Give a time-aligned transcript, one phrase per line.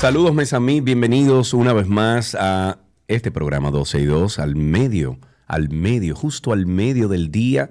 [0.00, 4.56] Saludos, mes a mí, bienvenidos una vez más a este programa 12 y 2, al
[4.56, 7.68] medio, al medio, justo al medio del día.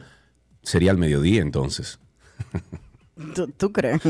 [0.61, 1.99] Sería al mediodía entonces.
[3.57, 4.01] ¿Tú, crees?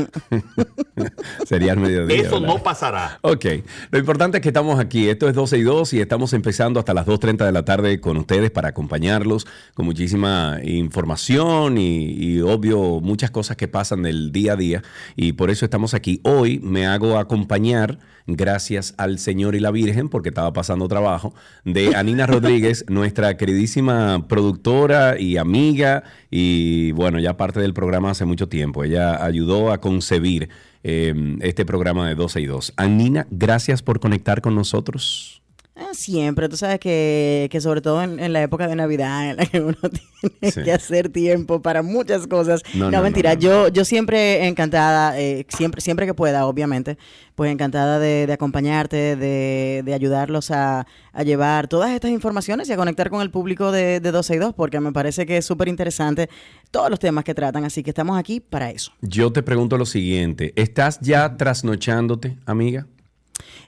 [1.46, 2.22] Sería el mediodía.
[2.22, 3.18] Eso no pasará.
[3.22, 3.44] Ok.
[3.90, 5.08] Lo importante es que estamos aquí.
[5.08, 8.16] Esto es 12 y 2 y estamos empezando hasta las 2.30 de la tarde con
[8.18, 14.56] ustedes para acompañarlos con muchísima información y, obvio, muchas cosas que pasan del día a
[14.56, 14.82] día.
[15.16, 16.20] Y por eso estamos aquí.
[16.22, 17.98] Hoy me hago acompañar
[18.36, 24.26] gracias al Señor y la Virgen, porque estaba pasando trabajo, de Anina Rodríguez, nuestra queridísima
[24.28, 28.84] productora y amiga, y bueno, ya parte del programa hace mucho tiempo.
[28.84, 30.48] Ella ayudó a concebir
[30.82, 32.74] eh, este programa de 12 y 2.
[32.76, 35.39] Anina, gracias por conectar con nosotros.
[35.80, 39.46] Ah, siempre, tú sabes que, que sobre todo en, la época de Navidad, en la
[39.46, 39.78] que uno
[40.30, 42.62] tiene que hacer tiempo para muchas cosas.
[42.74, 46.98] No, mentira, yo, yo siempre encantada, eh, siempre, siempre que pueda, obviamente,
[47.34, 52.76] pues encantada de, acompañarte, de, de ayudarlos a, a, llevar todas estas informaciones y a
[52.76, 55.68] conectar con el público de, de 12 y 2, porque me parece que es súper
[55.68, 56.28] interesante
[56.70, 58.92] todos los temas que tratan, así que estamos aquí para eso.
[59.00, 62.86] Yo te pregunto lo siguiente, ¿estás ya trasnochándote, amiga?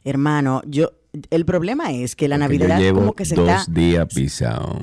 [0.05, 0.93] Hermano, yo
[1.31, 3.65] el problema es que la Navidad como que se dos está...
[3.71, 4.79] días pisado.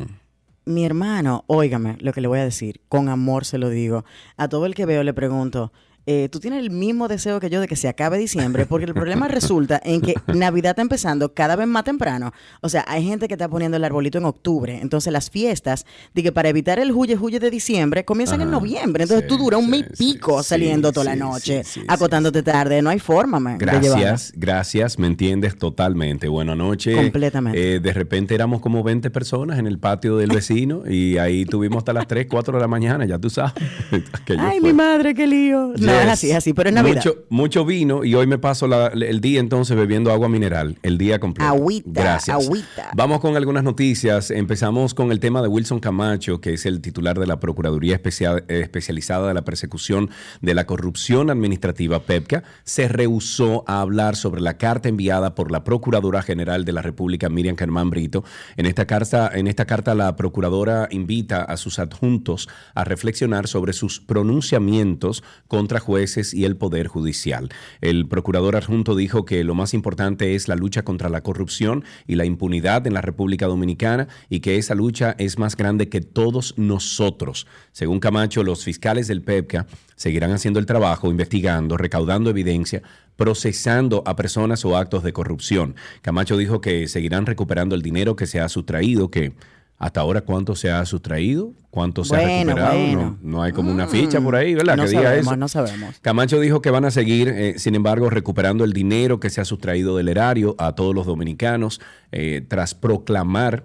[0.66, 4.06] Mi hermano, óigame lo que le voy a decir, con amor se lo digo.
[4.38, 5.74] A todo el que veo le pregunto,
[6.12, 8.96] eh, tú tienes el mismo deseo que yo de que se acabe diciembre, porque el
[8.96, 12.34] problema resulta en que Navidad está empezando cada vez más temprano.
[12.62, 14.80] O sea, hay gente que está poniendo el arbolito en octubre.
[14.82, 19.04] Entonces, las fiestas, de que para evitar el huye huye de diciembre, comienzan en noviembre.
[19.04, 22.82] Entonces, tú duras un mes pico saliendo toda la noche, acotándote tarde.
[22.82, 24.98] No hay forma, man, Gracias, gracias.
[24.98, 26.28] Me entiendes totalmente.
[26.28, 26.96] Bueno, anoche.
[26.96, 27.76] Completamente.
[27.76, 31.78] Eh, de repente éramos como 20 personas en el patio del vecino y ahí tuvimos
[31.78, 33.54] hasta las 3, 4 de la mañana, ya tú sabes.
[34.40, 35.74] Ay, mi madre, qué lío.
[35.78, 36.96] No, es así, es así, pero es Navidad.
[36.98, 41.20] Mucho, mucho vino y hoy me paso el día entonces bebiendo agua mineral, el día
[41.20, 41.50] completo.
[41.50, 42.46] Agüita, Gracias.
[42.46, 42.92] agüita.
[42.96, 44.32] Vamos con algunas noticias.
[44.32, 48.44] Empezamos con el tema de Wilson Camacho, que es el titular de la Procuraduría Especial,
[48.48, 50.10] Especializada de la Persecución
[50.42, 52.44] de la Corrupción Administrativa, PEPCA.
[52.64, 57.30] Se rehusó a hablar sobre la carta enviada por la Procuradora General de la República,
[57.30, 58.24] Miriam Germán Brito.
[58.58, 63.74] En esta carta, en esta carta la Procuradora invita a sus adjuntos a reflexionar sobre
[63.74, 67.50] sus pronunciamientos contra jueces y el Poder Judicial.
[67.82, 72.16] El procurador adjunto dijo que lo más importante es la lucha contra la corrupción y
[72.16, 76.54] la impunidad en la República Dominicana y que esa lucha es más grande que todos
[76.58, 77.48] nosotros.
[77.72, 82.82] Según Camacho, los fiscales del PEPCA seguirán haciendo el trabajo, investigando, recaudando evidencia,
[83.16, 85.76] procesando a personas o actos de corrupción.
[86.02, 89.34] Camacho dijo que seguirán recuperando el dinero que se ha sustraído, que
[89.80, 91.54] hasta ahora, ¿cuánto se ha sustraído?
[91.70, 93.18] ¿Cuánto se ha recuperado?
[93.22, 93.90] No, hay como una mm.
[93.90, 94.76] ficha por ahí, ¿verdad?
[94.76, 95.38] No que sabemos, diga eso.
[95.38, 96.00] no sabemos.
[96.02, 99.46] Camacho dijo que van a seguir, eh, sin embargo, recuperando el dinero que se ha
[99.46, 101.80] sustraído del erario a todos los dominicanos
[102.12, 103.64] eh, tras proclamar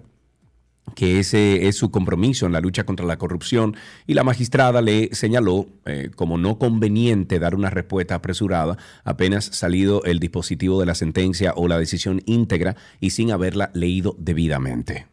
[0.93, 3.75] que ese es su compromiso en la lucha contra la corrupción
[4.07, 10.03] y la magistrada le señaló eh, como no conveniente dar una respuesta apresurada apenas salido
[10.05, 15.07] el dispositivo de la sentencia o la decisión íntegra y sin haberla leído debidamente.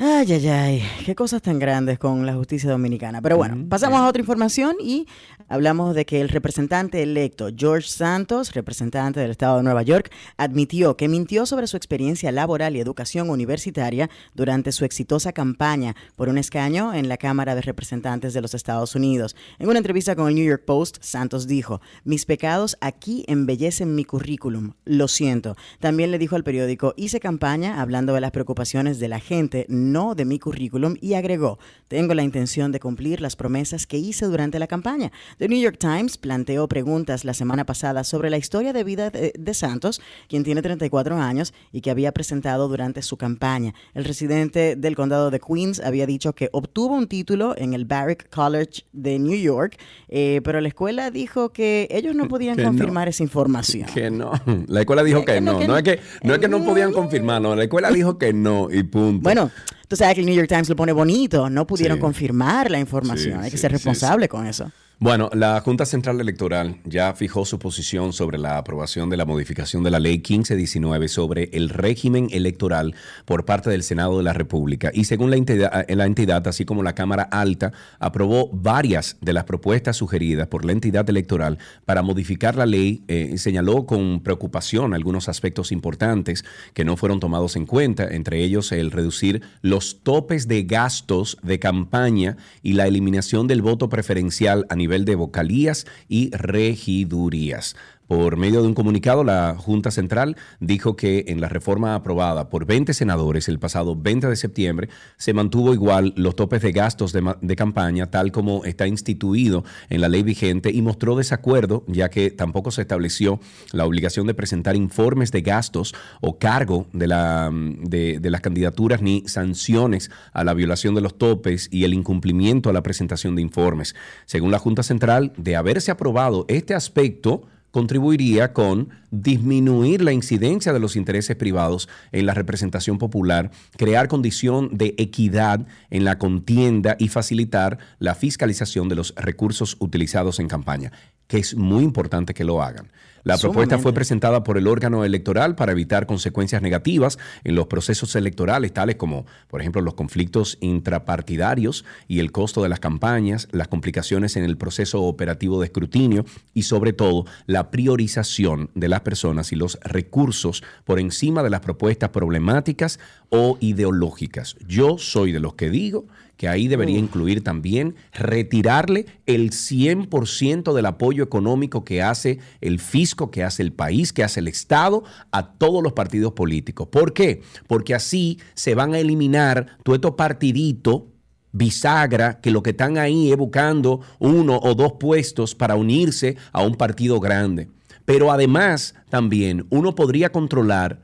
[0.00, 3.20] Ay, ay, ay, qué cosas tan grandes con la justicia dominicana.
[3.20, 5.08] Pero bueno, pasamos a otra información y
[5.48, 10.96] hablamos de que el representante electo George Santos, representante del Estado de Nueva York, admitió
[10.96, 16.38] que mintió sobre su experiencia laboral y educación universitaria durante su exitosa campaña por un
[16.38, 19.36] escaño en la Cámara de Representantes de los Estados Unidos.
[19.58, 24.04] En una entrevista con el New York Post, Santos dijo, mis pecados aquí embellecen mi
[24.04, 25.56] currículum, lo siento.
[25.80, 30.14] También le dijo al periódico, hice campaña hablando de las preocupaciones de la gente no
[30.14, 31.58] de mi currículum y agregó,
[31.88, 35.12] tengo la intención de cumplir las promesas que hice durante la campaña.
[35.38, 39.54] The New York Times planteó preguntas la semana pasada sobre la historia de vida de,
[39.54, 43.72] Santos, quien tiene 34 años y que había presentado durante su campaña.
[43.94, 48.28] El residente del condado de Queens había dicho que obtuvo un título en el Barrick
[48.30, 53.22] College de New York, eh, pero la escuela dijo que ellos no podían confirmar esa
[53.22, 53.88] información.
[53.94, 54.32] Que no.
[54.66, 55.60] La escuela dijo que, no.
[55.66, 57.54] no, es que, no es que no podían confirmarlo.
[57.54, 59.22] La escuela dijo que no y punto.
[59.22, 59.50] Bueno,
[59.88, 63.40] Tú sabes que el New York Times lo pone bonito, no pudieron confirmar la información,
[63.40, 64.70] hay que ser responsable con eso.
[65.00, 69.84] Bueno, la Junta Central Electoral ya fijó su posición sobre la aprobación de la modificación
[69.84, 74.90] de la Ley 1519 sobre el régimen electoral por parte del Senado de la República.
[74.92, 79.44] Y según la entidad, la entidad así como la Cámara Alta, aprobó varias de las
[79.44, 83.04] propuestas sugeridas por la entidad electoral para modificar la ley.
[83.06, 86.44] Eh, señaló con preocupación algunos aspectos importantes
[86.74, 91.58] que no fueron tomados en cuenta, entre ellos el reducir los topes de gastos de
[91.58, 97.76] campaña y la eliminación del voto preferencial a nivel de vocalías y regidurías.
[98.08, 102.64] Por medio de un comunicado, la Junta Central dijo que en la reforma aprobada por
[102.64, 104.88] 20 senadores el pasado 20 de septiembre
[105.18, 110.08] se mantuvo igual los topes de gastos de, campaña tal como está instituido en la
[110.08, 113.40] ley vigente y mostró desacuerdo ya que tampoco se estableció
[113.72, 119.02] la obligación de presentar informes de gastos o cargo de, la, de, de las candidaturas
[119.02, 123.42] ni sanciones a la violación de los topes y el incumplimiento a la presentación de
[123.42, 123.94] informes.
[124.24, 130.80] Según la Junta Central, de haberse aprobado este aspecto, contribuiría con disminuir la incidencia de
[130.80, 137.08] los intereses privados en la representación popular, crear condición de equidad en la contienda y
[137.08, 140.92] facilitar la fiscalización de los recursos utilizados en campaña,
[141.26, 142.90] que es muy importante que lo hagan.
[143.28, 148.16] La propuesta fue presentada por el órgano electoral para evitar consecuencias negativas en los procesos
[148.16, 153.68] electorales, tales como, por ejemplo, los conflictos intrapartidarios y el costo de las campañas, las
[153.68, 159.52] complicaciones en el proceso operativo de escrutinio y, sobre todo, la priorización de las personas
[159.52, 162.98] y los recursos por encima de las propuestas problemáticas
[163.28, 164.56] o ideológicas.
[164.66, 166.06] Yo soy de los que digo
[166.38, 173.32] que ahí debería incluir también retirarle el 100% del apoyo económico que hace el fisco,
[173.32, 175.02] que hace el país, que hace el Estado
[175.32, 176.88] a todos los partidos políticos.
[176.92, 177.42] ¿Por qué?
[177.66, 181.02] Porque así se van a eliminar todo estos partiditos
[181.50, 186.62] bisagra que lo que están ahí es buscando uno o dos puestos para unirse a
[186.62, 187.68] un partido grande.
[188.04, 191.02] Pero además también uno podría controlar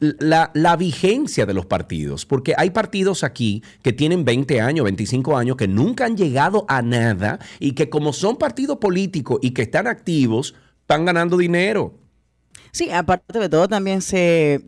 [0.00, 5.56] la, vigencia de los partidos, porque hay partidos aquí que tienen 20 años, 25 años,
[5.56, 9.86] que nunca han llegado a nada y que como son partidos políticos y que están
[9.86, 11.94] activos, están ganando dinero.
[12.70, 14.62] Sí, aparte de todo, también se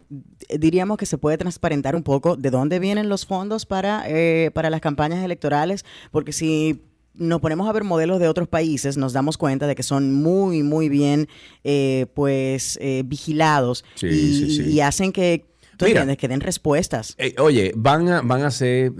[0.58, 4.70] diríamos que se puede transparentar un poco de dónde vienen los fondos para, eh, para
[4.70, 6.82] las campañas electorales, porque si
[7.20, 10.62] nos ponemos a ver modelos de otros países, nos damos cuenta de que son muy,
[10.62, 11.28] muy bien
[11.62, 15.44] eh, pues eh, vigilados y, hacen que,
[15.76, 16.16] ¿tú entiendes?
[16.16, 17.14] Que den respuestas.
[17.18, 18.92] Eh, oye, van a, van a hacer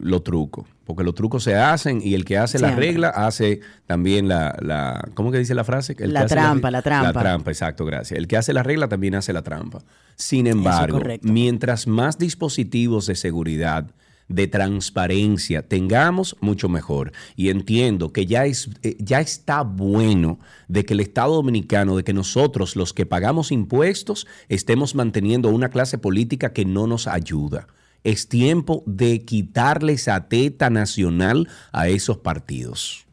[0.00, 4.26] los trucos, porque los trucos se hacen y el que hace la regla hace también
[4.26, 5.94] la, la, ¿cómo que dice la frase?
[5.98, 7.12] la trampa, la, trampa.
[7.12, 8.18] La trampa, exacto, gracias.
[8.18, 9.82] El que hace la regla también hace la trampa.
[10.16, 13.90] Sin embargo, mientras más dispositivos de seguridad
[14.28, 17.12] de transparencia tengamos, mucho mejor.
[17.36, 20.38] Y entiendo que ya, es, eh, ya está bueno
[20.68, 25.68] de que el Estado Dominicano, de que nosotros, los que pagamos impuestos, estemos manteniendo una
[25.68, 27.66] clase política que no nos ayuda.
[28.02, 33.03] Es tiempo de quitarle esa teta nacional a esos partidos.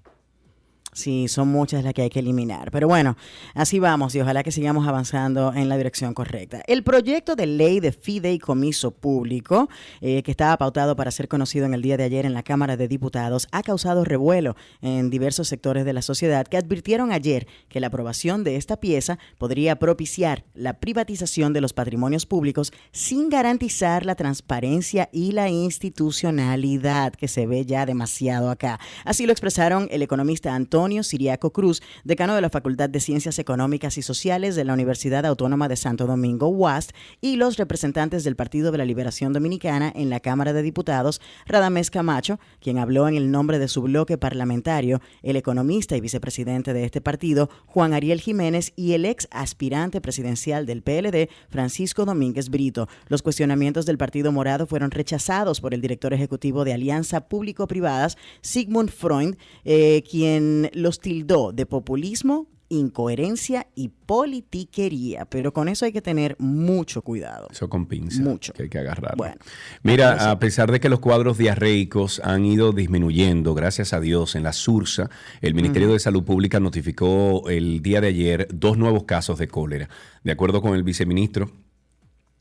[0.93, 2.69] Sí, son muchas las que hay que eliminar.
[2.69, 3.15] Pero bueno,
[3.53, 6.61] así vamos y ojalá que sigamos avanzando en la dirección correcta.
[6.67, 9.69] El proyecto de ley de fideicomiso público,
[10.01, 12.75] eh, que estaba pautado para ser conocido en el día de ayer en la Cámara
[12.75, 17.79] de Diputados, ha causado revuelo en diversos sectores de la sociedad que advirtieron ayer que
[17.79, 24.05] la aprobación de esta pieza podría propiciar la privatización de los patrimonios públicos sin garantizar
[24.05, 28.77] la transparencia y la institucionalidad que se ve ya demasiado acá.
[29.05, 33.39] Así lo expresaron el economista Antonio Antonio Siriaco Cruz, decano de la Facultad de Ciencias
[33.39, 38.35] Económicas y Sociales de la Universidad Autónoma de Santo Domingo, UAST, y los representantes del
[38.35, 43.15] Partido de la Liberación Dominicana en la Cámara de Diputados, Radamés Camacho, quien habló en
[43.15, 48.19] el nombre de su bloque parlamentario, el economista y vicepresidente de este partido, Juan Ariel
[48.19, 52.89] Jiménez, y el ex aspirante presidencial del PLD, Francisco Domínguez Brito.
[53.07, 58.89] Los cuestionamientos del Partido Morado fueron rechazados por el director ejecutivo de Alianza Público-Privadas, Sigmund
[58.89, 66.01] Freund, eh, quien los tildó de populismo, incoherencia y politiquería, pero con eso hay que
[66.01, 67.47] tener mucho cuidado.
[67.51, 68.23] Eso con pinza.
[68.23, 68.53] Mucho.
[68.53, 69.17] Que hay que agarrar.
[69.17, 69.35] Bueno,
[69.83, 74.43] Mira, a pesar de que los cuadros diarreicos han ido disminuyendo, gracias a Dios, en
[74.43, 75.09] la SURSA,
[75.41, 79.89] el Ministerio de Salud Pública notificó el día de ayer dos nuevos casos de cólera.
[80.23, 81.51] De acuerdo con el viceministro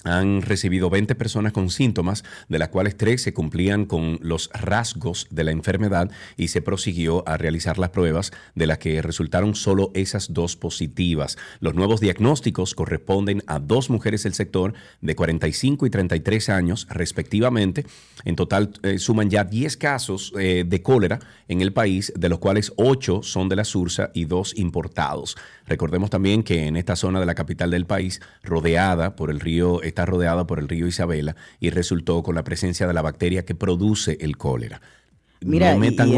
[0.04, 5.26] han recibido 20 personas con síntomas, de las cuales 3 se cumplían con los rasgos
[5.30, 9.90] de la enfermedad y se prosiguió a realizar las pruebas, de las que resultaron solo
[9.94, 11.36] esas dos positivas.
[11.60, 17.84] Los nuevos diagnósticos corresponden a dos mujeres del sector de 45 y 33 años, respectivamente.
[18.24, 22.38] En total eh, suman ya 10 casos eh, de cólera en el país, de los
[22.38, 25.36] cuales 8 son de la Sursa y 2 importados.
[25.70, 29.82] Recordemos también que en esta zona de la capital del país, rodeada por el río
[29.82, 33.54] está rodeada por el río Isabela y resultó con la presencia de la bacteria que
[33.54, 34.80] produce el cólera.
[35.40, 36.10] Mira, no metan,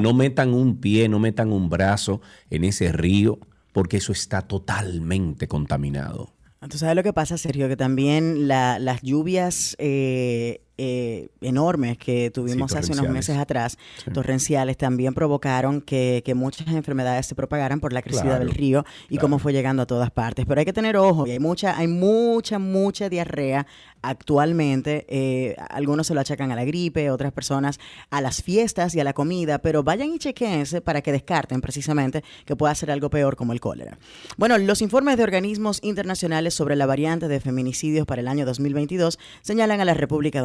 [0.00, 3.40] no metan un pie, no metan un brazo en ese río,
[3.72, 6.32] porque eso está totalmente contaminado.
[6.62, 7.68] Entonces, ¿sabes lo que pasa, Sergio?
[7.68, 13.78] Que también las lluvias eh, eh, enormes que tuvimos hace unos meses atrás,
[14.12, 19.38] torrenciales, también provocaron que, muchas enfermedades se propagaran por la crecida del río y cómo
[19.38, 20.46] fue llegando a todas partes.
[20.46, 23.66] Pero hay que tener ojo, y hay mucha, hay mucha, mucha diarrea
[24.04, 25.06] actualmente.
[25.08, 29.04] Eh, algunos se lo achacan a la gripe, otras personas a las fiestas y a
[29.04, 33.36] la comida, pero vayan y chequense para que descarten precisamente que pueda ser algo peor
[33.36, 33.98] como el cólera.
[34.36, 39.18] Bueno, los informes de organismos internacionales sobre la variante de feminicidios para el año 2022
[39.42, 40.42] señalan a la República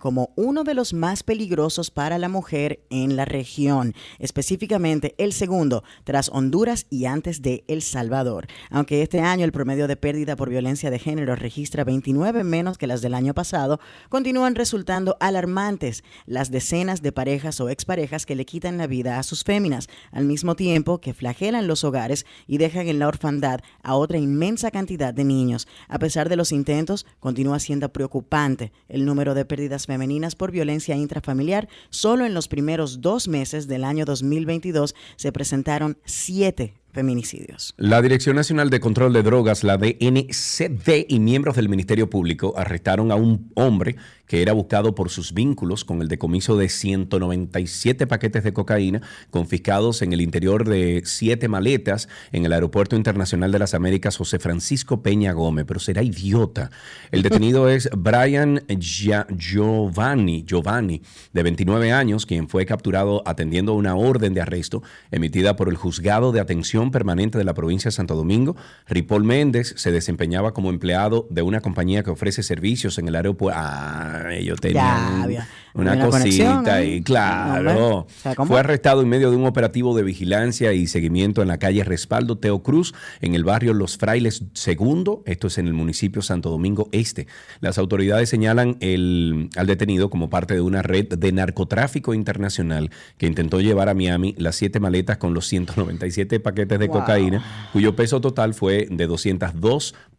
[0.00, 5.84] Como uno de los más peligrosos para la mujer en la región, específicamente el segundo
[6.02, 8.48] tras Honduras y antes de El Salvador.
[8.70, 12.86] Aunque este año el promedio de pérdida por violencia de género registra 29 menos que
[12.86, 18.44] la del año pasado, continúan resultando alarmantes las decenas de parejas o exparejas que le
[18.44, 22.88] quitan la vida a sus féminas, al mismo tiempo que flagelan los hogares y dejan
[22.88, 25.68] en la orfandad a otra inmensa cantidad de niños.
[25.88, 30.96] A pesar de los intentos, continúa siendo preocupante el número de pérdidas femeninas por violencia
[30.96, 31.66] intrafamiliar.
[31.88, 37.74] Solo en los primeros dos meses del año 2022 se presentaron siete feminicidios.
[37.76, 43.12] La Dirección Nacional de Control de Drogas, la DNCD, y miembros del Ministerio Público arrestaron
[43.12, 48.42] a un hombre que era buscado por sus vínculos con el decomiso de 197 paquetes
[48.44, 53.74] de cocaína confiscados en el interior de siete maletas en el Aeropuerto Internacional de las
[53.74, 55.66] Américas José Francisco Peña Gómez.
[55.68, 56.70] Pero será idiota.
[57.12, 64.34] El detenido es Brian Giovanni, Giovanni, de 29 años, quien fue capturado atendiendo una orden
[64.34, 68.56] de arresto emitida por el Juzgado de Atención Permanente de la provincia de Santo Domingo.
[68.86, 73.60] Ripoll Méndez se desempeñaba como empleado de una compañía que ofrece servicios en el aeropuerto.
[73.62, 75.28] Ah, ellos tenían
[75.76, 78.06] una cosita y claro.
[78.46, 82.38] fue arrestado en medio de un operativo de vigilancia y seguimiento en la calle Respaldo
[82.38, 86.88] Teo Cruz, en el barrio Los Frailes II, esto es en el municipio Santo Domingo
[86.92, 87.26] Este.
[87.60, 93.26] Las autoridades señalan el, al detenido como parte de una red de narcotráfico internacional que
[93.26, 98.20] intentó llevar a Miami las siete maletas con los 197 paquetes de cocaína, cuyo peso
[98.20, 99.06] total fue de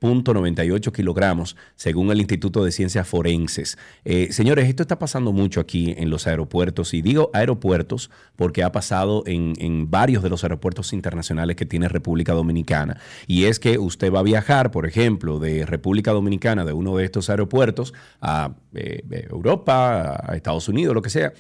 [0.02, 3.78] 202.98 kilogramos, según el Instituto de Ciencias Forenses.
[4.06, 8.72] Eh, señores, esto está pasando mucho aquí en los aeropuertos y digo aeropuertos porque ha
[8.72, 13.00] pasado en, varios de los aeropuertos internacionales que tiene República Dominicana.
[13.26, 17.06] Y es que usted va a viajar, por ejemplo, de República Dominicana, de uno de
[17.06, 21.34] estos aeropuertos, a eh, Europa, a Estados Unidos, lo que sea.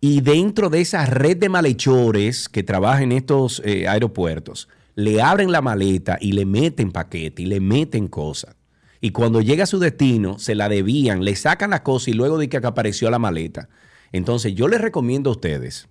[0.00, 5.52] Y dentro de esa red de malhechores que trabajan en estos eh, aeropuertos, le abren
[5.52, 8.56] la maleta y le meten paquete y le meten cosas
[9.00, 12.38] y cuando llega a su destino se la debían, le sacan la cosa y luego
[12.38, 13.68] de que apareció la maleta.
[14.12, 15.88] Entonces yo les recomiendo a ustedes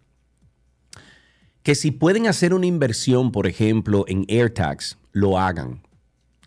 [1.64, 5.82] que si pueden hacer una inversión, por ejemplo, en AirTags, lo hagan.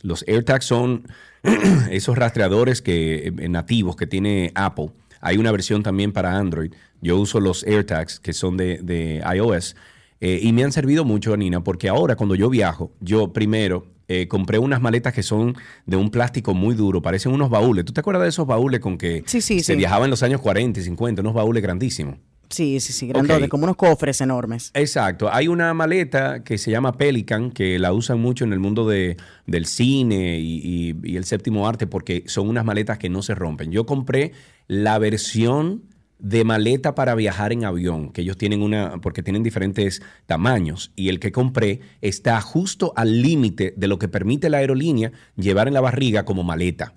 [0.03, 1.09] Los AirTags son
[1.91, 4.91] esos rastreadores que, eh, nativos que tiene Apple.
[5.21, 6.73] Hay una versión también para Android.
[7.00, 9.75] Yo uso los AirTags que son de, iOS
[10.21, 14.27] eh, y me han servido mucho, Nina, porque ahora cuando yo viajo, yo primero eh,
[14.27, 15.55] compré unas maletas que son
[15.87, 17.85] de un plástico muy duro, parecen unos baúles.
[17.85, 20.83] ¿Tú te acuerdas de esos baúles con que se viajaba en los años 40 y
[20.83, 22.17] 50, unos baúles grandísimos?
[22.51, 24.71] Sí, sí, sí, grandotes, como unos cofres enormes.
[24.73, 25.29] Exacto.
[25.31, 29.19] Hay una maleta que se llama Pelican, que la usan mucho en el mundo de,
[29.47, 33.71] del cine y, y el séptimo arte, porque son unas maletas que no se rompen.
[33.71, 34.33] Yo compré
[34.67, 35.83] la versión
[36.19, 41.09] de maleta para viajar en avión, que ellos tienen una, porque tienen diferentes tamaños, y
[41.09, 45.75] el que compré está justo al límite de lo que permite la aerolínea llevar en
[45.75, 46.95] la barriga como maleta.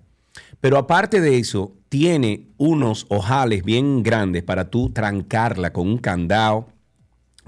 [0.59, 6.67] Pero aparte de eso, tiene unos ojales bien grandes para tú trancarla con un candado.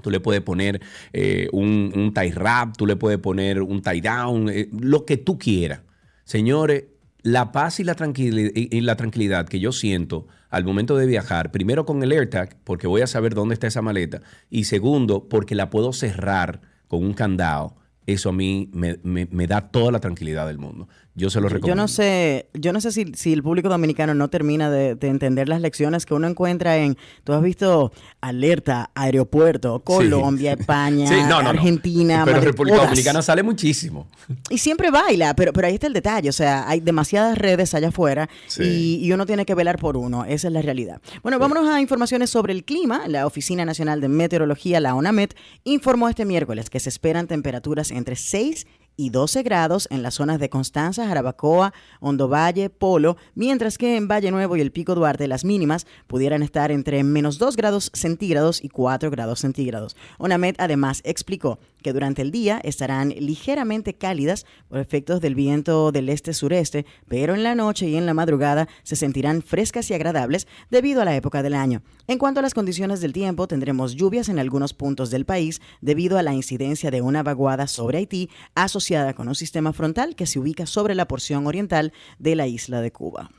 [0.02, 0.80] Tú le puedes poner
[1.12, 5.38] eh, un, tie wrap, tú le puedes poner un tie down, eh, lo que tú
[5.38, 5.80] quieras.
[6.24, 6.84] Señores,
[7.24, 11.50] la paz y la, tranquilidad, y la tranquilidad que yo siento al momento de viajar,
[11.50, 15.54] primero con el AirTag, porque voy a saber dónde está esa maleta, y segundo, porque
[15.54, 20.46] la puedo cerrar con un candado, eso a mí me, me da toda la tranquilidad
[20.46, 20.88] del mundo.
[21.16, 21.68] Yo se lo recomiendo.
[21.68, 25.60] Yo no sé, yo no sé si, el público dominicano no termina de, entender las
[25.60, 31.08] lecciones que uno encuentra en, tú has visto alerta, aeropuerto, Colombia, España,
[31.38, 32.22] Argentina.
[32.24, 34.08] Pero República Dominicana sale muchísimo.
[34.50, 37.88] Y siempre baila, pero, pero ahí está el detalle, o sea, hay demasiadas redes allá
[37.88, 41.00] afuera y, uno tiene que velar por uno, esa es la realidad.
[41.22, 43.06] Bueno, vámonos a informaciones sobre el clima.
[43.06, 48.16] La Oficina Nacional de Meteorología, la ONAMET, informó este miércoles que se esperan temperaturas entre
[48.16, 53.78] 6 y y 12 grados en las zonas de Constanza, Jarabacoa, Hondo Valle, Polo, mientras
[53.78, 57.56] que en Valle Nuevo y el Pico Duarte las mínimas pudieran estar entre menos 2
[57.56, 59.96] grados centígrados y 4 grados centígrados.
[60.18, 66.08] ONAMED además explicó que durante el día estarán ligeramente cálidas por efectos del viento del
[66.08, 71.02] este-sureste, pero en la noche y en la madrugada se sentirán frescas y agradables debido
[71.02, 71.82] a la época del año.
[72.08, 76.16] En cuanto a las condiciones del tiempo, tendremos lluvias en algunos puntos del país debido
[76.16, 80.38] a la incidencia de una vaguada sobre Haití asociada con un sistema frontal que se
[80.38, 83.30] ubica sobre la porción oriental de la isla de Cuba.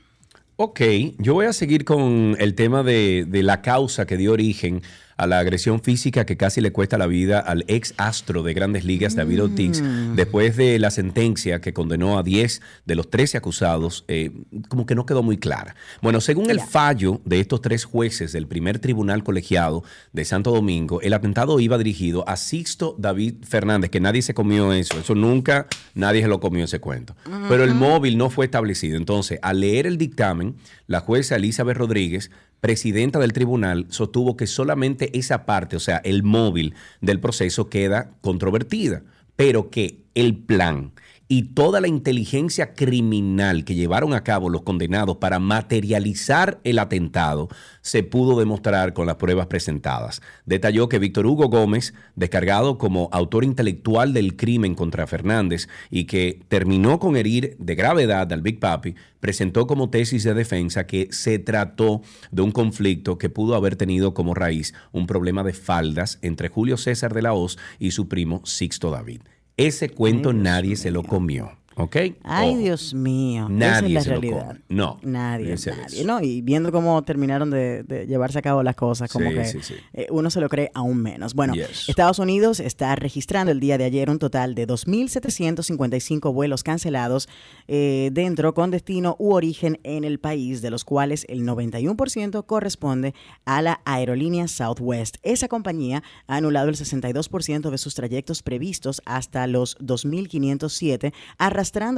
[0.58, 0.82] Ok,
[1.18, 4.84] yo voy a seguir con el tema de, de la causa que dio origen
[5.18, 8.84] a la agresión física que casi le cuesta la vida al ex astro de grandes
[8.84, 10.16] ligas, David Ortiz, mm.
[10.16, 14.32] después de la sentencia que condenó a 10 de los 13 acusados, eh,
[14.68, 15.76] como que no quedó muy clara.
[16.02, 21.02] Bueno, según el fallo de estos tres jueces del primer tribunal colegiado de Santo Domingo,
[21.02, 25.68] el atentado iba dirigido a Sixto David Fernández, que nadie se comió eso, eso nunca
[25.94, 27.16] nadie se lo comió ese cuento.
[27.50, 28.98] Pero el móvil no fue establecido.
[28.98, 30.56] Entonces, al leer el dictamen,
[30.88, 32.32] la jueza Elizabeth Rodríguez
[32.66, 38.16] presidenta del tribunal sostuvo que solamente esa parte, o sea, el móvil del proceso queda
[38.22, 39.04] controvertida,
[39.36, 40.92] pero que el plan
[41.28, 47.50] y toda la inteligencia criminal que llevaron a cabo los condenados para materializar el atentado
[47.82, 50.22] se pudo demostrar con las pruebas presentadas.
[50.46, 56.42] Detalló que Víctor Hugo Gómez, descargado como autor intelectual del crimen contra Fernández y que
[56.48, 61.40] terminó con herir de gravedad al Big Papi, presentó como tesis de defensa que se
[61.40, 62.02] trató
[62.32, 66.78] de un conflicto que pudo haber tenido como raíz un problema de faldas entre Julio
[66.78, 69.22] César de la Hoz y su primo Sixto David.
[69.58, 71.58] Ese cuento nadie se lo comió.
[71.78, 71.98] ¿Ok?
[72.24, 73.48] Ay, Dios mío.
[73.50, 74.58] Nadie Esa es la realidad.
[74.70, 74.98] No.
[75.02, 76.06] Nadie, nadie.
[76.06, 79.60] No, y viendo cómo terminaron de, llevarse a cabo las cosas, como que
[79.94, 81.34] eh, uno se lo cree aún menos.
[81.34, 81.54] Bueno,
[81.88, 87.28] Estados Unidos está registrando el día de ayer un total de 2.755 vuelos cancelados
[87.68, 93.14] eh, dentro con destino u origen en el país, de los cuales el 91% corresponde
[93.44, 95.18] a la aerolínea Southwest.
[95.24, 101.50] Esa compañía ha anulado el 62% de sus trayectos previstos hasta los 2.507 a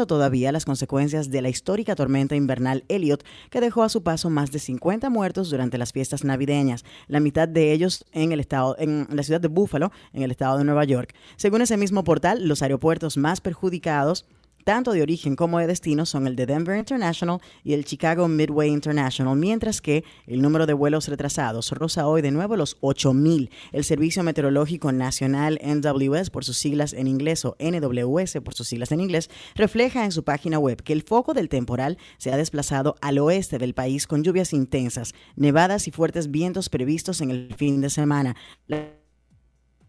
[0.07, 4.51] todavía las consecuencias de la histórica tormenta invernal Elliot, que dejó a su paso más
[4.51, 9.07] de 50 muertos durante las fiestas navideñas, la mitad de ellos en el estado, en
[9.11, 11.13] la ciudad de Buffalo, en el estado de Nueva York.
[11.35, 14.25] Según ese mismo portal, los aeropuertos más perjudicados
[14.67, 18.69] tanto de origen como de destino son el de Denver International y el Chicago Midway
[18.69, 23.49] International, mientras que el número de vuelos retrasados roza hoy de nuevo los 8.000.
[23.71, 28.91] El Servicio Meteorológico Nacional NWS, por sus siglas en inglés, o NWS, por sus siglas
[28.91, 32.95] en inglés, refleja en su página web que el foco del temporal se ha desplazado
[32.99, 37.79] al oeste del país con lluvias intensas, nevadas y fuertes vientos previstos en el fin
[37.79, 38.35] de semana.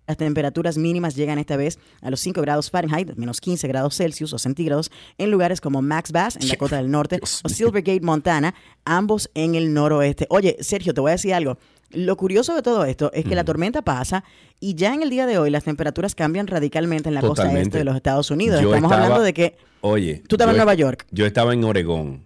[0.08, 4.32] Las temperaturas mínimas llegan esta vez a los 5 grados Fahrenheit, menos 15 grados Celsius
[4.32, 8.54] o centígrados, en lugares como Max Bass, en Dakota del Norte, o Silvergate, Montana,
[8.86, 10.26] ambos en el noroeste.
[10.30, 11.58] Oye, Sergio, te voy a decir algo.
[11.90, 14.24] Lo curioso de todo esto es que la tormenta pasa
[14.60, 17.76] y ya en el día de hoy las temperaturas cambian radicalmente en la costa este
[17.76, 18.62] de los Estados Unidos.
[18.62, 19.56] Estamos hablando de que...
[19.82, 20.22] Oye.
[20.26, 21.06] Tú estabas en Nueva York.
[21.10, 22.24] Yo estaba en Oregón.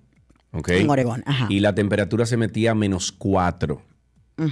[0.68, 1.46] En Oregón, ajá.
[1.48, 3.82] Y la temperatura se metía a menos 4.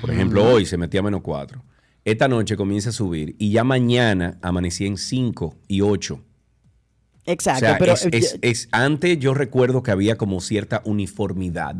[0.00, 1.62] Por ejemplo, hoy se metía a menos 4
[2.04, 6.20] esta noche comienza a subir y ya mañana amanecí en 5 y 8.
[7.26, 11.76] Exacto, pero es, antes yo recuerdo que había como cierta uniformidad.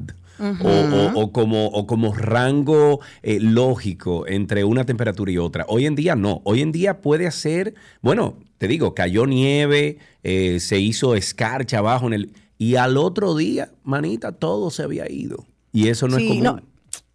[1.15, 5.67] o, como, o como rango eh, lógico entre una temperatura y otra.
[5.69, 6.41] Hoy en día no.
[6.45, 12.07] Hoy en día puede hacer, bueno, te digo, cayó nieve, eh, se hizo escarcha abajo
[12.07, 12.33] en el...
[12.57, 15.45] Y al otro día, manita, todo se había ido.
[15.73, 16.63] Y eso no es común.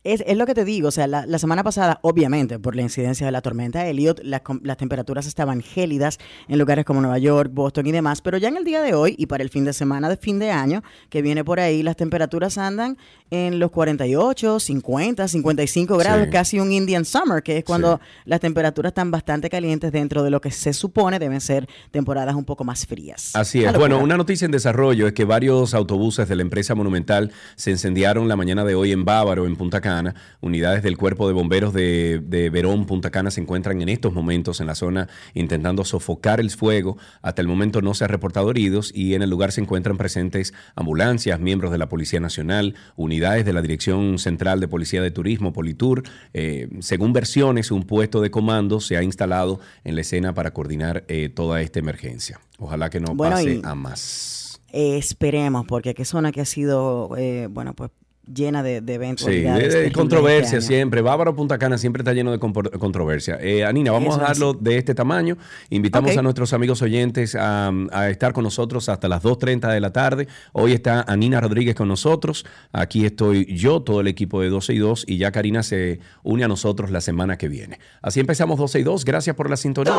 [0.05, 3.31] Es, lo que te digo, o sea, la, semana pasada, obviamente, por la incidencia de
[3.31, 8.21] la tormenta Elliot, las temperaturas estaban gélidas en lugares como Nueva York, Boston y demás,
[8.21, 10.37] pero ya en el día de hoy y para el fin de semana de fin
[10.37, 12.99] de año que viene por ahí, las temperaturas andan
[13.31, 18.91] en los 48, 50, 55 grados, casi un Indian Summer, que es cuando las temperaturas
[18.91, 22.85] están bastante calientes dentro de lo que se supone deben ser temporadas un poco más
[22.85, 23.31] frías.
[23.33, 23.73] Así es.
[23.73, 28.27] Bueno, una noticia en desarrollo es que varios autobuses de la empresa Monumental se incendiaron
[28.27, 29.94] la mañana de hoy en Bávaro, en Punta Cana
[30.41, 34.61] Unidades del Cuerpo de Bomberos de, de, Verón, Punta Cana, se encuentran en estos momentos
[34.61, 36.97] en la zona intentando sofocar el fuego.
[37.21, 40.53] Hasta el momento no se ha reportado heridos y en el lugar se encuentran presentes
[40.75, 45.53] ambulancias, miembros de la Policía Nacional, unidades de la Dirección Central de Policía de Turismo,
[45.53, 46.03] Politur.
[46.33, 51.05] Eh, según versiones, un puesto de comando se ha instalado en la escena para coordinar
[51.07, 52.39] eh, toda esta emergencia.
[52.59, 54.61] Ojalá que no pase a más.
[54.71, 57.91] esperemos, porque qué zona que ha sido, eh, bueno, pues
[58.33, 59.25] llena de, eventos.
[59.25, 61.01] Sí, de, controversia siempre.
[61.01, 63.37] Bávaro Punta Cana siempre está lleno de controversia.
[63.41, 65.37] Eh, Anina, vamos a dejarlo de este tamaño.
[65.69, 67.71] Invitamos a nuestros amigos oyentes a,
[68.09, 70.27] estar con nosotros hasta las 2.30 de la tarde.
[70.53, 72.45] Hoy está Anina Rodríguez con nosotros.
[72.71, 76.43] Aquí estoy yo, todo el equipo de 12 y 2 y ya Karina se une
[76.43, 77.79] a nosotros la semana que viene.
[78.01, 79.05] Así empezamos 12 y 2.
[79.05, 79.95] Gracias por la sintonía.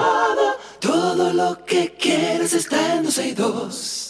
[0.80, 4.05] Todo lo que quieres está en 12 y 2.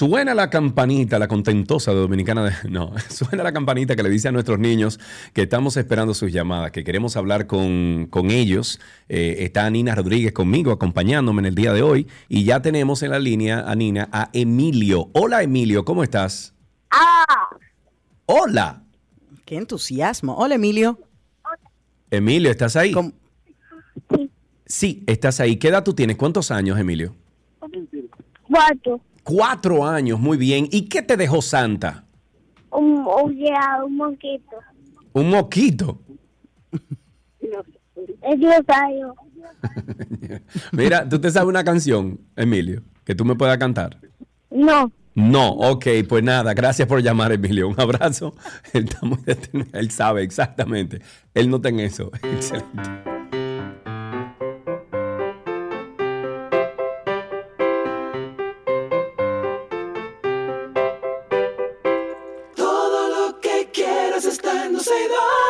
[0.00, 2.44] Suena la campanita, la contentosa de Dominicana.
[2.44, 4.98] De, no, suena la campanita que le dice a nuestros niños
[5.34, 8.80] que estamos esperando sus llamadas, que queremos hablar con, ellos.
[9.10, 12.06] Eh, está Nina Rodríguez conmigo, acompañándome en el día de hoy.
[12.30, 15.10] Y ya tenemos en la línea a Nina, a Emilio.
[15.12, 16.54] Hola, Emilio, ¿cómo estás?
[16.90, 17.50] Ah.
[18.24, 18.82] Hola.
[19.44, 20.34] Qué entusiasmo.
[20.34, 20.98] Hola, Emilio.
[22.10, 22.94] Emilio, ¿estás ahí?
[24.16, 24.30] Sí.
[24.64, 25.58] Sí, estás ahí.
[25.58, 26.16] ¿Qué edad tú tienes?
[26.16, 27.14] ¿Cuántos años, Emilio?
[28.48, 29.02] Cuatro.
[29.22, 30.68] Cuatro años, muy bien.
[30.70, 32.04] ¿Y qué te dejó Santa?
[32.70, 34.56] Un, o sea, un mosquito.
[35.12, 36.00] ¿Un moquito?
[38.22, 39.14] Es dinosaurio.
[40.72, 43.98] Mira, ¿tú te sabes una canción, Emilio, que tú me puedas cantar?
[44.50, 44.90] No.
[45.14, 47.68] No, ok, pues nada, gracias por llamar, Emilio.
[47.68, 48.34] Un abrazo.
[48.72, 49.18] Él, está muy.
[49.72, 51.02] Él sabe exactamente.
[51.34, 52.10] Él nota en eso.
[52.22, 53.19] Excelente.
[64.80, 65.49] Está en 12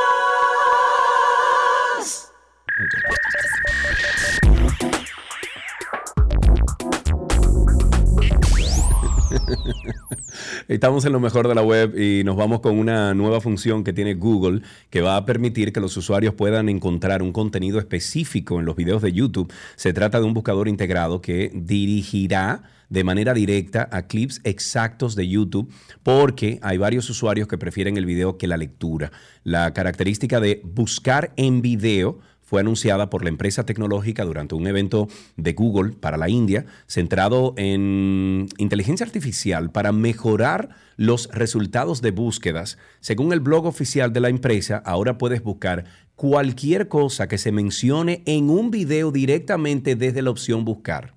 [10.71, 13.93] Estamos en lo mejor de la web y nos vamos con una nueva función que
[13.93, 18.67] tiene Google que va a permitir que los usuarios puedan encontrar un contenido específico en
[18.67, 19.53] los videos de YouTube.
[19.75, 25.27] Se trata de un buscador integrado que dirigirá de manera directa a clips exactos de
[25.27, 25.73] YouTube
[26.05, 29.11] porque hay varios usuarios que prefieren el video que la lectura.
[29.43, 35.07] La característica de buscar en video fue anunciada por la empresa tecnológica durante un evento
[35.37, 42.77] de Google para la India, centrado en inteligencia artificial para mejorar los resultados de búsquedas.
[42.99, 45.85] Según el blog oficial de la empresa, ahora puedes buscar
[46.17, 51.15] cualquier cosa que se mencione en un video directamente desde la opción buscar.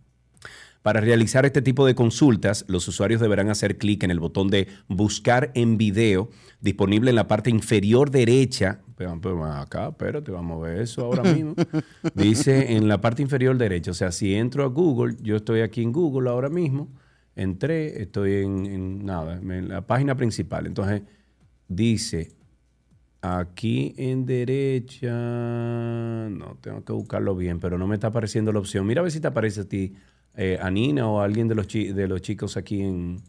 [0.84, 4.67] Para realizar este tipo de consultas, los usuarios deberán hacer clic en el botón de
[4.89, 8.82] Buscar en video, disponible en la parte inferior derecha.
[8.95, 11.56] Pero, pero, acá, espérate, vamos a ver eso ahora mismo.
[12.13, 15.82] Dice en la parte inferior derecha, o sea, si entro a Google, yo estoy aquí
[15.82, 16.89] en Google ahora mismo,
[17.36, 20.67] entré, estoy en, nada, en la página principal.
[20.67, 21.01] Entonces,
[21.67, 22.32] dice
[23.25, 25.10] Aquí en derecha,
[26.29, 28.86] no, tengo que buscarlo bien, pero no me está apareciendo la opción.
[28.86, 29.93] Mira a ver si te aparece a ti,
[30.36, 33.21] eh, a Nina o alguien de los, de los chicos aquí en,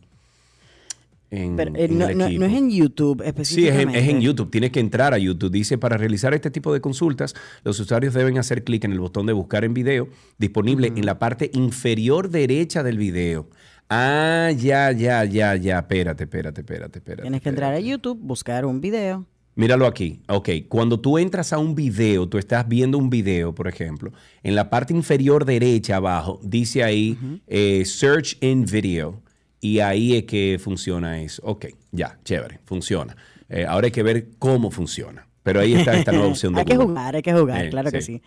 [1.36, 3.98] en, Pero, eh, en no, es en YouTube Sí, es en, específicamente.
[3.98, 4.50] es en YouTube.
[4.50, 5.50] Tienes que entrar a YouTube.
[5.50, 9.26] Dice, para realizar este tipo de consultas, los usuarios deben hacer clic en el botón
[9.26, 13.48] de buscar en video, disponible en la parte inferior derecha del video.
[13.88, 15.78] Ah, ya, ya, ya, ya.
[15.78, 17.22] Espérate, espérate, espérate, espérate.
[17.22, 17.80] Tienes que entrar a.
[17.80, 19.26] YouTube, buscar un video.
[19.56, 20.20] Míralo aquí.
[20.28, 24.56] Ok, cuando tú entras a un video, tú estás viendo un video, por ejemplo, en
[24.56, 27.16] la parte inferior derecha abajo, dice ahí
[27.46, 29.22] eh, Search in Video.
[29.64, 31.40] Y ahí es que funciona eso.
[31.42, 33.16] Ok, ya, chévere, funciona.
[33.48, 35.26] Eh, ahora hay que ver cómo funciona.
[35.42, 36.88] Pero ahí está esta nueva opción de hay que Google.
[36.88, 38.20] jugar, hay que jugar, Eh, claro que sí.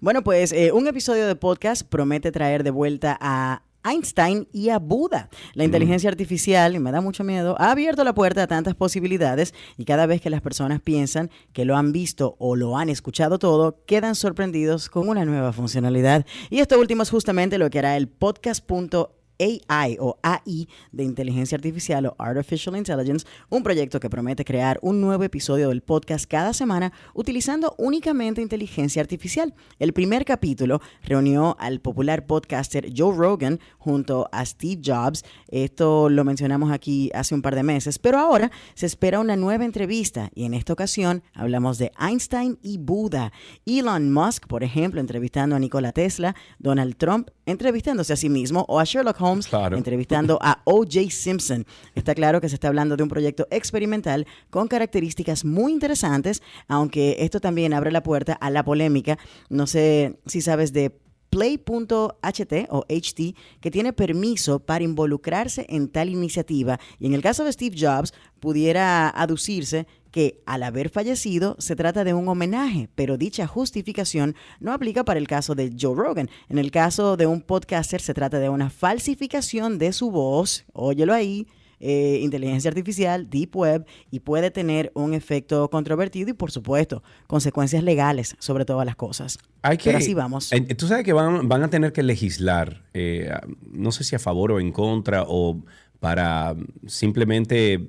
[0.00, 4.80] Bueno, pues eh, un episodio de podcast promete traer de vuelta a Einstein y a
[4.80, 5.28] Buda.
[5.54, 9.54] La inteligencia artificial, y me da mucho miedo, ha abierto la puerta a tantas posibilidades
[9.76, 13.38] y cada vez que las personas piensan que lo han visto o lo han escuchado
[13.38, 16.26] todo, quedan sorprendidos con una nueva funcionalidad.
[16.50, 21.56] Y esto último es justamente lo que hará el podcast.ai AI o AI de inteligencia
[21.56, 26.52] artificial o Artificial Intelligence, un proyecto que promete crear un nuevo episodio del podcast cada
[26.52, 29.54] semana utilizando únicamente inteligencia artificial.
[29.78, 35.24] El primer capítulo reunió al popular podcaster Joe Rogan junto a Steve Jobs.
[35.48, 39.64] Esto lo mencionamos aquí hace un par de meses, pero ahora se espera una nueva
[39.64, 43.32] entrevista y en esta ocasión hablamos de Einstein y Buda.
[43.64, 48.78] Elon Musk, por ejemplo, entrevistando a Nikola Tesla, Donald Trump entrevistándose a sí mismo o
[48.78, 49.76] a Sherlock Holmes Claro.
[49.76, 51.10] entrevistando a O.J.
[51.10, 51.66] Simpson.
[51.94, 57.16] Está claro que se está hablando de un proyecto experimental con características muy interesantes, aunque
[57.20, 59.18] esto también abre la puerta a la polémica.
[59.48, 60.92] No sé si sabes de
[61.30, 66.80] Play.ht o HT, que tiene permiso para involucrarse en tal iniciativa.
[66.98, 72.04] Y en el caso de Steve Jobs, pudiera aducirse que al haber fallecido se trata
[72.04, 76.30] de un homenaje, pero dicha justificación no aplica para el caso de Joe Rogan.
[76.48, 81.14] En el caso de un podcaster se trata de una falsificación de su voz, óyelo
[81.14, 81.46] ahí,
[81.82, 87.82] eh, inteligencia artificial, deep web, y puede tener un efecto controvertido y, por supuesto, consecuencias
[87.82, 89.38] legales sobre todas las cosas.
[89.62, 90.52] Hay que, Pero así vamos.
[90.52, 93.30] Eh, Tú sabes que van, van a tener que legislar, eh,
[93.72, 95.62] no sé si a favor o en contra, o
[96.00, 96.54] para
[96.86, 97.88] simplemente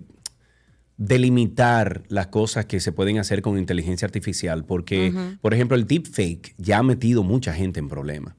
[1.02, 5.12] delimitar las cosas que se pueden hacer con inteligencia artificial, porque,
[5.42, 8.36] por ejemplo, el deepfake ya ha metido mucha gente en problemas.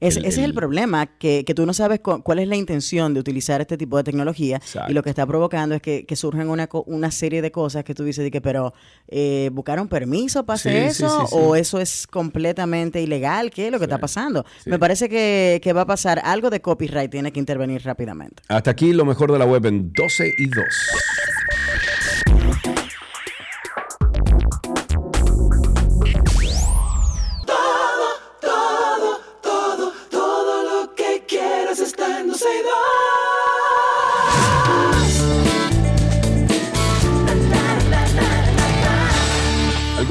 [0.00, 3.76] ese es el problema, que, tú no sabes cuál es la intención de utilizar este
[3.76, 7.52] tipo de tecnología y lo que está provocando es que, surjan una, una, serie de
[7.52, 8.72] cosas que tú dices, de que, pero
[9.08, 11.24] eh, ¿buscaron permiso para hacer eso?
[11.32, 13.50] ¿O eso es completamente ilegal?
[13.50, 14.46] ¿Qué es lo que está pasando?
[14.64, 18.42] Me parece que, que va a pasar algo de copyright, tiene que intervenir rápidamente.
[18.48, 20.64] Hasta aquí lo mejor de la web en 12 y 2.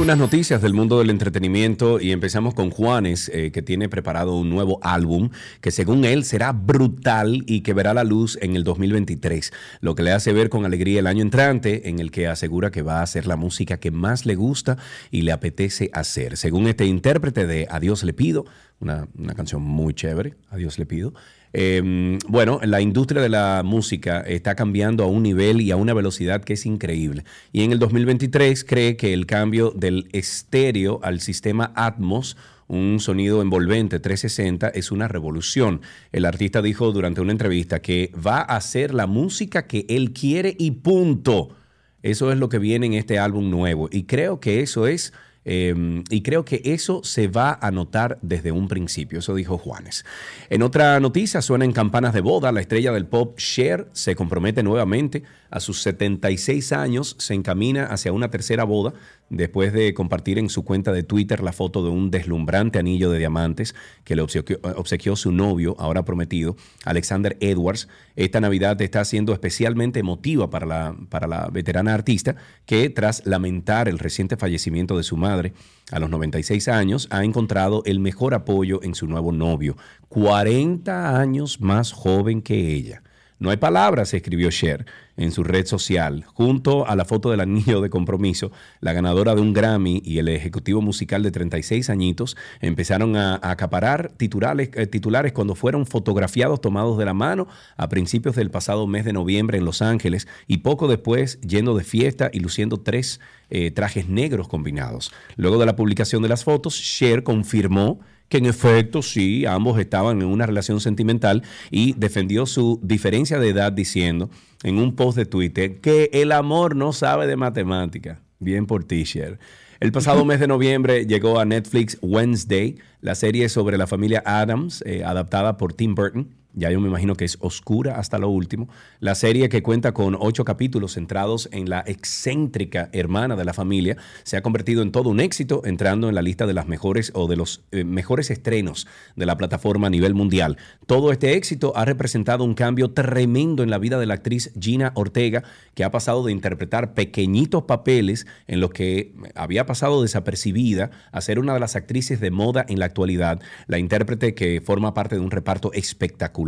[0.05, 4.51] Algunas noticias del mundo del entretenimiento y empezamos con Juanes, eh, que tiene preparado un
[4.51, 9.51] nuevo álbum que según él será brutal y que verá la luz en el 2023,
[9.81, 12.83] lo que le hace ver con alegría el año entrante en el que asegura que
[12.83, 14.77] va a hacer la música que más le gusta
[15.09, 16.37] y le apetece hacer.
[16.37, 18.45] Según este intérprete de Adiós le pido,
[18.79, 21.15] una, una canción muy chévere, Adiós le pido,
[21.57, 25.93] Em, bueno, la industria de la música está cambiando a un nivel y a una
[25.93, 27.23] velocidad que es increíble.
[27.53, 32.35] Y en el 2023 cree que el cambio del estéreo al sistema Atmos
[32.67, 35.79] un sonido envolvente 360 es una revolución.
[36.11, 40.57] El artista dijo durante una entrevista que va a hacer la música que él quiere
[40.59, 41.55] y punto.
[42.01, 43.87] Eso es lo que viene en este álbum nuevo.
[43.91, 45.13] Y creo que eso es
[45.45, 50.03] Em, y creo que eso se va a notar desde un principio, eso dijo Juanes.
[50.49, 52.51] En otra noticia, suenan campanas de boda.
[52.51, 55.23] La estrella del pop Cher se compromete nuevamente.
[55.51, 58.93] A sus 76 años se encamina hacia una tercera boda
[59.35, 63.19] después de compartir en su cuenta de Twitter la foto de un deslumbrante anillo de
[63.19, 67.87] diamantes que le obsequió, su novio, ahora prometido, Alexander Edwards.
[68.15, 73.89] Esta Navidad está siendo especialmente emotiva para la, para la veterana artista que tras lamentar
[73.89, 75.53] el reciente fallecimiento de su madre
[75.91, 79.75] a los 96 años ha encontrado el mejor apoyo en su nuevo novio,
[80.09, 83.03] 40 años más joven que ella.
[83.37, 84.85] No hay palabras, escribió Cher
[85.17, 89.41] en su red social, junto a la foto del anillo de compromiso, la ganadora de
[89.41, 95.33] un Grammy y el ejecutivo musical de 36 añitos empezaron a, acaparar titulares, eh, titulares
[95.33, 99.65] cuando fueron fotografiados tomados de la mano a principios del pasado mes de noviembre en
[99.65, 103.19] Los Ángeles y poco después yendo de fiesta y luciendo tres
[103.49, 105.11] eh, trajes negros combinados.
[105.35, 110.21] Luego de la publicación de las fotos, Cher confirmó que en efecto sí, ambos estaban
[110.21, 114.29] en una relación sentimental y defendió su diferencia de edad diciendo
[114.63, 118.21] en un post de Twitter que el amor no sabe de matemática.
[118.39, 119.39] Bien por T-shirt.
[119.79, 124.83] El pasado mes de noviembre llegó a Netflix Wednesday, la serie sobre la familia Adams,
[124.85, 128.69] eh, adaptada por Tim Burton ya yo me imagino que es oscura hasta lo último.
[128.99, 133.97] La serie que cuenta con ocho capítulos centrados en la excéntrica hermana de la familia
[134.23, 137.27] se ha convertido en todo un éxito, entrando en la lista de las mejores o
[137.27, 138.87] de los eh, mejores estrenos
[139.17, 140.57] de la plataforma a nivel mundial.
[140.85, 144.93] Todo este éxito ha representado un cambio tremendo en la vida de la actriz Gina
[144.95, 151.19] Ortega, que ha pasado de interpretar pequeñitos papeles en los que había pasado desapercibida a
[151.19, 153.41] ser una de las actrices de moda en la actualidad.
[153.67, 156.44] La intérprete que forma parte de un reparto espectacular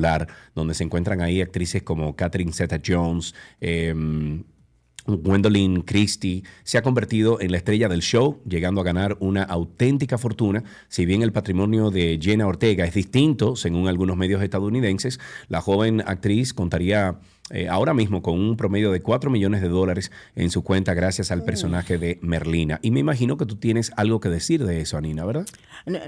[0.55, 3.93] donde se encuentran ahí actrices como Catherine Zeta-Jones, eh,
[5.07, 10.17] Gwendolyn Christie se ha convertido en la estrella del show, llegando a ganar una auténtica
[10.17, 10.63] fortuna.
[10.89, 16.01] Si bien el patrimonio de Jenna Ortega es distinto, según algunos medios estadounidenses, la joven
[16.05, 20.63] actriz contaría eh, ahora mismo con un promedio de 4 millones de dólares en su
[20.63, 22.79] cuenta gracias al personaje de Merlina.
[22.81, 25.45] Y me imagino que tú tienes algo que decir de eso, Anina, ¿verdad?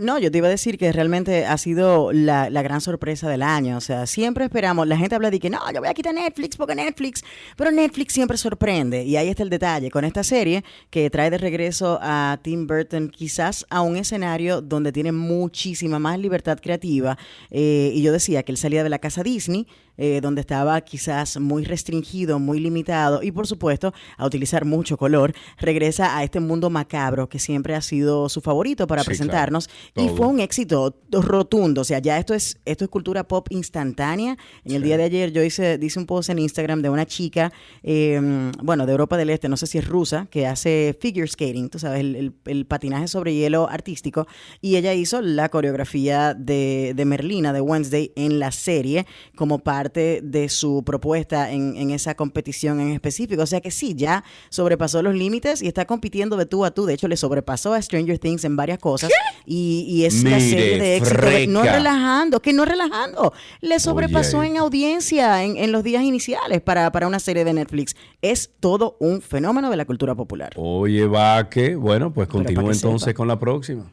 [0.02, 3.78] No, yo te iba a decir que realmente ha sido la, gran sorpresa del año.
[3.78, 6.58] O sea, siempre esperamos, la gente habla de que no, yo voy a quitar Netflix
[6.58, 7.24] porque Netflix,
[7.56, 9.04] pero Netflix siempre sorprende.
[9.04, 13.10] Y ahí está el detalle con esta serie que trae de regreso a Tim Burton
[13.10, 17.18] quizás a un escenario donde tiene muchísima más libertad creativa.
[17.50, 19.68] Eh, y yo decía que él salía de la casa Disney
[20.02, 25.34] eh, donde estaba quizás muy restringido, muy limitado y por supuesto a utilizar mucho color,
[25.58, 30.28] regresa a este mundo macabro que siempre ha sido su favorito para presentarnos y fue
[30.28, 34.38] un éxito rotundo, o sea, ya esto es esto es cultura pop instantánea.
[34.64, 37.52] En el día de ayer yo hice, hice un post en Instagram de una chica,
[37.84, 41.70] em, bueno, de Europa del Este, no sé si es rusa, que hace figure skating,
[41.70, 44.28] tú sabes, el, patinaje sobre hielo artístico,
[44.62, 49.89] y ella hizo la coreografía de, de Merlina, de Wednesday, en la serie como parte
[49.90, 53.42] parte de su propuesta en, en esa competición en específico.
[53.42, 56.86] O sea que sí, ya sobrepasó los límites y está compitiendo de tú a tú.
[56.86, 59.10] De hecho, le sobrepasó a Stranger Things en varias cosas.
[59.46, 61.22] Y, y es la Mire, serie de éxito.
[61.50, 63.34] no relajando, que no relajando.
[63.62, 64.50] Le sobrepasó Oye.
[64.50, 67.96] en audiencia en, en los días iniciales para, para una serie de Netflix.
[68.22, 70.52] Es todo un fenómeno de la cultura popular.
[70.56, 73.18] Oye, va que, bueno, pues continúa entonces sepa.
[73.18, 73.92] con la próxima.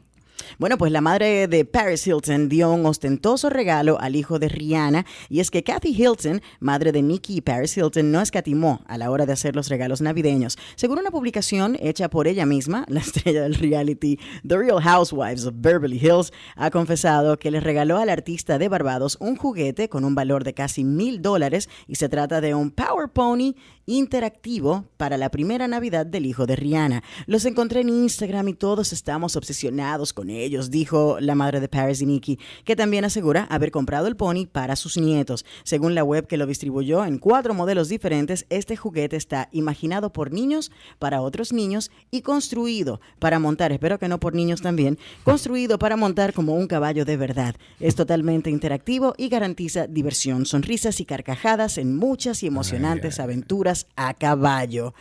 [0.59, 5.05] Bueno, pues la madre de Paris Hilton dio un ostentoso regalo al hijo de Rihanna
[5.29, 9.11] y es que Kathy Hilton, madre de Nicki y Paris Hilton, no escatimó a la
[9.11, 10.57] hora de hacer los regalos navideños.
[10.75, 15.55] Según una publicación hecha por ella misma, la estrella del reality The Real Housewives of
[15.57, 20.15] Beverly Hills ha confesado que le regaló al artista de Barbados un juguete con un
[20.15, 23.55] valor de casi mil dólares y se trata de un Power Pony
[23.85, 27.03] interactivo para la primera Navidad del hijo de Rihanna.
[27.25, 32.01] Los encontré en Instagram y todos estamos obsesionados con ellos, dijo la madre de Paris
[32.01, 35.45] y Nicki, que también asegura haber comprado el pony para sus nietos.
[35.63, 40.31] Según la web que lo distribuyó en cuatro modelos diferentes, este juguete está imaginado por
[40.31, 45.79] niños para otros niños y construido para montar, espero que no por niños también, construido
[45.79, 47.55] para montar como un caballo de verdad.
[47.79, 54.13] Es totalmente interactivo y garantiza diversión, sonrisas y carcajadas en muchas y emocionantes aventuras a
[54.13, 54.93] caballo.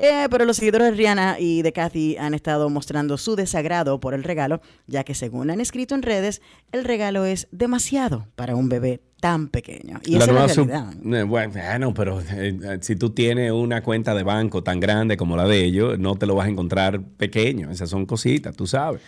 [0.00, 4.14] Eh, pero los seguidores de Rihanna y de Kathy han estado mostrando su desagrado por
[4.14, 8.68] el regalo, ya que según han escrito en redes, el regalo es demasiado para un
[8.68, 10.00] bebé tan pequeño.
[10.04, 10.94] Y esa es la realidad.
[11.12, 15.36] eh, bueno, pero eh, eh, si tú tienes una cuenta de banco tan grande como
[15.36, 17.70] la de ellos, no te lo vas a encontrar pequeño.
[17.70, 19.00] Esas son cositas, tú sabes.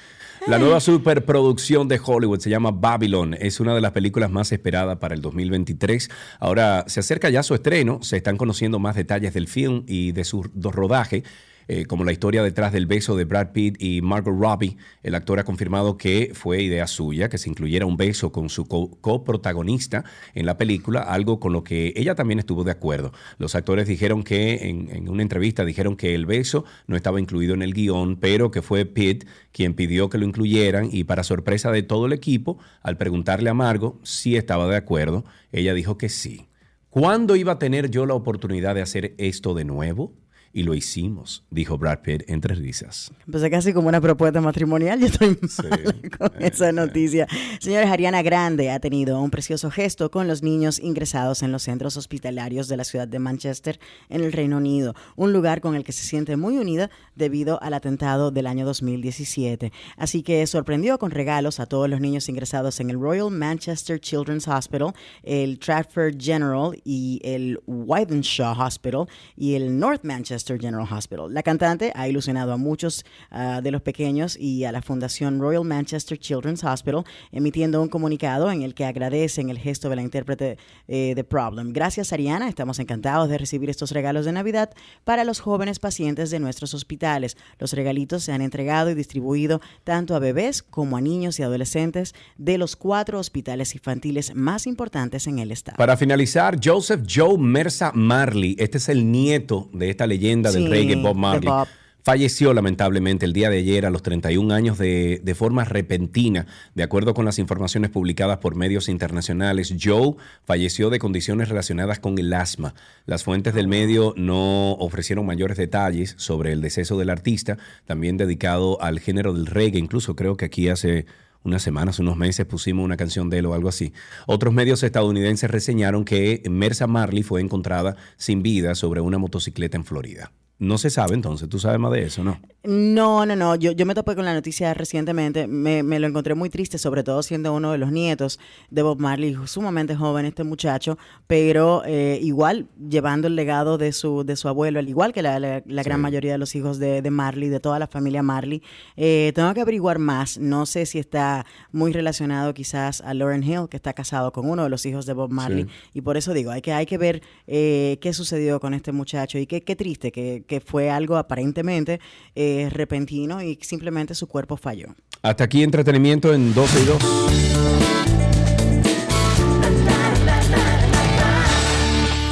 [0.47, 3.37] La nueva superproducción de Hollywood se llama Babylon.
[3.39, 6.11] Es una de las películas más esperadas para el 2023.
[6.39, 8.03] Ahora se acerca ya su estreno.
[8.03, 11.25] Se están conociendo más detalles del film y de su rodaje.
[11.73, 14.77] Eh, como la historia detrás del beso de Brad Pitt y Margot Robbie.
[15.05, 18.67] El actor ha confirmado que fue idea suya que se incluyera un beso con su
[18.67, 20.05] co- coprotagonista
[20.35, 23.13] en la película, algo con lo que ella también estuvo de acuerdo.
[23.39, 27.55] Los actores dijeron que, en, en una entrevista, dijeron que el beso no estaba incluido
[27.55, 31.71] en el guion, pero que fue Pitt quien pidió que lo incluyeran y para sorpresa
[31.71, 36.09] de todo el equipo, al preguntarle a Margot si estaba de acuerdo, ella dijo que
[36.09, 36.49] sí.
[36.89, 40.13] ¿Cuándo iba a tener yo la oportunidad de hacer esto de nuevo?
[40.53, 43.13] Y lo hicimos, dijo Brad Pitt entre risas.
[43.31, 44.99] Pues es casi como una propuesta matrimonial.
[44.99, 47.29] Yo estoy mal con esa noticia.
[47.61, 51.97] Señores, Ariana Grande ha tenido un precioso gesto con los niños ingresados en los centros
[51.97, 54.97] hospitalarios de la ciudad de Manchester, en el Reino Unido.
[55.15, 59.73] Un lugar con el que se siente muy unida debido al atentado del año 2017.
[59.97, 64.49] Así que sorprendió con regalos a todos los niños ingresados en el Royal Manchester Children's
[64.49, 71.33] Hospital, el Stratford General y el Wythenshawe Hospital y el North Manchester General Hospital.
[71.33, 75.65] La cantante ha ilusionado a muchos ah, de los pequeños y a la Fundación Royal
[75.65, 80.59] Manchester Children's Hospital, emitiendo un comunicado en el que agradecen el gesto de la intérprete
[80.89, 81.73] eh, de Problem.
[81.73, 82.49] Gracias, Ariana.
[82.49, 84.71] Estamos encantados de recibir estos regalos de Navidad
[85.05, 87.37] para los jóvenes pacientes de nuestros hospitales.
[87.59, 92.15] Los regalitos se han entregado y distribuido tanto a bebés como a niños y adolescentes
[92.39, 95.77] de los cuatro hospitales infantiles más importantes en el estado.
[95.77, 100.69] Para finalizar, Joseph Joe Mersa Marley, este es el nieto de esta leyenda del Sí,
[100.69, 101.49] reggae Bob Marley.
[101.49, 101.69] Bob.
[102.03, 106.47] Falleció lamentablemente el día de ayer a los 31 años de, de forma repentina.
[106.75, 110.15] De acuerdo con las informaciones publicadas por medios internacionales, Joe
[110.45, 112.75] falleció de condiciones relacionadas con el asma.
[113.05, 118.81] Las fuentes del medio no ofrecieron mayores detalles sobre el deceso del artista, también dedicado
[118.81, 119.79] al género del reggae.
[119.79, 121.05] Incluso creo que aquí hace
[121.43, 123.93] unas semanas, unos meses pusimos una canción de él o algo así.
[124.27, 129.85] Otros medios estadounidenses reseñaron que Mersa Marley fue encontrada sin vida sobre una motocicleta en
[129.85, 130.33] Florida.
[130.59, 132.39] No se sabe entonces, tú sabes más de eso, ¿no?
[132.63, 133.55] No, no, no.
[133.57, 135.47] Yo, yo me topé con la noticia recientemente.
[135.47, 138.39] Me, me lo encontré muy triste, sobre todo siendo uno de los nietos
[138.69, 144.25] de Bob Marley, sumamente joven este muchacho, pero eh, igual llevando el legado de su,
[144.25, 147.01] de su abuelo, al igual que la, la- la gran mayoría de los hijos de,
[147.01, 148.63] de Marley, de toda la familia Marley.
[148.95, 150.37] Eh, tengo que averiguar más.
[150.39, 154.65] No sé si está muy relacionado quizás a Lauren Hill, que está casado con uno
[154.65, 155.65] de los hijos de Bob Marley.
[155.95, 159.39] Y por eso digo, hay que, hay que ver eh, qué sucedió con este muchacho
[159.39, 162.01] y qué, qué triste que, que fue algo aparentemente
[162.35, 164.95] eh, repentino y simplemente su cuerpo falló.
[165.23, 166.99] Hasta aquí entretenimiento en 12 y 2.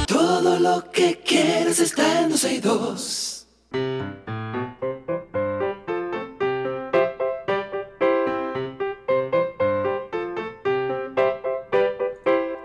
[0.07, 3.35] Todo lo que quieres está en 12 y 2.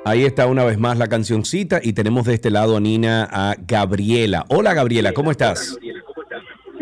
[0.06, 3.56] Ahí está una vez más la cancioncita y tenemos de este lado a Nina a
[3.58, 4.44] Gabriela.
[4.48, 5.76] Hola Gabriela, ¿cómo estás?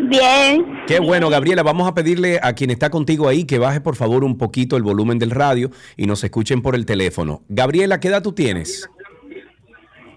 [0.09, 1.63] Bien, Qué bueno, Gabriela.
[1.63, 4.83] Vamos a pedirle a quien está contigo ahí que baje por favor un poquito el
[4.83, 7.41] volumen del radio y nos escuchen por el teléfono.
[7.47, 8.89] Gabriela, ¿qué edad tú tienes?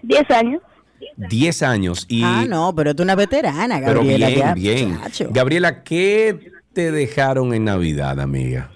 [0.03, 0.61] 10 años.
[1.15, 2.05] 10 años.
[2.09, 4.27] Y, Ah, no, pero tú una veterana, pero Gabriela.
[4.27, 4.91] bien, ya, bien.
[4.95, 5.27] muchacho.
[5.31, 8.71] Gabriela, ¿qué te dejaron en Navidad, amiga?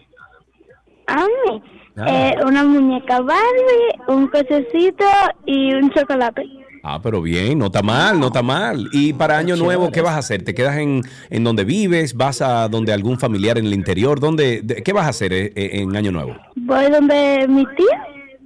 [1.07, 1.62] A mí,
[1.97, 2.05] Ah.
[2.07, 5.05] eh, una muñeca Barbie, un cochecito
[5.45, 6.43] y un chocolate.
[6.84, 8.89] Ah, pero bien, no está mal, no está mal.
[8.91, 10.43] Y para Año Nuevo, ¿qué vas a hacer?
[10.43, 12.15] ¿Te quedas en, en donde vives?
[12.15, 14.19] ¿Vas a donde algún familiar en el interior?
[14.19, 16.36] ¿Dónde, de- ¿Qué vas a hacer eh, eh, en Año Nuevo?
[16.55, 18.03] Voy donde mi tía.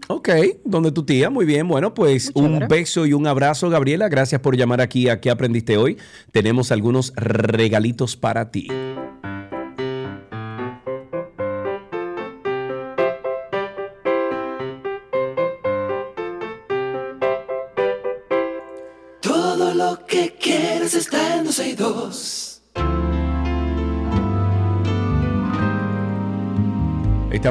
[0.07, 0.29] Ok,
[0.65, 1.67] donde tu tía, muy bien.
[1.67, 4.07] Bueno, pues un beso y un abrazo, Gabriela.
[4.09, 5.97] Gracias por llamar aquí a ¿Qué aprendiste hoy?
[6.31, 8.67] Tenemos algunos regalitos para ti.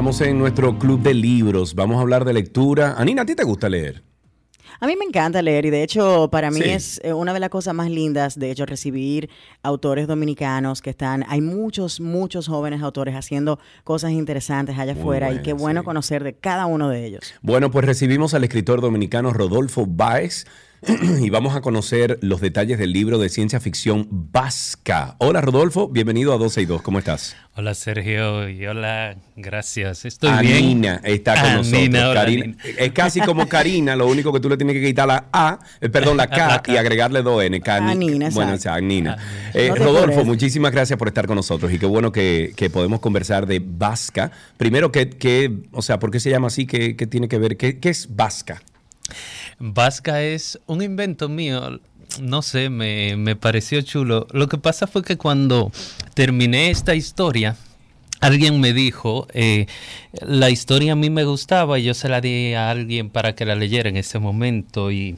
[0.05, 1.73] Estamos en nuestro club de libros.
[1.73, 2.93] Vamos a hablar de lectura.
[2.95, 4.03] Anina, ¿a ti te gusta leer?
[4.79, 6.69] A mí me encanta leer y de hecho para mí Sí.
[6.69, 9.31] es eh, una de las cosas más lindas, de hecho, recibir
[9.63, 15.33] autores dominicanos que están, hay muchos, muchos jóvenes autores haciendo cosas interesantes allá Muy afuera
[15.33, 15.85] y qué bueno sí.
[15.85, 17.33] conocer de cada uno de ellos.
[17.41, 20.45] Bueno, pues recibimos al escritor dominicano Rodolfo Báez
[21.21, 25.15] y vamos a conocer los detalles del libro de ciencia ficción Vasca.
[25.17, 27.35] Hola Rodolfo, bienvenido a 12 y 2, ¿cómo estás?
[27.55, 30.05] Hola Sergio y hola, gracias.
[30.05, 30.57] Estoy bien.
[30.57, 32.03] Anina está con Anina, nosotros.
[32.11, 32.57] hola, Karina- Anina.
[32.77, 35.89] es casi como Karina, lo único que tú le tienes que quitar la A, eh,
[35.89, 37.59] perdón, la K, y agregarle dos N.
[37.61, 39.17] Cani- Anina, bueno, o sea, Anina.
[39.53, 42.99] Eh, No Rodolfo, muchísimas gracias por estar con nosotros y qué bueno que, que podemos
[42.99, 44.31] conversar de Vasca.
[44.57, 46.67] Primero, ¿qué, qué- o sea, ¿por qué se llama así?
[46.67, 47.57] ¿Qué, qué tiene que ver?
[47.57, 48.61] ¿Qué, qué es Vasca?
[49.59, 51.79] Vasca es un invento mío.
[52.21, 54.27] No sé, me, me pareció chulo.
[54.31, 55.71] Lo que pasa fue que cuando
[56.13, 57.57] terminé esta historia,
[58.21, 59.67] alguien me dijo, eh,
[60.21, 63.45] la historia a mí me gustaba y yo se la di a alguien para que
[63.45, 65.17] la leyera en ese momento y,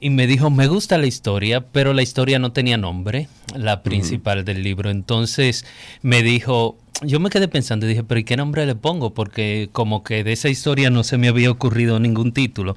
[0.00, 4.44] y me dijo, me gusta la historia, pero la historia no tenía nombre, la principal
[4.44, 4.90] del libro.
[4.90, 5.64] Entonces
[6.02, 9.12] me dijo, yo me quedé pensando y dije, pero ¿y qué nombre le pongo?
[9.12, 12.74] Porque como que de esa historia no se me había ocurrido ningún título.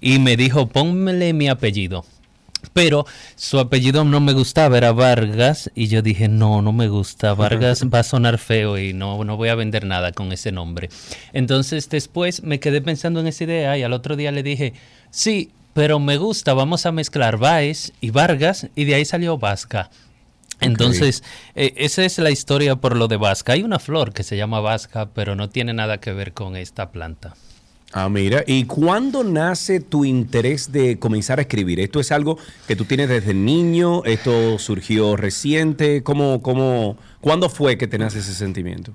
[0.00, 2.04] Y me dijo, pónmele mi apellido.
[2.72, 3.06] Pero
[3.36, 7.84] su apellido no me gustaba, era Vargas, y yo dije, no, no me gusta, Vargas
[7.94, 10.88] va a sonar feo y no, no voy a vender nada con ese nombre.
[11.32, 14.72] Entonces después me quedé pensando en esa idea y al otro día le dije,
[15.10, 19.90] sí, pero me gusta, vamos a mezclar Baez y Vargas, y de ahí salió Vasca.
[20.60, 21.22] Entonces,
[21.54, 23.52] eh, esa es la historia por lo de Vasca.
[23.52, 26.90] Hay una flor que se llama Vasca, pero no tiene nada que ver con esta
[26.90, 27.34] planta.
[27.92, 31.80] Ah, mira, ¿y cuándo nace tu interés de comenzar a escribir?
[31.80, 32.36] ¿Esto es algo
[32.66, 34.04] que tú tienes desde niño?
[34.04, 36.02] ¿Esto surgió reciente?
[36.02, 38.92] ¿Cómo, cómo, ¿Cuándo fue que te nace ese sentimiento?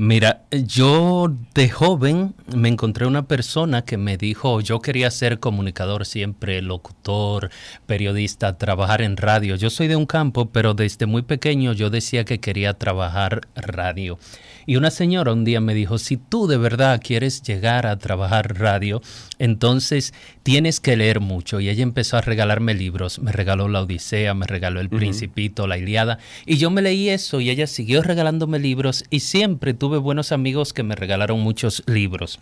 [0.00, 6.06] Mira, yo de joven me encontré una persona que me dijo, yo quería ser comunicador
[6.06, 7.50] siempre, locutor,
[7.86, 9.56] periodista, trabajar en radio.
[9.56, 14.20] Yo soy de un campo, pero desde muy pequeño yo decía que quería trabajar radio.
[14.68, 18.58] Y una señora un día me dijo, si tú de verdad quieres llegar a trabajar
[18.58, 19.00] radio,
[19.38, 20.12] entonces
[20.42, 21.58] tienes que leer mucho.
[21.58, 23.18] Y ella empezó a regalarme libros.
[23.18, 26.18] Me regaló La Odisea, me regaló El Principito, La Iliada.
[26.44, 30.74] Y yo me leí eso y ella siguió regalándome libros y siempre tuve buenos amigos
[30.74, 32.38] que me regalaron muchos libros.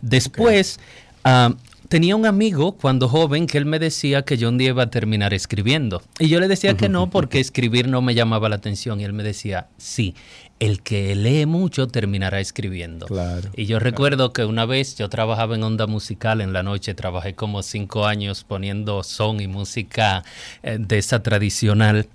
[0.00, 0.78] Después,
[1.24, 1.56] ah,
[1.92, 4.86] tenía un amigo cuando joven que él me decía que yo un día iba a
[4.88, 6.02] terminar escribiendo.
[6.18, 8.98] Y yo le decía que no porque escribir no me llamaba la atención.
[8.98, 10.14] Y él me decía, sí,
[10.58, 13.04] el que lee mucho terminará escribiendo.
[13.04, 16.94] Claro, Y yo recuerdo que una vez yo trabajaba en Onda Musical en la noche,
[16.94, 20.24] trabajé como cinco años poniendo son y música
[20.62, 22.08] eh, de esa tradicional.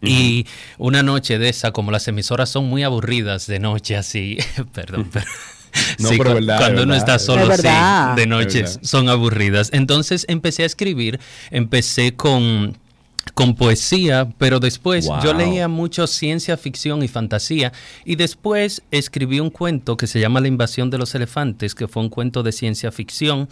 [0.00, 0.46] Y
[0.78, 4.38] una noche de esa, como las emisoras son muy aburridas de noche así,
[4.72, 5.26] perdón, pero...
[5.98, 8.10] No, sí, pero cu- verdad, cuando uno está es solo, verdad.
[8.10, 8.80] sí, de Es noche verdad.
[8.82, 9.70] son aburridas.
[9.72, 12.76] Entonces empecé a escribir, empecé con,
[13.34, 15.22] con poesía, pero después Wow.
[15.22, 17.72] yo leía mucho ciencia ficción y fantasía
[18.04, 22.02] y después escribí un cuento que se llama La invasión de los elefantes, que fue
[22.02, 23.48] un cuento de ciencia ficción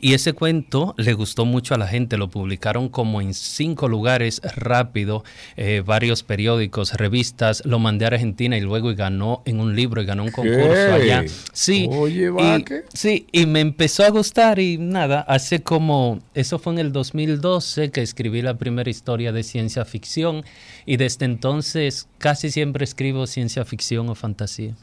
[0.00, 4.40] y ese cuento le gustó mucho a la gente, lo publicaron como en cinco lugares
[4.56, 5.24] rápido,
[5.56, 10.02] eh, varios periódicos, revistas, lo mandé a Argentina y luego y ganó en un libro
[10.02, 10.92] y ganó un concurso ¿Qué?
[10.92, 11.24] allá.
[11.52, 12.64] Sí, Oye, y-.
[12.92, 17.90] Sí, y me empezó a gustar y nada, hace como, eso fue en el 2012
[17.90, 20.44] que escribí la primera historia de ciencia ficción
[20.86, 24.74] y desde entonces casi siempre escribo ciencia ficción o fantasía.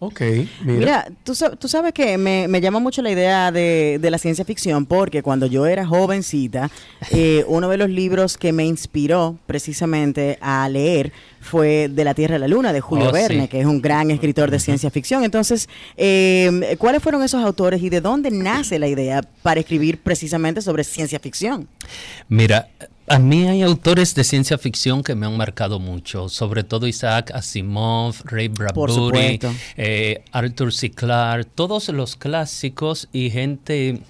[0.00, 0.20] Ok,
[0.62, 0.78] mira.
[0.78, 1.08] mira.
[1.24, 4.44] tú, sa- tú sabes que me, me llama mucho la idea de, de la ciencia
[4.44, 6.70] ficción porque cuando yo era jovencita,
[7.10, 12.36] eh, uno de los libros que me inspiró precisamente a leer fue De la Tierra
[12.36, 13.48] a la Luna de Julio Oh, Verne, sí.
[13.48, 15.24] que es un gran escritor de ciencia ficción.
[15.24, 20.62] Entonces, eh, ¿cuáles fueron esos autores y de dónde nace la idea para escribir precisamente
[20.62, 21.66] sobre ciencia ficción?
[22.28, 22.68] Mira,
[23.08, 27.30] a mí hay autores de ciencia ficción que me han marcado mucho, sobre todo Isaac
[27.34, 29.40] Asimov, Ray Bradbury,
[29.76, 30.90] eh, Arthur C.
[30.90, 34.00] Clarke, todos los clásicos y gente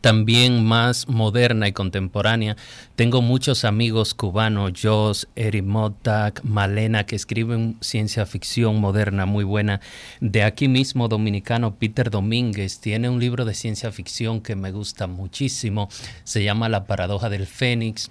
[0.00, 2.56] también más moderna y contemporánea.
[2.94, 9.80] Tengo muchos amigos cubanos, Jos, Eric Motak, Malena, que escriben ciencia ficción moderna muy buena.
[10.20, 15.06] De aquí mismo, dominicano, Peter Domínguez, tiene un libro de ciencia ficción que me gusta
[15.06, 15.88] muchísimo.
[16.24, 18.10] Se llama La paradoja del Fénix.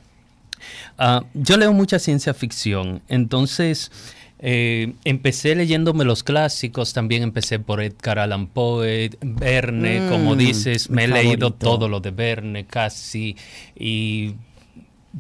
[0.98, 3.92] Ah, yo leo mucha ciencia ficción, entonces
[4.40, 10.90] eh, empecé leyéndome los clásicos, también empecé por Edgar Allan Poe, Verne, Mm, como dices,
[10.90, 13.36] me he leído todo lo de Verne casi
[13.76, 14.36] y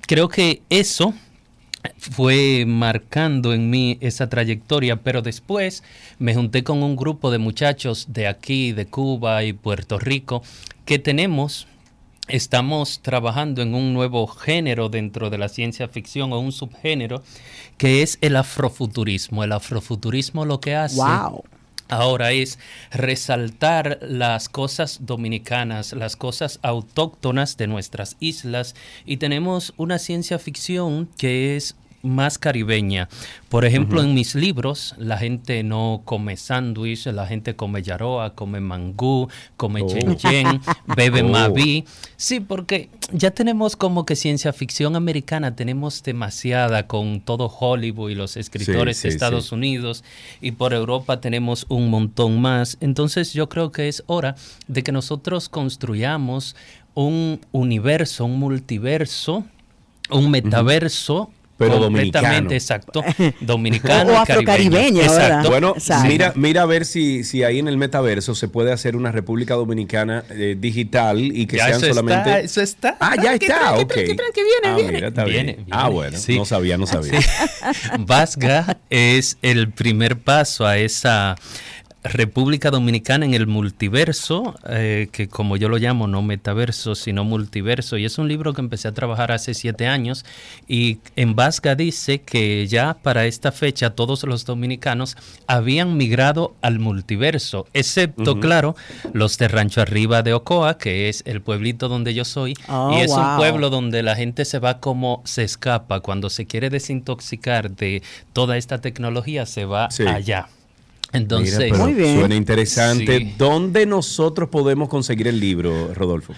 [0.08, 1.14] creo que eso
[1.98, 5.84] fue marcando en mí esa trayectoria, pero después
[6.20, 10.44] me junté con un grupo de muchachos de aquí, de Cuba y Puerto Rico,
[10.86, 11.68] que tenemos,
[12.28, 17.24] estamos trabajando en un nuevo género dentro de la ciencia ficción o un subgénero,
[17.78, 19.44] que es el afrofuturismo.
[19.44, 20.98] El afrofuturismo lo que hace...
[20.98, 21.44] ¡Wow!
[21.88, 22.58] Ahora es
[22.92, 28.74] resaltar las cosas dominicanas, las cosas autóctonas de nuestras islas
[29.06, 33.10] y tenemos una ciencia ficción que es más caribeña.
[33.49, 38.60] Por ejemplo, en mis libros la gente no come sándwich, la gente come yaroa, come
[38.62, 39.28] mangú,
[39.58, 39.88] come Oh.
[39.88, 40.62] chenchen,
[40.95, 41.28] bebe Oh.
[41.30, 41.86] maví.
[42.18, 48.16] Sí, porque ya tenemos como que ciencia ficción americana, tenemos demasiada con todo Hollywood y
[48.16, 49.56] los escritores sí, de Estados sí.
[49.56, 50.03] Unidos
[50.41, 52.78] y por Europa tenemos un montón más.
[52.82, 54.36] Entonces yo creo que es hora
[54.68, 56.56] de que nosotros construyamos
[56.93, 59.43] un universo, un multiverso,
[60.10, 61.30] un metaverso.
[61.58, 62.51] Pero completamente dominicano.
[62.53, 63.03] exacto,
[63.39, 65.01] dominicano O afrocaribeño.
[65.01, 65.49] Exacto.
[65.49, 66.08] Bueno, Exacto.
[66.10, 69.53] mira, mira a ver si, si ahí en el metaverso se puede hacer una República
[69.53, 72.30] Dominicana eh, digital y que Ya sean eso solamente.
[72.30, 72.97] está, eso está.
[72.99, 73.88] Ah, ya está, tranqui, ok.
[73.93, 74.91] tranqui, tranqui, viene, ah, viene.
[74.91, 75.56] mira, está Viene, bien.
[75.66, 75.70] viene.
[75.72, 76.38] Ah, bueno, Sí.
[76.38, 77.20] no sabía, no sabía.
[77.99, 81.36] Vasga es el primer paso a esa
[82.06, 87.97] República Dominicana en el multiverso, eh, que como yo lo llamo, no metaverso, sino multiverso.
[87.97, 90.24] Y es un libro que empecé a trabajar hace siete años.
[90.68, 96.80] Y en Vasga dice que ya para esta fecha todos los dominicanos habían migrado al
[96.80, 98.76] multiverso, excepto, claro,
[99.14, 102.53] los de Rancho Arriba de Ocoa, que es el pueblito donde yo soy.
[102.68, 106.01] Oh, y es un pueblo donde la gente se va como se escapa.
[106.01, 108.03] Cuando se quiere desintoxicar de
[108.34, 110.03] toda esta tecnología, se va Sí.
[110.08, 110.47] allá.
[111.14, 112.20] Entonces, Mira, Muy bien.
[112.20, 113.18] Suena interesante.
[113.18, 113.34] Sí.
[113.38, 116.34] ¿Dónde nosotros podemos conseguir el libro, Rodolfo?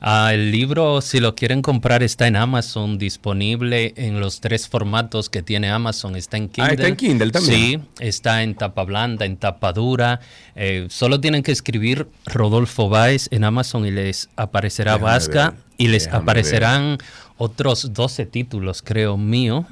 [0.00, 5.28] ah, el libro, si lo quieren comprar, está en Amazon, disponible en los tres formatos
[5.28, 6.16] que tiene Amazon.
[6.16, 6.70] Está en Kindle.
[6.70, 7.54] Ah, está en Kindle también.
[7.54, 10.20] Sí, está en tapa blanda, en tapa dura.
[10.54, 15.60] Eh, solo tienen que escribir Rodolfo Báez en Amazon y les aparecerá Déjame Vasca ver,
[15.78, 16.98] y les déjame aparecerán
[17.36, 19.66] otros 12 títulos, creo, míos.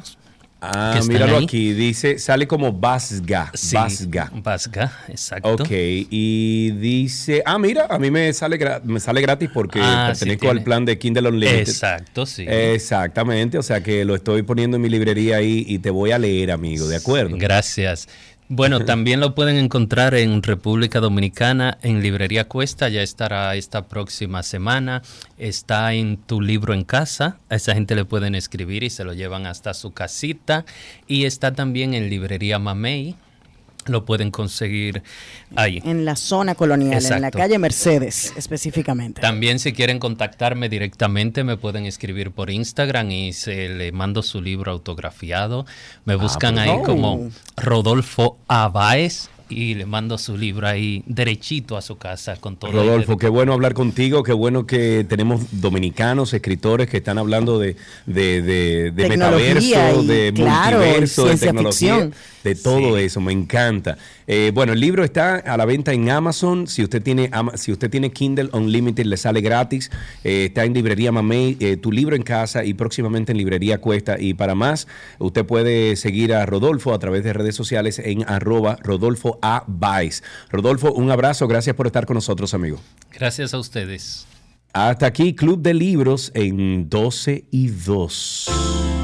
[0.75, 1.45] Ah, míralo ahí.
[1.45, 1.73] aquí.
[1.73, 3.51] Dice, sale como Vasga.
[3.55, 4.31] Sí, Vasga.
[4.35, 5.53] Vasga, exacto.
[5.55, 10.21] Ok, y dice, ah, mira, a mí me sale, me sale gratis porque Ah, sí
[10.21, 10.65] pertenezco al tiene.
[10.65, 11.61] plan de Kindle Unlimited.
[11.69, 12.45] Exacto, sí.
[12.49, 16.19] Exactamente, o sea que lo estoy poniendo en mi librería ahí y te voy a
[16.19, 17.37] leer, amigo, ¿de acuerdo?
[17.39, 18.09] Gracias.
[18.49, 24.43] Bueno, también lo pueden encontrar en República Dominicana, en Librería Cuesta, ya estará esta próxima
[24.43, 25.03] semana.
[25.37, 29.15] Está en tu libro en casa, a esa gente le pueden escribir y se lo
[29.15, 30.65] llevan hasta su casita.
[31.07, 33.17] Y está también en Librería Mamey,
[33.89, 35.03] lo pueden conseguir
[35.55, 35.81] ahí.
[35.85, 39.21] En la zona colonial, en la calle Mercedes específicamente.
[39.21, 44.41] También si quieren contactarme directamente me pueden escribir por Instagram y se le mando su
[44.41, 45.67] libro autografiado.
[46.05, 46.83] Me buscan ahí Oh.
[46.83, 52.73] como Rodolfo Abaez y le mando su libro ahí derechito a su casa con todo.
[52.73, 57.59] Rodolfo, el- qué bueno hablar contigo, qué bueno que tenemos dominicanos, escritores que están hablando
[57.61, 57.77] de,
[58.07, 62.15] de, de, metaverso, y, de claro, multiverso, de ciencia tecnología, ficción.
[62.47, 63.03] De todo Sí.
[63.05, 63.99] eso, me encanta.
[64.27, 67.91] Eh, bueno, el libro está a la venta en Amazon, si usted tiene, si usted
[67.91, 69.91] tiene Kindle Unlimited le sale gratis,
[70.25, 74.17] Eh, está en librería Mamey, eh, tu libro en casa y próximamente en librería Cuesta.
[74.19, 74.87] Y para más,
[75.19, 79.65] usted puede seguir a Rodolfo a través de redes sociales en arroba Rodolfo A.
[79.67, 80.23] Baez.
[80.51, 82.79] Rodolfo, un abrazo, gracias por estar con nosotros, amigo.
[83.13, 84.27] Gracias a ustedes.
[84.73, 88.96] Hasta aquí, Club de Libros en 12 y 2.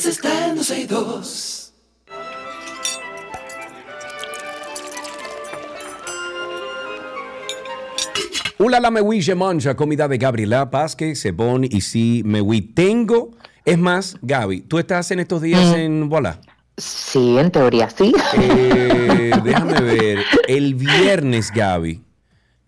[0.00, 1.72] Quieras está en 262.
[8.58, 13.30] Ula la me je manja, comida de Gabriela Pazque, Sebón y si me oui tengo.
[13.64, 16.40] Es más, Gaby, ¿tú estás en estos días en Voilà?
[16.76, 18.12] Sí, en teoría sí.
[18.38, 20.18] Eh, déjame ver.
[20.46, 22.02] El viernes, Gaby,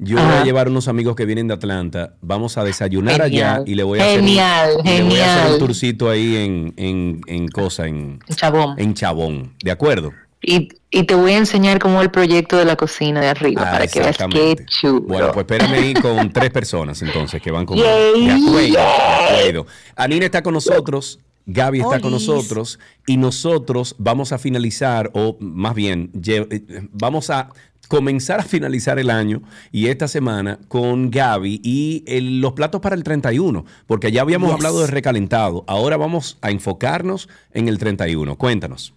[0.02, 0.44] yo voy a Ajá.
[0.44, 2.14] llevar unos amigos que vienen de Atlanta.
[2.20, 3.56] Vamos a desayunar Genial.
[3.56, 5.58] allá y le voy a hacer, un- Genial, le voy a hacer un genial.
[5.58, 8.74] tourcito ahí en, en, en cosa, en, Chabón.
[8.78, 9.54] en Chabón.
[9.62, 10.12] ¿De acuerdo?
[10.44, 13.70] Y, y te voy a enseñar cómo el proyecto de la cocina de arriba, Ah,
[13.70, 15.00] para que veas qué chulo.
[15.02, 17.86] Bueno, pues espérame ahí con tres personas entonces que van conmigo.
[17.86, 19.38] Yay, De acuerdo, de yay.
[19.38, 19.66] acuerdo.
[19.94, 22.26] Anina está con nosotros, Gaby está con Olis.
[22.26, 27.50] nosotros y nosotros vamos a finalizar, o más bien, eh, vamos a
[27.92, 32.94] comenzar a finalizar el año y esta semana con Gaby y el- los platos para
[32.94, 34.54] el 31, porque ya habíamos Yes.
[34.54, 35.62] hablado de recalentado.
[35.66, 38.36] Ahora vamos a enfocarnos en el 31.
[38.38, 38.94] Cuéntanos.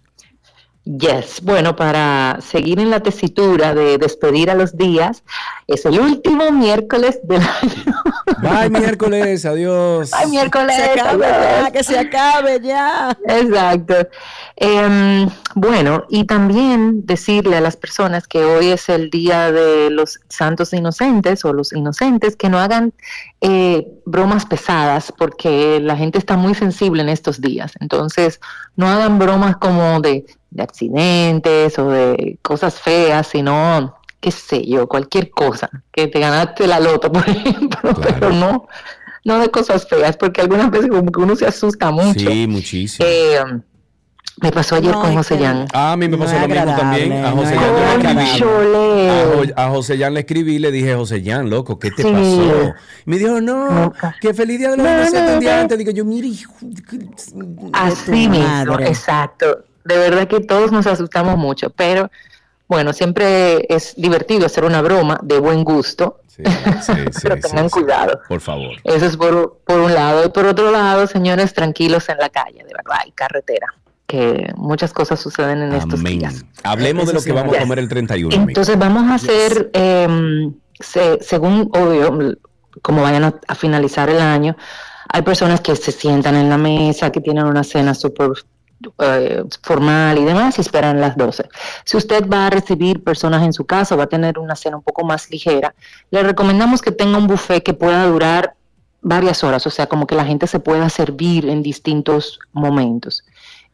[0.86, 5.24] Yes, bueno, para seguir en la tesitura de despedir a los días,
[5.66, 8.02] es el último miércoles del año.
[8.40, 10.12] Bye miércoles, adiós.
[10.12, 10.76] ¡Ay, miércoles!
[10.76, 11.64] Se acabe adiós.
[11.64, 13.18] ya, que se acabe ya.
[13.26, 13.94] Exacto.
[14.54, 20.20] Em, bueno, y también decirle a las personas que hoy es el día de los
[20.28, 22.92] santos inocentes o los inocentes que no hagan
[23.40, 27.72] eh, bromas pesadas porque la gente está muy sensible en estos días.
[27.80, 28.40] Entonces,
[28.76, 30.24] no hagan bromas como de,
[30.56, 35.68] de accidentes o de cosas feas, sino, qué sé yo, cualquier cosa.
[35.92, 38.66] Que te ganaste la loto, por ejemplo, pero no,
[39.24, 42.30] no de cosas feas, porque algunas veces como que uno se asusta mucho.
[42.30, 43.06] Sí, muchísimo.
[43.08, 43.38] Eh,
[44.42, 45.66] me pasó ayer No, con José que- Jan.
[45.72, 47.24] Ah, a mí me pasó lo mismo también.
[47.24, 47.60] A José no
[48.02, 49.08] Jan yo le escribí.
[49.08, 52.02] A, Jo- a José Jan le escribí y le dije, José Jan, loco, ¿qué te
[52.02, 52.10] Sí.
[52.12, 52.74] pasó?
[53.06, 54.14] Y me dijo, no, Nunca.
[54.20, 55.78] que feliz día de los No, inocentes antes.
[55.78, 56.52] Digo yo, mire, hijo.
[57.72, 58.88] Así mismo, madre.
[58.88, 59.64] exacto.
[59.86, 62.10] De verdad que todos nos asustamos mucho, pero
[62.68, 67.70] bueno, siempre es divertido hacer una broma de buen gusto, Sí, sí, sí, pero tengan
[67.70, 68.20] cuidado.
[68.28, 68.72] Por favor.
[68.84, 70.26] Eso es por, por un lado.
[70.26, 73.68] Y por otro lado, señores, tranquilos en la calle, de verdad, y carretera,
[74.06, 76.44] que muchas cosas suceden en estos días.
[76.62, 78.34] Hablemos de lo que vamos a comer el 31.
[78.34, 78.48] amigo.
[78.50, 82.36] Entonces vamos a hacer, eh, se- según obvio,
[82.82, 84.56] como vayan a, a finalizar el año,
[85.08, 88.28] hay personas que se sientan en la mesa, que tienen una cena súper
[88.98, 91.48] eh, formal y demás y esperan las 12.
[91.84, 94.82] Si usted va a recibir personas en su casa, va a tener una cena un
[94.82, 95.74] poco más ligera,
[96.10, 98.54] le recomendamos que tenga un buffet que pueda durar
[99.00, 103.24] varias horas, o sea, como que la gente se pueda servir en distintos momentos.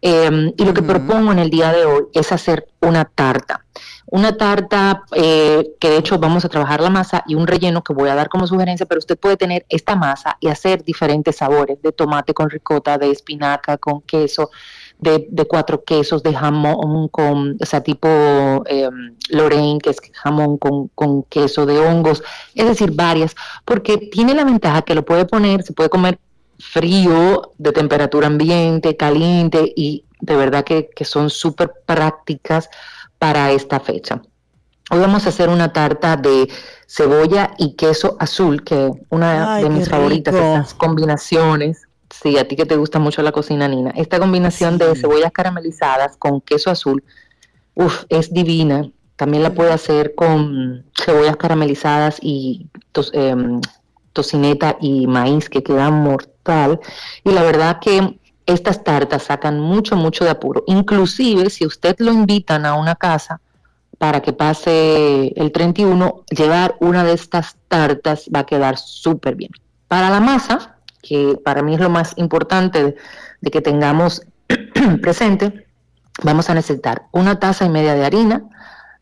[0.05, 3.64] Eh, y lo que propongo en el día de hoy es hacer una tarta.
[4.07, 7.94] Una tarta eh, que de hecho vamos a trabajar la masa y un relleno que
[7.94, 11.80] voy a dar como sugerencia, pero usted puede tener esta masa y hacer diferentes sabores
[11.80, 14.50] de tomate con ricota, de espinaca con queso,
[15.03, 18.09] de, de cuatro quesos, de jamón con, o sea, tipo
[18.66, 18.88] eh,
[19.30, 22.22] Lorraine, que es jamón con, con queso, de hongos,
[22.55, 23.34] es decir, varias,
[23.64, 26.18] porque tiene la ventaja que lo puede poner, se puede comer
[26.59, 32.70] frío, de temperatura ambiente, caliente y de verdad que, que son súper prácticas
[33.18, 34.22] para esta fecha.
[34.90, 36.48] Hoy vamos a hacer una tarta de
[36.86, 41.88] cebolla y queso azul, que una Ay, de mis favoritas, estas combinaciones.
[42.23, 43.91] Sí, a ti que te gusta mucho la cocina, Nina.
[43.97, 47.03] Esta combinación de cebollas caramelizadas con queso azul,
[47.75, 48.89] uf, es divina.
[49.16, 53.61] También la puede hacer con cebollas caramelizadas y tos- em,
[54.12, 56.81] tocineta y maíz, que queda mortal.
[57.25, 60.62] Y la verdad que estas tartas sacan mucho, mucho de apuro.
[60.66, 63.41] Inclusive, si usted lo invitan a una casa
[63.99, 69.51] para que pase el 31, llevar una de estas tartas va a quedar súper bien.
[69.89, 70.72] Para la masa,
[71.03, 72.96] que para mí es lo más importante
[73.40, 74.22] de, que tengamos
[75.03, 75.66] presente,
[76.22, 78.44] vamos a necesitar una taza y media de harina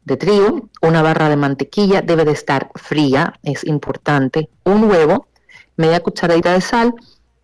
[0.04, 5.28] de trigo, una barra de mantequilla, debe de estar fría, es importante, un huevo,
[5.76, 6.94] media cucharadita de sal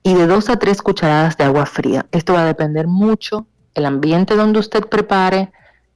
[0.02, 2.06] y de dos a tres cucharadas de agua fría.
[2.12, 5.52] Esto va a depender mucho el ambiente donde usted prepare,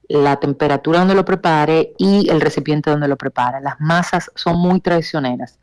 [0.07, 3.61] la temperatura donde lo prepare y el recipiente donde lo prepare.
[3.61, 5.57] Las masas son muy traicioneras.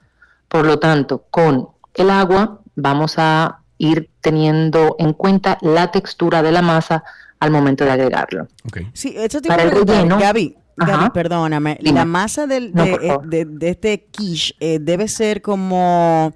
[0.48, 1.68] Por lo tanto, con
[1.98, 7.04] el agua vamos a ir teniendo en cuenta la textura de la masa
[7.40, 8.48] al momento de agregarlo.
[8.66, 8.78] Ok.
[8.92, 10.18] Sí, eso te Para el relleno.
[10.18, 10.56] Gaby.
[10.76, 11.12] Gaby, Ajá.
[11.12, 11.78] perdóname.
[11.80, 11.98] Dime.
[11.98, 16.32] La masa del, No, de, este quiche eh, debe ser como,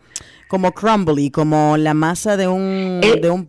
[0.48, 3.48] como crumbly, como la masa de un, Eh, de un,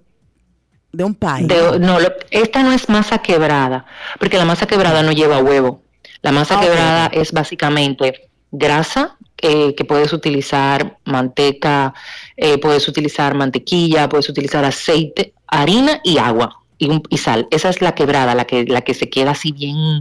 [0.92, 1.48] de un pie.
[1.48, 3.86] De- no, lo- esta no es masa quebrada,
[4.20, 5.82] porque la masa quebrada no lleva huevo.
[6.22, 11.94] La masa Ah, quebrada es básicamente grasa, eh, que puedes utilizar manteca,
[12.38, 17.48] eh, puedes utilizar mantequilla, puedes utilizar aceite, harina y agua y, un- y sal.
[17.52, 20.00] Esa es la quebrada, la que, la que se queda así bien,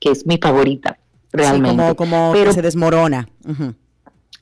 [0.00, 0.98] que es mi favorita,
[1.32, 1.70] realmente.
[1.70, 3.28] Sí, como, como Pero- que se desmorona.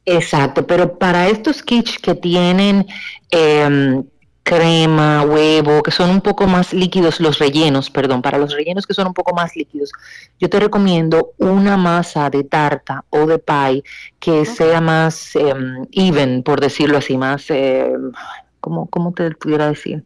[0.04, 2.86] Exacto, pero para estos kits que tienen
[3.30, 4.02] em,
[4.42, 8.94] crema, huevo, que son un poco más líquidos, los rellenos, perdón, para los rellenos que
[8.94, 9.92] son un poco más líquidos,
[10.40, 13.84] yo te recomiendo una masa de tarta o de pie
[14.18, 18.12] que sea más em, even, por decirlo así, más, em,
[18.60, 20.04] ¿cómo, cómo te pudiera decir?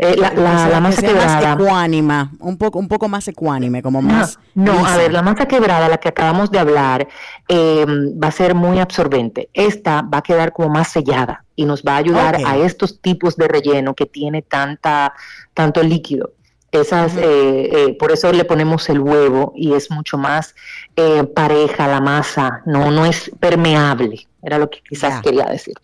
[0.00, 1.54] Eh, la, que masa más quebrada.
[1.54, 4.38] ecuánima, un poco, un poco más ecuánime, como No, más.
[4.54, 7.08] no, a ver, la masa quebrada, la que acabamos de hablar,
[7.48, 9.50] eh, va a ser muy absorbente.
[9.54, 13.36] Esta va a quedar como más sellada y nos va a ayudar a estos tipos
[13.36, 15.14] de relleno que tiene tanta,
[15.52, 16.30] tanto líquido.
[16.70, 20.54] Esas, eh, eh, por eso le ponemos el huevo y es mucho más
[20.96, 25.74] eh, pareja la masa, no, no es permeable, era lo que quizás quería decir.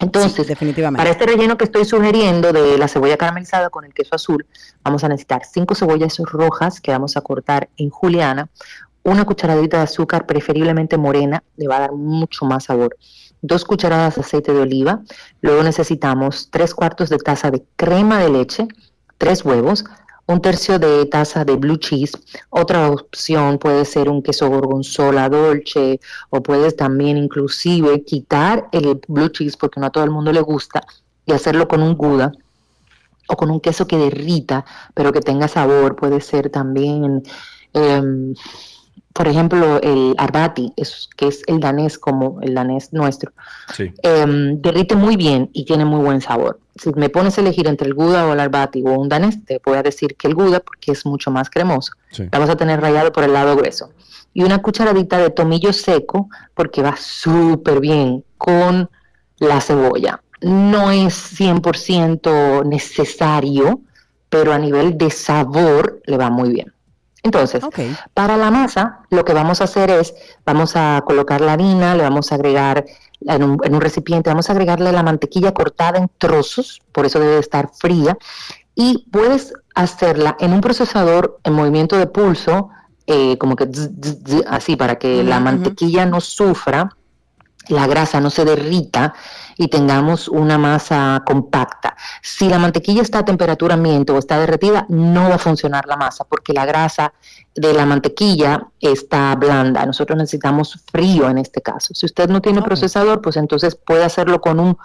[0.00, 0.98] Sí, Entonces, definitivamente.
[0.98, 4.46] para este relleno que estoy sugiriendo de la cebolla caramelizada con el queso azul,
[4.82, 8.48] vamos a necesitar cinco cebollas rojas que vamos a cortar en juliana,
[9.02, 12.96] una cucharadita de azúcar, preferiblemente morena, le va a dar mucho más sabor.
[13.42, 15.02] Dos cucharadas de aceite de oliva,
[15.42, 18.68] luego necesitamos tres cuartos de taza de crema de leche,
[19.18, 19.84] tres huevos,
[20.30, 22.16] un tercio de taza de blue cheese.
[22.50, 26.00] Otra opción puede ser un queso gorgonzola dolce
[26.30, 30.40] o puedes también inclusive quitar el blue cheese porque no a todo el mundo le
[30.40, 30.82] gusta
[31.26, 32.32] y hacerlo con un gouda
[33.28, 34.64] o con un queso que derrita
[34.94, 35.96] pero que tenga sabor.
[35.96, 37.22] Puede ser también,
[37.72, 38.34] em,
[39.12, 43.32] por ejemplo, el arbati, es, que es el danés como el danés nuestro
[43.74, 43.92] Sí.
[44.02, 46.60] em, derrite muy bien y tiene muy buen sabor.
[46.76, 49.60] Si me pones a elegir entre el Gouda o el Arbati o un danés, te
[49.64, 51.92] voy a decir que el Gouda porque es mucho más cremoso.
[52.12, 52.28] Sí.
[52.32, 53.90] La vas a tener rayado por el lado grueso.
[54.32, 58.88] Y una cucharadita de tomillo seco porque va súper bien con
[59.38, 60.22] la cebolla.
[60.40, 63.80] No es 100% necesario,
[64.28, 66.72] pero a nivel de sabor le va muy bien.
[67.22, 67.62] Entonces,
[68.14, 70.14] para la masa, lo que vamos a hacer es,
[70.46, 72.86] vamos a colocar la harina, le vamos a agregar
[73.20, 77.20] en un, en un recipiente, vamos a agregarle la mantequilla cortada en trozos, por eso
[77.20, 78.16] debe de estar fría,
[78.74, 82.70] y puedes hacerla en un procesador en movimiento de pulso,
[83.06, 83.68] eh, como que
[84.48, 86.96] así, para que la mantequilla no sufra,
[87.68, 89.14] la grasa no se derrita
[89.56, 91.96] y tengamos una masa compacta.
[92.22, 95.96] Si la mantequilla está a temperatura ambiente o está derretida, no va a funcionar la
[95.96, 97.12] masa porque la grasa
[97.54, 99.84] de la mantequilla está blanda.
[99.84, 101.94] Nosotros necesitamos frío en este caso.
[101.94, 104.78] Si usted no tiene procesador, pues entonces puede hacerlo con un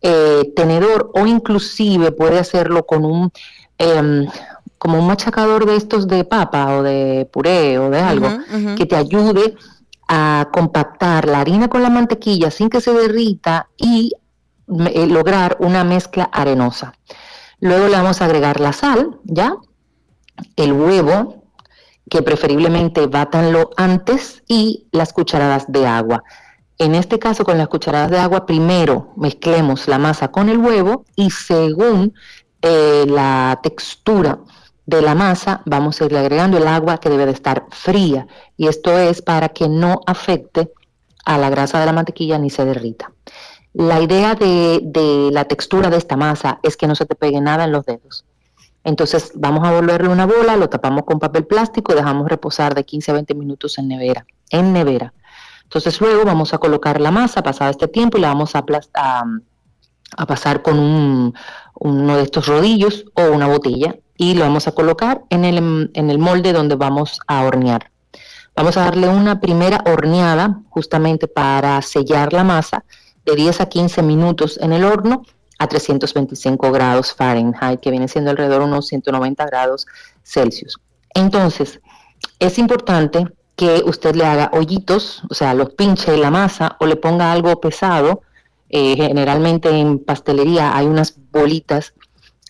[0.00, 3.32] eh, tenedor o inclusive puede hacerlo con un
[3.78, 4.28] em,
[4.78, 8.28] como un machacador de estos de papa o de puré o de algo
[8.76, 9.54] que te ayude
[10.12, 14.10] a compactar la harina con la mantequilla sin que se derrita y
[14.92, 16.94] eh, lograr una mezcla arenosa.
[17.60, 19.54] Luego le vamos a agregar la sal, ¿ya?
[20.56, 21.44] El huevo,
[22.10, 26.24] que preferiblemente bátanlo antes, y las cucharadas de agua.
[26.78, 31.04] En este caso, con las cucharadas de agua, primero mezclemos la masa con el huevo
[31.14, 32.14] y según
[32.62, 34.40] eh, la textura
[34.90, 38.26] de la masa, vamos a irle agregando el agua que debe de estar fría.
[38.56, 40.70] Y esto es para que no afecte
[41.24, 43.12] a la grasa de la mantequilla ni se derrita.
[43.72, 47.40] La idea de, de la textura de esta masa es que no se te pegue
[47.40, 48.24] nada en los dedos.
[48.82, 52.84] Entonces vamos a volverle una bola, lo tapamos con papel plástico y dejamos reposar de
[52.84, 54.26] 15 a 20 minutos en nevera.
[54.50, 55.12] En nevera.
[55.64, 58.64] Entonces luego vamos a colocar la masa pasado este tiempo y la vamos a,
[60.26, 61.34] pasar con un-
[61.78, 66.10] uno de estos rodillos o una botella y lo vamos a colocar en el, en
[66.10, 67.90] el molde donde vamos a hornear.
[68.54, 72.84] Vamos a darle una primera horneada justamente para sellar la masa
[73.24, 75.22] de 10 a 15 minutos en el horno
[75.58, 79.86] a 325 grados Fahrenheit, que viene siendo alrededor de unos 190 grados
[80.22, 80.78] Celsius.
[81.14, 81.80] Entonces,
[82.38, 83.24] es importante
[83.56, 87.58] que usted le haga hoyitos, o sea, los pinche la masa o le ponga algo
[87.58, 88.20] pesado.
[88.68, 91.94] Eh, generalmente en pastelería hay unas bolitas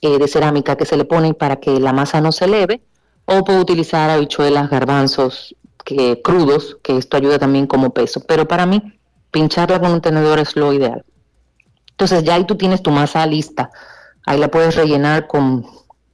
[0.03, 2.83] eh, de cerámica que se le ponen para que la masa no se eleve,
[3.27, 8.21] o puede utilizar habichuelas, garbanzos que, crudos, que esto ayuda también como peso.
[8.27, 8.99] Pero para mí,
[9.31, 11.05] pincharla con un tenedor es lo ideal.
[11.91, 13.71] Entonces ya ahí tú tienes tu masa lista.
[14.27, 15.67] Ahí la puedes rellenar con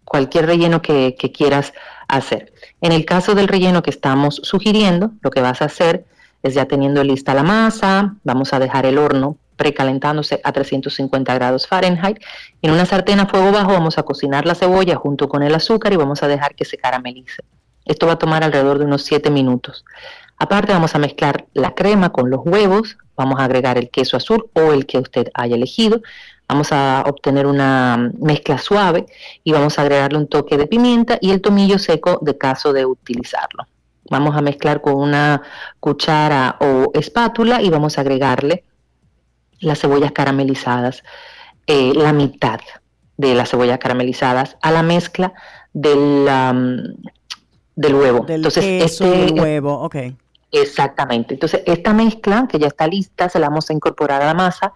[0.05, 1.72] cualquier relleno que, que quieras
[2.09, 2.53] hacer.
[2.80, 6.07] En el caso del relleno que estamos sugiriendo, lo que vas a hacer
[6.43, 11.67] es ya teniendo lista la masa, vamos a dejar el horno precalentándose a 350 grados
[11.67, 12.19] Fahrenheit.
[12.63, 15.93] En una sartén a fuego bajo vamos a cocinar la cebolla junto con el azúcar
[15.93, 17.43] y vamos a dejar que se caramelice.
[17.85, 19.85] Esto va a tomar alrededor de unos 7 minutos.
[20.39, 24.51] Aparte vamos a mezclar la crema con los huevos vamos a agregar el queso azul
[24.53, 26.03] o el que usted haya elegido.
[26.49, 29.07] Vamos a obtener una mezcla suave
[29.43, 32.87] y vamos a agregarle un toque de pimienta y el tomillo seco de caso de
[32.87, 33.67] utilizarlo.
[34.09, 35.43] Vamos a mezclar con una
[35.81, 38.63] cuchara o espátula y vamos a agregarle
[39.61, 41.03] las cebollas caramelizadas,
[41.67, 42.61] eh, la mitad
[43.17, 45.33] de las cebollas caramelizadas a la mezcla
[45.73, 46.27] del,
[47.75, 48.25] del huevo.
[48.27, 49.97] Del Entonces, queso, este- del huevo, ok.
[50.53, 51.35] Exactamente.
[51.35, 54.73] Entonces, esta mezcla que ya está lista, se la vamos a incorporar a la masa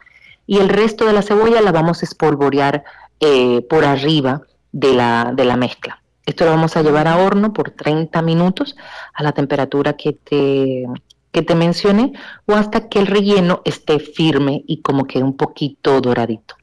[0.47, 2.85] y el resto de la cebolla la vamos a espolvorear
[3.21, 6.03] eh, por arriba de la, de la mezcla.
[6.27, 8.77] Esto lo vamos a llevar a horno por 30 minutos
[9.15, 10.87] a la temperatura que te,
[11.33, 12.13] que te mencioné
[12.47, 16.57] o hasta que el relleno esté firme y como que un poquito doradito.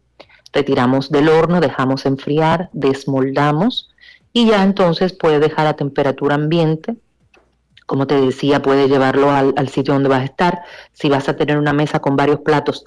[0.53, 3.89] Retiramos del horno, dejamos enfriar, desmoldamos
[4.33, 6.95] y ya entonces puede dejar a temperatura ambiente
[7.87, 10.59] como te decía, puedes llevarlo al, al sitio donde vas a estar.
[10.91, 12.83] Si vas a tener una mesa con varios platos,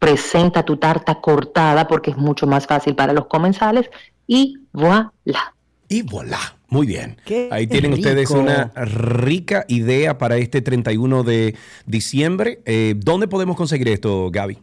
[0.00, 3.88] presenta tu tarta cortada porque es mucho más fácil para los comensales
[4.26, 5.54] y voilà.
[5.88, 6.56] Y voilà.
[6.70, 7.20] Muy bien.
[7.24, 12.60] Qué Ahí tienen ustedes una rica idea para este 31 de diciembre.
[12.64, 14.58] Eh, ¿Dónde podemos conseguir esto, Gaby?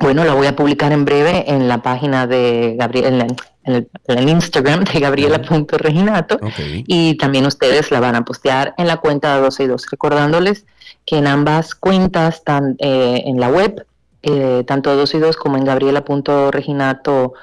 [0.00, 3.20] Bueno, la voy a publicar en breve en la página de Gabriel,
[3.64, 6.36] en, el, en el Instagram de Gabriela.reginato.
[6.36, 6.58] Ok.
[6.86, 10.66] Y también ustedes la van a postear en la cuenta de 12 y 2, recordándoles
[11.04, 13.86] que en ambas cuentas, tan, eh, en la web,
[14.22, 17.34] eh, tanto 12 y 2 como en gabriela.reginato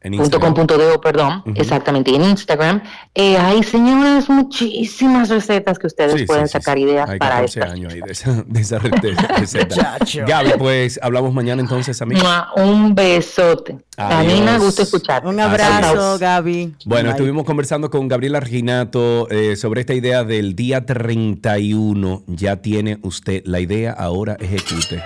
[0.00, 0.54] En punto Instagram.
[0.54, 1.54] com punto de o, perdón, Ujú.
[1.56, 2.82] exactamente, y en Instagram,
[3.16, 6.84] eh, hay señoras muchísimas recetas que ustedes Sí, pueden sí, sacar sí.
[6.84, 7.72] ideas Hay para 14 estas.
[7.74, 8.78] años ahí de esa, de esa
[9.38, 9.98] receta.
[10.26, 12.20] Gaby, pues hablamos mañana entonces, amigo.
[12.22, 13.78] Mua, Un besote.
[13.96, 14.28] Adiós.
[14.28, 15.26] Tanina, gusto escuchar.
[15.26, 16.74] Un abrazo, Gaby.
[16.84, 17.10] Bueno, Bye.
[17.10, 22.22] estuvimos conversando con Gabriela Reginato eh, sobre esta idea del día 31.
[22.28, 25.02] Ya tiene usted la idea, ahora ejecute.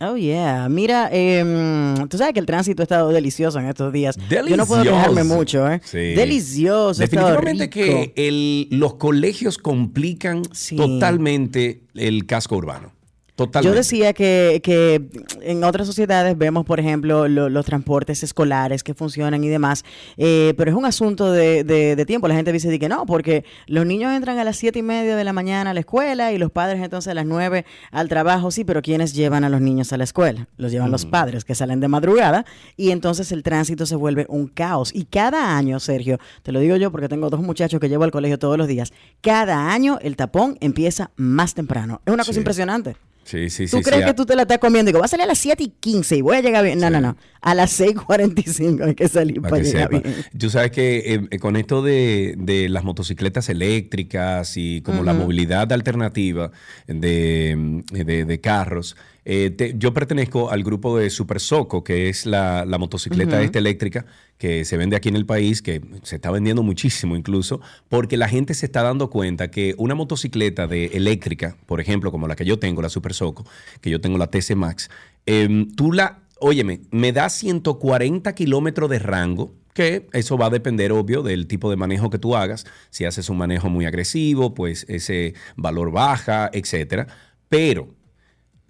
[0.02, 0.70] Oh, yeah.
[0.70, 4.16] Mira, em, tú sabes que el tránsito ha estado delicioso en estos días.
[4.30, 4.84] Yo no puedo Delicioso.
[4.84, 5.82] quejarme mucho, ¿eh?
[5.84, 5.98] Sí.
[5.98, 7.02] Delicioso.
[7.02, 8.14] Definitivamente que rico.
[8.16, 10.78] el- los colegios complican Sí.
[10.78, 12.94] totalmente el casco urbano.
[13.40, 13.74] Totalmente.
[13.74, 15.02] Yo decía que, que
[15.42, 19.84] en otras sociedades vemos, por ejemplo, lo- los transportes escolares que funcionan y demás,
[20.18, 22.28] eh, pero es un asunto de, de- de tiempo.
[22.28, 25.24] La gente dice que no, porque los niños entran a las siete y media de
[25.24, 28.52] la mañana a la escuela y los padres entonces a las nueve al trabajo.
[28.52, 30.48] Sí, pero ¿quiénes llevan a los niños a la escuela?
[30.58, 32.46] Los llevan los padres que salen de madrugada
[32.78, 34.92] y entonces el tránsito se vuelve un caos.
[34.94, 38.12] Y cada año, Sergio, te lo digo yo porque tengo dos muchachos que llevo al
[38.12, 42.02] colegio todos los días, cada año el tapón empieza más temprano.
[42.06, 42.98] Es una cosa impresionante.
[43.30, 43.84] Sí, sí, ¿Tú sí.
[43.84, 44.90] crees sí, que a- tú te la estás comiendo?
[44.90, 46.80] Digo, va a salir a las 7 y 15 y voy a llegar bien.
[46.80, 47.16] No, no, no.
[47.42, 50.04] A las 6.45 hay que salir Para para, que llegar bien.
[50.38, 55.14] Tú sabes que eh, eh, con esto de, de las motocicletas eléctricas y como la
[55.14, 56.52] movilidad alternativa
[56.88, 62.26] de, de- de carros, eh, te- yo pertenezco al grupo de Super Soco, que es
[62.26, 64.06] la, la motocicleta esta eléctrica
[64.38, 68.28] que se vende aquí en el país, que se está vendiendo muchísimo incluso, porque la
[68.30, 72.46] gente se está dando cuenta que una motocicleta de eléctrica, por ejemplo, como la que
[72.46, 73.46] yo tengo, la Super Soco,
[73.82, 74.90] que yo tengo la TC Max,
[75.26, 80.92] em, tú la Óyeme, me da 140 kilómetros de rango, que eso va a depender,
[80.92, 82.66] obvio, del tipo de manejo que tú hagas.
[82.90, 87.08] Si haces un manejo muy agresivo, pues ese valor baja, etcétera.
[87.50, 87.90] Pero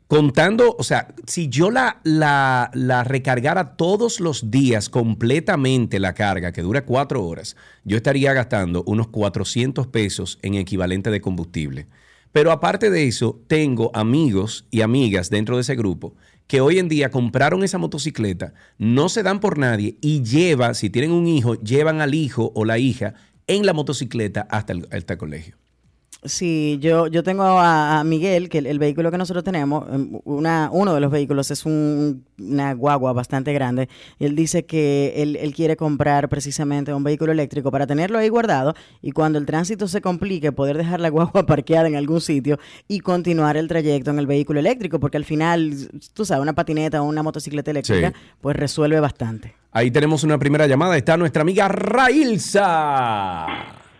[0.07, 6.51] contando, o sea, si yo la, la, la recargara todos los días completamente la carga,
[6.51, 11.87] que dura cuatro horas, yo estaría gastando unos 400 pesos en equivalente de combustible.
[12.31, 16.15] Pero aparte de eso, tengo amigos y amigas dentro de ese grupo
[16.49, 20.89] que hoy en día compraron esa motocicleta, no se dan por nadie y lleva, si
[20.89, 23.13] tienen un hijo, llevan al hijo o la hija
[23.45, 25.57] en la motocicleta hasta el, hasta el colegio.
[26.21, 30.19] Sí, yo, yo tengo a, a Miguel, que el, el vehículo que nosotros tenemos, em,
[30.25, 33.87] una, uno de los vehículos es un- una guagua bastante grande.
[34.19, 38.27] Y él dice que él, él quiere comprar precisamente un vehículo eléctrico para tenerlo ahí
[38.27, 42.59] guardado y cuando el tránsito se complique, poder dejar la guagua parqueada en algún sitio
[42.89, 47.01] y continuar el trayecto en el vehículo eléctrico, porque al final, tú sabes, una patineta
[47.01, 48.15] o una motocicleta eléctrica, Sí.
[48.41, 49.55] pues resuelve bastante.
[49.71, 50.97] Ahí tenemos una primera llamada.
[50.97, 53.45] Está nuestra amiga Railsa.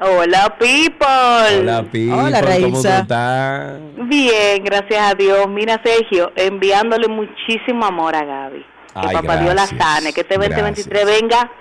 [0.01, 1.59] Hola, people.
[1.59, 2.15] Hola, Pipo.
[2.15, 2.99] Hola, ¿Cómo tú Railsa.
[2.99, 3.79] estás?
[4.07, 5.45] Bien, gracias a Dios.
[5.49, 8.59] Mira, Sergio, enviándole muchísimo amor a Gaby.
[8.93, 11.21] Que Ay, papá Dios la sane, que este 2023 Gracias.
[11.21, 11.51] venga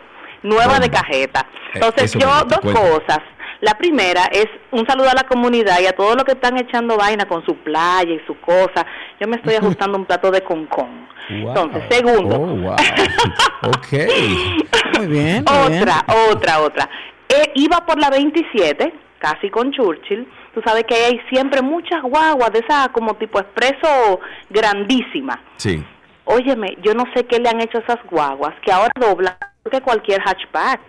[0.45, 1.41] nueva de cajeta.
[1.41, 2.81] Eh, Entonces, yo, dos cuenta.
[2.81, 3.19] cosas.
[3.61, 6.97] La primera es un saludo a la comunidad y a todos los que están echando
[6.97, 8.87] vaina con su playa y su cosa.
[9.21, 11.09] Yo me estoy ajustando un plato de concón.
[11.29, 11.49] Wow.
[11.49, 12.37] Entonces, segundo.
[12.37, 12.73] Oh, wow.
[13.63, 13.93] ok.
[14.97, 15.45] Muy bien.
[15.45, 15.81] muy bien.
[15.83, 16.89] Otra, otra, otra.
[17.29, 20.27] Eh, iba por la 27, casi con Churchill.
[20.55, 24.21] Tú sabes que hay siempre muchas guaguas de esas como tipo expreso
[24.51, 25.41] grandísima.
[25.57, 25.85] Sí.
[26.25, 29.37] Óyeme, yo no sé qué le han hecho esas guaguas que ahora doblan
[29.71, 30.81] que cualquier hatchback.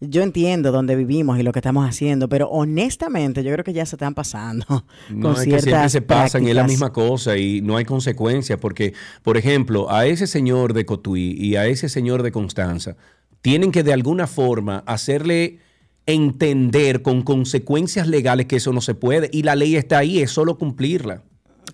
[0.00, 3.84] yo entiendo dónde vivimos y lo que estamos haciendo, pero honestamente yo creo que ya
[3.86, 4.64] se están pasando
[5.10, 6.66] No, con es que siempre se pasan y es la prácticas.
[6.66, 11.56] misma cosa y no hay consecuencias porque, por ejemplo, a ese señor de Cotuí y
[11.56, 12.96] a ese señor de Constanza
[13.42, 15.58] tienen que de alguna forma hacerle
[16.06, 20.30] entender con consecuencias legales que eso no se puede y la ley está ahí, es
[20.30, 21.22] solo cumplirla.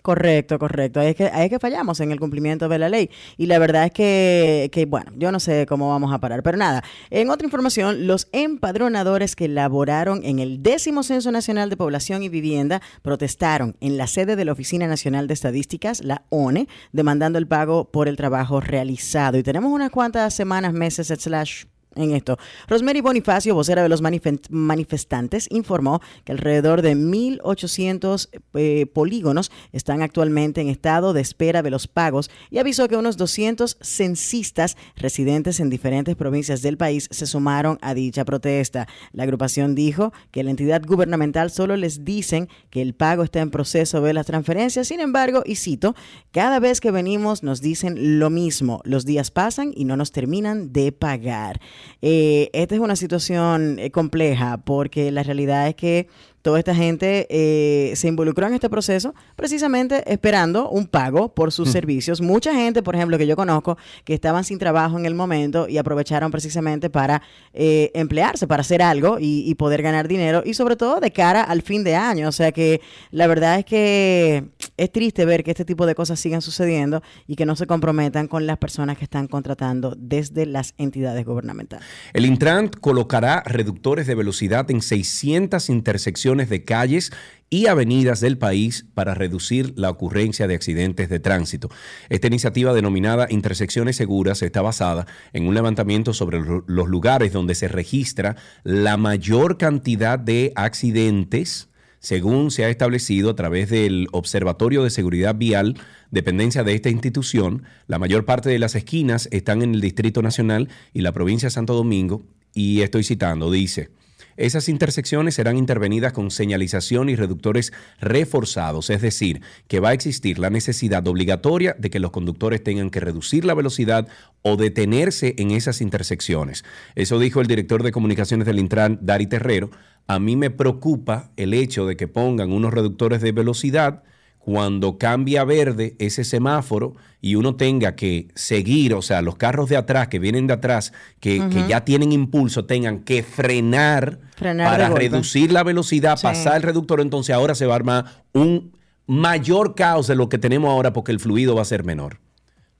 [0.06, 1.00] Correcto, correcto.
[1.00, 3.10] Ahí es, que, es que fallamos en el cumplimiento de la ley.
[3.36, 6.44] Y la verdad es que, que, bueno, yo no sé cómo vamos a parar.
[6.44, 11.76] Pero nada, en otra información, los empadronadores que laboraron en el décimo Censo Nacional de
[11.76, 16.68] Población y Vivienda protestaron en la sede de la Oficina Nacional de Estadísticas, la ONE,
[16.92, 19.38] demandando el pago por el trabajo realizado.
[19.38, 21.64] Y tenemos unas cuantas semanas, meses, slash
[21.96, 22.38] en esto.
[22.68, 30.02] Rosemary Bonifacio, vocera de los manife- manifestantes, informó que alrededor de 1.800 eh, polígonos están
[30.02, 35.60] actualmente en estado de espera de los pagos y avisó que unos 200 censistas residentes
[35.60, 38.86] en diferentes provincias del país se sumaron a dicha protesta.
[39.12, 43.50] La agrupación dijo que la entidad gubernamental solo les dicen que el pago está en
[43.50, 44.88] proceso de las transferencias.
[44.88, 45.94] Sin embargo, y cito,
[46.32, 48.80] cada vez que venimos nos dicen lo mismo.
[48.84, 51.60] Los días pasan y no nos terminan de pagar.
[52.02, 56.08] Eh, esta es una situación eh, compleja porque la realidad es que
[56.46, 61.72] toda esta gente eh, se involucró en este proceso precisamente esperando un pago por sus
[61.72, 62.20] servicios.
[62.20, 65.76] Mucha gente, por ejemplo, que yo conozco, que estaban sin trabajo en el momento y
[65.76, 67.20] aprovecharon precisamente para
[67.52, 71.42] eh, emplearse, para hacer algo y, y poder ganar dinero y sobre todo de cara
[71.42, 72.28] al fin de año.
[72.28, 72.80] O sea que
[73.10, 74.44] la verdad es que
[74.76, 78.28] es triste ver que este tipo de cosas sigan sucediendo y que no se comprometan
[78.28, 81.84] con las personas que están contratando desde las entidades gubernamentales.
[82.12, 87.10] El Intran colocará reductores de velocidad en 600 intersecciones de calles
[87.48, 91.70] y avenidas del país para reducir la ocurrencia de accidentes de tránsito.
[92.08, 97.54] Esta iniciativa denominada Intersecciones Seguras está basada en un levantamiento sobre lo- los lugares donde
[97.54, 101.68] se registra la mayor cantidad de accidentes
[101.98, 105.76] según se ha establecido a través del Observatorio de Seguridad Vial,
[106.12, 110.68] dependencia de esta institución, la mayor parte de las esquinas están en el Distrito Nacional
[110.92, 112.24] y la provincia de Santo Domingo,
[112.54, 113.90] y estoy citando, dice,
[114.36, 120.38] esas intersecciones serán intervenidas con señalización y reductores reforzados, es decir, que va a existir
[120.38, 124.08] la necesidad obligatoria de que los conductores tengan que reducir la velocidad
[124.42, 126.64] o detenerse en esas intersecciones.
[126.94, 129.70] Eso dijo el director de comunicaciones del Intran, Dari Terrero.
[130.06, 134.02] A mí me preocupa el hecho de que pongan unos reductores de velocidad
[134.46, 139.68] cuando cambia a verde ese semáforo y uno tenga que seguir, o sea, los carros
[139.68, 144.88] de atrás que vienen de atrás, que, que ya tienen impulso, tengan que frenar, para
[144.88, 146.22] reducir la velocidad, Sí.
[146.22, 148.70] pasar el reductor, entonces ahora se va a armar un
[149.08, 152.20] mayor caos de lo que tenemos ahora porque el fluido va a ser menor.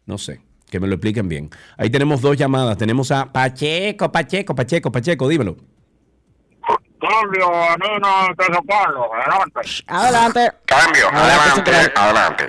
[0.04, 1.50] No sé, que me lo expliquen bien.
[1.76, 2.78] Ahí tenemos dos llamadas.
[2.78, 5.56] Tenemos a Pacheco, Pacheco, Pacheco, Pacheco, dímelo.
[6.98, 9.60] Cambio, Nino, Pedro Pablo, adelante.
[9.86, 10.50] Adelante.
[10.64, 12.44] Cambio, Adelante, adelante.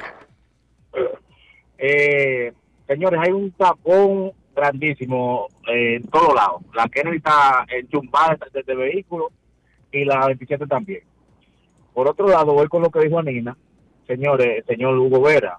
[1.77, 2.53] Eh,
[2.87, 6.61] señores, hay un tapón grandísimo eh, en todos lados.
[6.73, 9.31] La Kennedy está enchumbada desde vehículo
[9.91, 11.03] y la 27 también.
[11.93, 13.55] Por otro lado, voy con lo que dijo Anina.
[14.07, 15.57] Señores, señor Hugo Vera,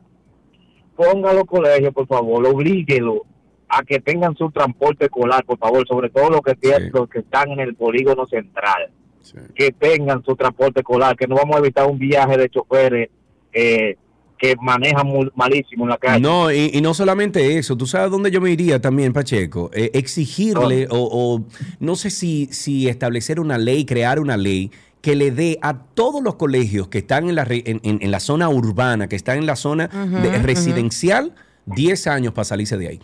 [0.97, 3.25] ponga a los colegios, por favor, oblíguelo
[3.69, 6.91] a que tengan su transporte escolar, por favor, sobre todo los que, tienen, Sí.
[6.93, 8.91] los que están en el polígono central
[9.21, 9.35] Sí.
[9.55, 13.11] que tengan su transporte escolar, que no vamos a evitar un viaje de choferes
[13.53, 13.97] eh,
[14.39, 16.21] que manejan muy malísimo en la calle.
[16.21, 19.91] No, y, y no solamente eso, tú sabes dónde yo me iría también, Pacheco, Eh,
[19.95, 21.45] exigirle o, o
[21.81, 26.23] no sé si, si establecer una ley, crear una ley que le dé a todos
[26.23, 29.39] los colegios que están en la, re- en, en- en la zona urbana, que están
[29.39, 31.35] en la zona de- residencial,
[31.67, 33.01] 10 años para salirse de ahí.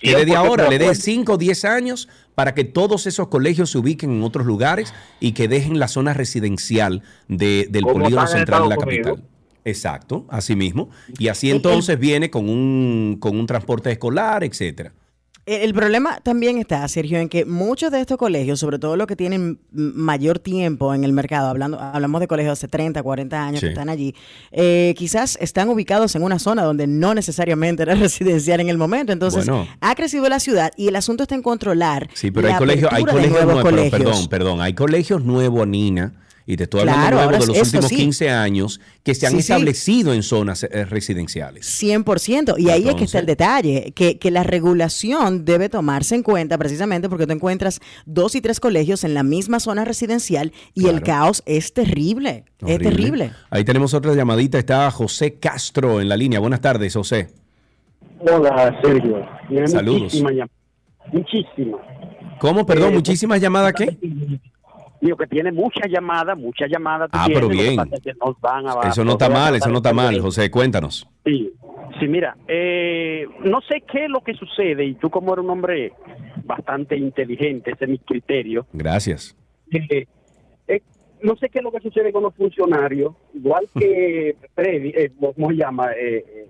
[0.00, 1.02] Que desde 100% ahora le dé acuerdo.
[1.02, 5.32] 5 o 10 años para que todos esos colegios se ubiquen en otros lugares y
[5.32, 9.24] que dejen la zona residencial de- del polígono central de la capital.
[9.64, 10.88] Exacto, así mismo.
[11.18, 14.92] Y así entonces viene con un, con un transporte escolar, etcétera.
[15.48, 19.06] El el problema también está, Sergio, en que muchos de estos colegios, sobre todo los
[19.06, 23.60] que tienen mayor tiempo en el mercado, hablando, hablamos de colegios hace 30, 40 años
[23.60, 23.66] Sí.
[23.66, 24.14] que están allí,
[24.52, 29.12] eh, quizás están ubicados en una zona donde no necesariamente era residencial en el momento.
[29.12, 29.66] Entonces, Bueno.
[29.80, 32.08] ha crecido la ciudad y el asunto está en controlar.
[32.14, 33.90] Sí, pero hay colegios, hay colegios nuevos colegios.
[33.90, 36.12] perdón, perdón, hay colegios nuevos, Nina,
[36.50, 37.96] y te estoy hablando Claro, nuevo ahora de los eso últimos sí.
[37.96, 39.52] 15 años que se han Sí, sí.
[39.52, 41.66] establecido en zonas eh, residenciales.
[41.82, 42.54] 100%.
[42.58, 46.56] Y ahí es que está el detalle, que, que la regulación debe tomarse en cuenta
[46.56, 51.02] precisamente porque tú encuentras dos y tres colegios en la misma zona residencial y el
[51.02, 52.44] caos es terrible.
[52.66, 53.30] Es terrible.
[53.50, 56.40] Ahí tenemos otra llamadita, está José Castro en la línea.
[56.40, 57.28] Buenas tardes, José.
[58.20, 59.24] Hola, Sergio.
[59.66, 60.00] Saludos.
[60.02, 60.50] Muchísimas llamadas.
[61.12, 61.80] Muchísimas.
[62.40, 62.64] ¿Cómo?
[62.66, 63.96] Perdón, Eh, muchísimas llamadas, ¿qué?
[65.00, 67.08] Digo que tiene muchas llamadas, muchas llamadas.
[67.12, 67.76] Ah, pero bien.
[67.76, 70.20] nos van a- Eso no está mal, eso no de está mal.
[70.20, 71.08] José, cuéntanos.
[71.24, 71.52] Sí,
[72.00, 75.50] sí, mira, eh, no sé qué es lo que sucede y tú como eres un
[75.50, 75.92] hombre
[76.44, 79.36] bastante inteligente, ese es mi criterio, Gracias.
[79.72, 80.06] eh,
[80.66, 80.82] eh,
[81.22, 85.50] no sé qué es lo que sucede con los funcionarios, igual que Freddy, eh, ¿cómo
[85.50, 85.90] se llama?
[85.92, 86.46] Eh,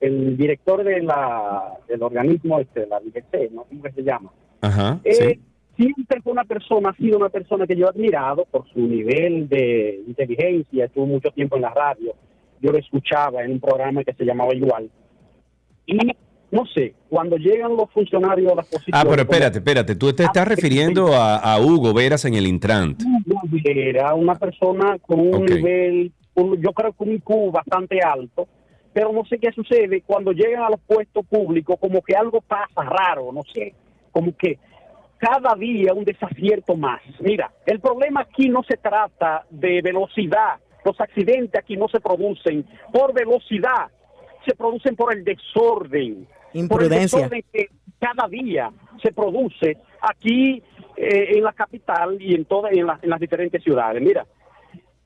[0.00, 3.64] el director de la, del organismo, este, la DGC, ¿no?
[3.64, 4.30] ¿Cómo que se llama?
[4.60, 5.40] Ajá, sí.
[5.76, 9.48] Siempre fue una persona, ha sido una persona que yo he admirado por su nivel
[9.48, 12.14] de inteligencia, estuvo mucho tiempo en la radio,
[12.60, 14.88] yo lo escuchaba en un programa que se llamaba Igual.
[15.86, 15.96] Y
[16.52, 19.00] no sé, cuando llegan los funcionarios a las posiciones...
[19.02, 22.46] Ah, pero espérate, espérate, tú te estás Ah, refiriendo a, a Hugo Veras en el
[22.46, 23.02] Intrant.
[23.64, 28.46] Era una persona con un nivel, un- yo creo que un IQ bastante alto,
[28.92, 32.82] pero no sé qué sucede cuando llegan a los puestos públicos, como que algo pasa
[32.84, 33.74] raro, no sé,
[34.12, 34.56] como que
[35.18, 37.00] cada día un desacierto más.
[37.20, 42.64] Mira, el problema aquí no se trata de velocidad, los accidentes aquí no se producen
[42.92, 43.88] por velocidad,
[44.46, 47.18] se producen por el desorden, por el Imprudencia.
[47.18, 47.68] desorden que
[47.98, 48.70] cada día
[49.02, 50.62] se produce aquí
[50.96, 54.02] eh, en la capital y en todas en, la- en las diferentes ciudades.
[54.02, 54.26] Mira,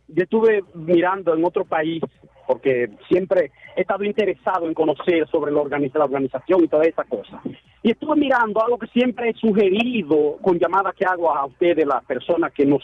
[0.09, 2.03] yo estuve mirando en otro país,
[2.49, 7.05] porque siempre he estado interesado en conocer sobre la, organiz- la organización y toda esa
[7.05, 7.41] cosa.
[7.83, 12.03] Y estuve mirando algo que siempre he sugerido con llamadas que hago a ustedes, las
[12.07, 12.83] personas que nos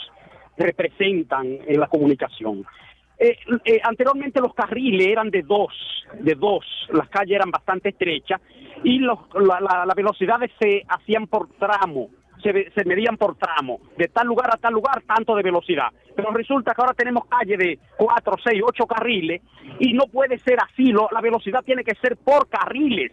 [0.58, 2.64] representan en la comunicación.
[3.18, 5.72] Eh, eh, anteriormente los carriles eran de dos,
[6.20, 8.40] de dos, las calles eran bastante estrechas
[8.82, 12.08] y los, la, la- las velocidades se hacían por tramo,
[12.52, 15.88] se, medían por tramo, de tal lugar a tal lugar, tanto de velocidad.
[16.14, 19.42] Pero resulta que ahora tenemos calles de cuatro, seis, ocho carriles
[19.80, 23.10] y no puede ser así, lo- la velocidad tiene que ser por carriles,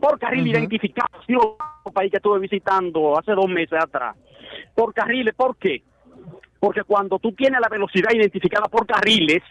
[0.00, 1.22] por carril identificado.
[1.26, 4.16] Sí, un país que estuve visitando hace dos meses atrás,
[4.74, 5.82] por carriles, ¿por qué?
[6.58, 9.42] Porque cuando tú tienes la velocidad identificada por carriles,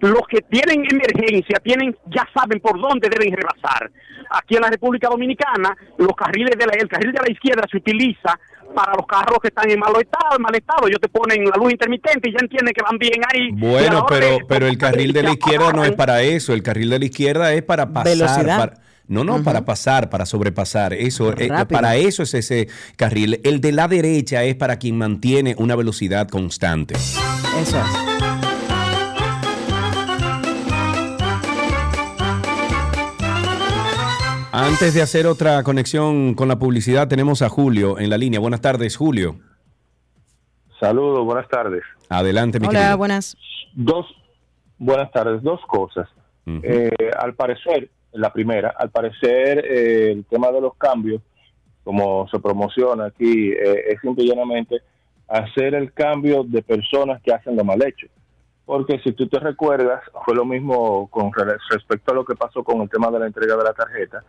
[0.00, 3.90] los que tienen emergencia tienen ya saben por dónde deben rebasar.
[4.30, 7.76] Aquí en la República Dominicana, los carriles de la, el carril de la izquierda se
[7.76, 8.38] utiliza
[8.74, 10.86] para los carros que están en mal estado, mal estado.
[10.88, 13.50] Ellos te ponen la luz intermitente y ya entienden que van bien ahí.
[13.52, 16.54] Bueno, pero, de- pero el carril de la izquierda no es para eso.
[16.54, 18.12] El carril de la izquierda es para pasar.
[18.16, 18.58] Velocidad.
[18.58, 18.74] para-
[19.08, 20.92] no, no, para pasar, para sobrepasar.
[20.92, 23.40] Eso, eh, para eso es ese carril.
[23.44, 26.94] El de la derecha es para quien mantiene una velocidad constante.
[26.94, 28.12] Eso es.
[34.54, 38.38] Antes de hacer otra conexión con la publicidad, tenemos a Julio en la línea.
[38.38, 39.36] Buenas tardes, Julio.
[40.78, 41.82] Saludos, buenas tardes.
[42.10, 42.98] Adelante, mi Hola, querido.
[42.98, 43.36] buenas.
[43.72, 44.06] Dos,
[44.78, 46.06] buenas tardes, dos cosas.
[46.46, 51.20] Eh, al parecer, la primera, al parecer eh, el tema de los cambios,
[51.84, 54.80] como se promociona aquí, eh, es simple y llanamente
[55.28, 58.06] hacer el cambio de personas que hacen lo mal hecho.
[58.64, 62.62] Porque si tú te recuerdas, fue lo mismo con re- respecto a lo que pasó
[62.62, 64.22] con el tema de la entrega de la tarjeta.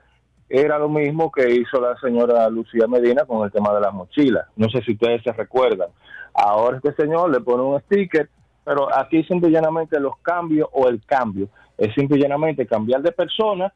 [0.50, 4.48] Era lo mismo que hizo la señora Lucía Medina con el tema de las mochilas.
[4.56, 5.90] No sé si ustedes se recuerdan.
[6.34, 8.30] Ahora este señor le pone un sticker,
[8.66, 11.48] pero aquí simple y llanamente los cambios o el cambio
[11.78, 13.72] es simple y llanamente cambiar de personas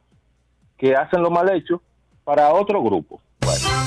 [0.78, 1.82] que hacen lo mal hecho
[2.24, 3.22] para otro grupo.
[3.42, 3.78] Bueno.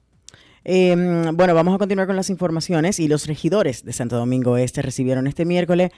[0.66, 0.96] Eh,
[1.34, 5.26] bueno, vamos a continuar con las informaciones y los regidores de Santo Domingo Este recibieron
[5.26, 5.90] este miércoles,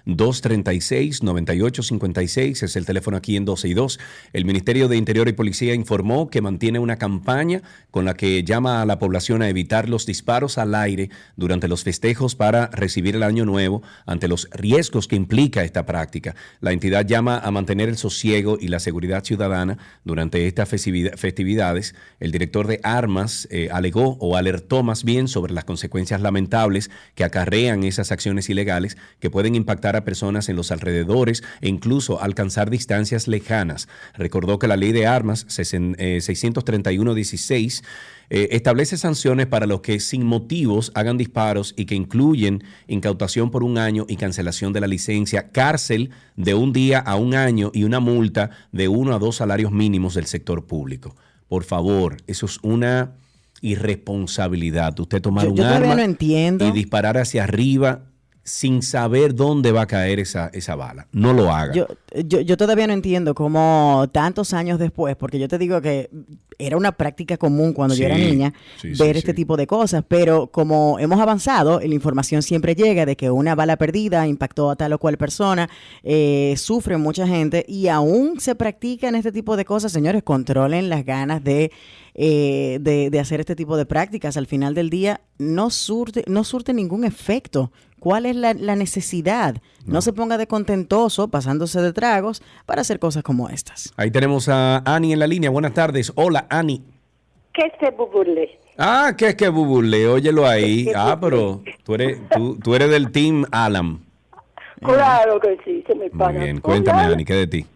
[0.07, 4.01] 829-236-9856 es el teléfono aquí en 12 y 2.
[4.33, 7.61] El Ministerio de Interior y Policía informó que mantiene una campaña
[7.91, 11.85] con la que llama a la población a evitar los disparos al aire durante los
[11.85, 16.35] festejos para recibir el año nuevo ante los riesgos que implica esta práctica.
[16.61, 21.95] La entidad llama a mantener el sosiego y la seguridad ciudadana durante estas festivida- festividades,
[22.39, 27.83] director de armas eh, alegó o alertó más bien sobre las consecuencias lamentables que acarrean
[27.83, 33.27] esas acciones ilegales que pueden impactar a personas en los alrededores e incluso alcanzar distancias
[33.27, 33.89] lejanas.
[34.15, 37.83] Recordó que la ley de armas sesen- eh, 631-16
[38.31, 43.65] eh, establece sanciones para los que sin motivos hagan disparos y que incluyen incautación por
[43.65, 47.85] un año y cancelación de la licencia, cárcel de un día a un año y
[47.85, 51.17] una multa de uno a dos salarios mínimos del sector público.
[51.49, 53.13] Por favor, eso es una
[53.61, 54.99] irresponsabilidad.
[55.01, 56.67] Usted tomar Yo- un yo arma no entiendo.
[56.69, 58.03] y disparar hacia arriba
[58.49, 61.07] sin saber dónde va a caer esa, esa bala.
[61.13, 61.73] No lo haga.
[61.73, 61.87] Yo,
[62.25, 66.11] yo, yo todavía no entiendo cómo tantos años después, porque yo te digo que
[66.59, 70.03] era una práctica común cuando yo era niña sí, sí, ver este tipo de cosas,
[70.07, 74.77] pero como hemos avanzado, la información siempre llega de que una bala perdida impactó a
[74.77, 75.69] tal o cual persona,
[76.03, 81.05] eh, sufre mucha gente y aún se practican este tipo de cosas, señores, controlen las
[81.05, 81.71] ganas de,
[82.15, 84.37] eh, de, de hacer este tipo de prácticas.
[84.37, 87.71] Al final del día no surte, no surte ningún efecto.
[88.01, 89.57] ¿Cuál es la, la necesidad?
[89.87, 90.01] No.
[90.03, 93.93] se ponga de contentoso pasándose de tragos para hacer cosas como estas.
[93.97, 95.51] Ahí tenemos a Ani en la línea.
[95.51, 96.13] Buenas tardes.
[96.15, 96.83] Hola, Ani.
[97.55, 98.59] ¿Qué se bubule?
[98.77, 100.07] Ah, ¿qué es que bubule?
[100.07, 100.91] Óyelo ahí.
[100.95, 104.01] Ah, pero tú eres, tú, tú eres del team Alan.
[104.81, 106.39] Claro que sí, se me Muy paga.
[106.45, 107.01] bien, cuéntame.
[107.03, 107.67] Ani, ¿qué de ti?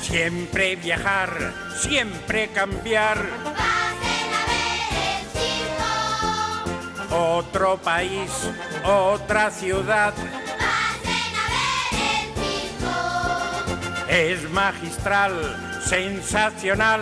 [0.00, 3.18] Siempre viajar, siempre cambiar.
[7.10, 8.30] Otro país,
[8.84, 10.14] otra ciudad.
[14.08, 17.00] Es magistral, sensacional.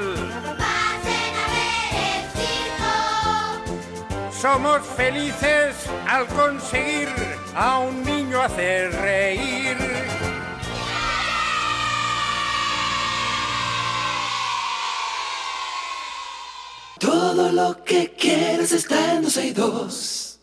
[4.30, 5.74] Somos felices
[6.06, 7.08] al conseguir
[7.54, 9.76] a un niño hacer reír.
[16.98, 20.38] Todo lo que quieres está en 12 y 2.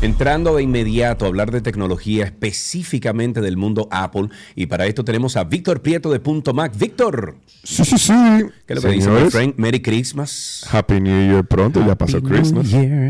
[0.00, 5.36] Entrando de inmediato a hablar de tecnología, específicamente del mundo Apple, y para esto tenemos
[5.36, 6.76] a Víctor Prieto de Punto Mac.
[6.76, 7.36] Víctor.
[7.62, 8.12] Sí, sí, sí.
[8.66, 9.54] ¿Qué es lo que dice, my Señores, friend?
[9.58, 10.66] Merry Christmas.
[10.72, 12.66] Happy New Year pronto, ya pasó Christmas.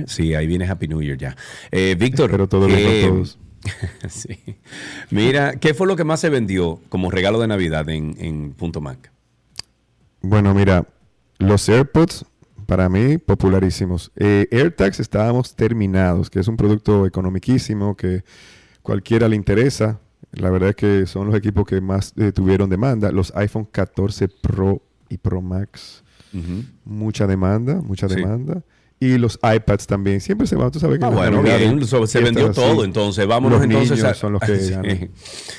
[0.06, 1.35] Sí, ahí viene Happy New Year ya.
[1.70, 2.27] Eh, Víctor.
[2.28, 3.39] Espero todo bien ¿qué- con todos.
[4.09, 4.39] sí.
[5.10, 8.80] Mira, ¿qué fue lo que más se vendió como regalo de Navidad en, en Punto
[8.80, 9.10] Mac?
[10.20, 10.86] Bueno, mira,
[11.39, 12.24] los AirPods
[12.66, 14.10] para mí popularísimos.
[14.16, 18.24] Eh, AirTags estábamos terminados, que es un producto economiquísimo que
[18.82, 20.01] cualquiera le interesa.
[20.32, 23.12] La verdad es que son los equipos que más eh, tuvieron demanda.
[23.12, 26.02] Los iPhone 14 Pro y Pro Max.
[26.86, 28.62] Mucha demanda, mucha Sí.
[29.05, 30.20] Y los iPads también.
[30.20, 33.27] Siempre se van, tú sabes que Ah, bueno, bien, so- se vendió así, todo entonces.
[33.27, 35.11] Vámonos los entonces niños a, son los que Sí, ganan.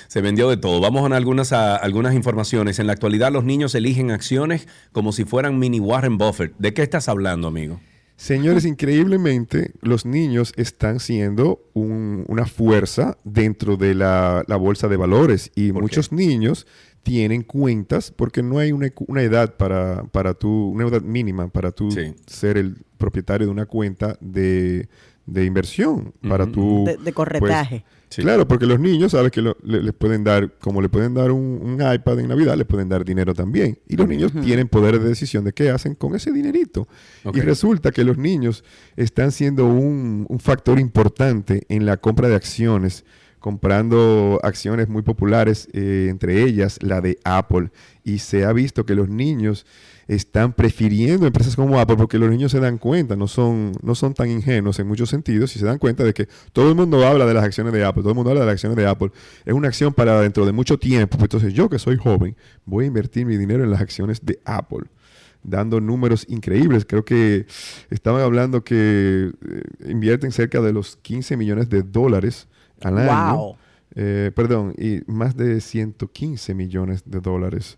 [0.08, 0.80] Se vendió de todo.
[0.80, 2.80] Vamos a algunas, a algunas informaciones.
[2.80, 6.54] En la actualidad los niños eligen acciones como si fueran mini Warren Buffett.
[6.58, 7.82] ¿De qué estás hablando, amigo?
[8.16, 14.96] Señores, increíblemente, los niños están siendo un- una fuerza dentro de la, la bolsa de
[14.98, 16.66] valores y muchos niños
[17.04, 21.72] tienen cuentas porque no hay una, una edad para, para tú, una edad mínima para
[21.72, 21.90] tú
[22.26, 24.88] ser el propietario de una cuenta de,
[25.26, 26.86] de inversión, para tú...
[26.86, 27.84] De- de corretaje.
[28.08, 31.14] pues, Claro, porque los niños, sabes que lo- le, les pueden dar, como le pueden
[31.14, 33.80] dar un, un iPad en Navidad, le pueden dar dinero también.
[33.88, 36.88] Y los niños tienen poder de decisión de qué hacen con ese dinerito.
[37.34, 38.64] Y resulta que los niños
[38.96, 43.04] están siendo un, un factor importante en la compra de acciones
[43.44, 47.72] comprando acciones muy populares, eh, entre ellas la de Apple.
[48.06, 49.66] Y se ha visto que los niños
[50.08, 54.14] están prefiriendo empresas como Apple porque los niños se dan cuenta, no son, no son
[54.14, 57.26] tan ingenuos en muchos sentidos y se dan cuenta de que todo el mundo habla
[57.26, 59.12] de las acciones de Apple, todo el mundo habla de las acciones de Apple.
[59.44, 61.18] Es una acción para dentro de mucho tiempo.
[61.20, 64.86] Entonces yo que soy joven voy a invertir mi dinero en las acciones de Apple
[65.44, 66.86] dando números increíbles.
[66.86, 67.46] Creo que
[67.90, 72.48] estaban hablando que eh, invierten cerca de los 15 millones de dólares
[72.82, 73.56] al año.
[73.96, 77.78] Eh, perdón, y más de 115 millones de dólares.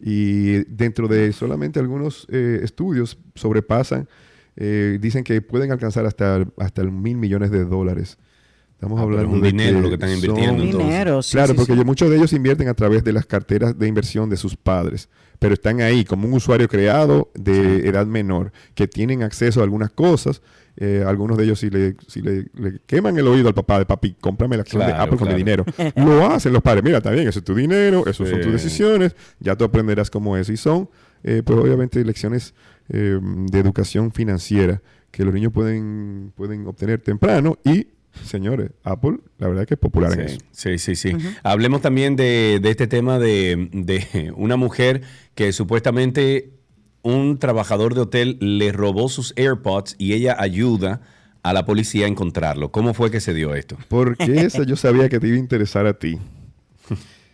[0.00, 4.08] Y dentro de solamente algunos eh, estudios sobrepasan,
[4.56, 8.18] eh, dicen que pueden alcanzar hasta, hasta mil millones de dólares.
[8.72, 10.78] Estamos Ah, hablando de dinero que lo que están invirtiendo, son-.
[10.80, 11.84] Dinero, sí, claro, sí, porque sí.
[11.84, 15.08] muchos de ellos invierten a través de las carteras de inversión de sus padres,
[15.38, 19.92] pero están ahí como un usuario creado de edad menor, que tienen acceso a algunas
[19.92, 20.42] cosas.
[20.76, 23.86] Eh, algunos de ellos si le, si le, le queman el oído al papá de
[23.86, 25.64] papi, cómprame la acción de Claro, Apple con mi dinero.
[25.96, 26.82] Lo hacen los padres.
[26.82, 30.36] Mira, está bien, eso es tu dinero, eso son tus decisiones, ya tú aprenderás cómo
[30.36, 30.48] es.
[30.48, 30.88] Y son,
[31.24, 32.54] eh, pues obviamente, lecciones
[32.88, 34.80] eh, de educación financiera
[35.10, 37.88] que los niños pueden, pueden obtener temprano y,
[38.24, 40.40] señores, Apple, la verdad que es popular en Sí, eso.
[40.52, 41.16] sí, sí, sí.
[41.42, 45.02] Hablemos también de, de este tema de, de una mujer
[45.34, 46.50] que supuestamente
[47.02, 51.00] un trabajador de hotel le robó sus AirPods y ella ayuda
[51.42, 52.70] a la policía a encontrarlo.
[52.70, 53.76] ¿Cómo fue que se dio esto?
[53.88, 56.18] Porque esa yo sabía que te iba a interesar a ti.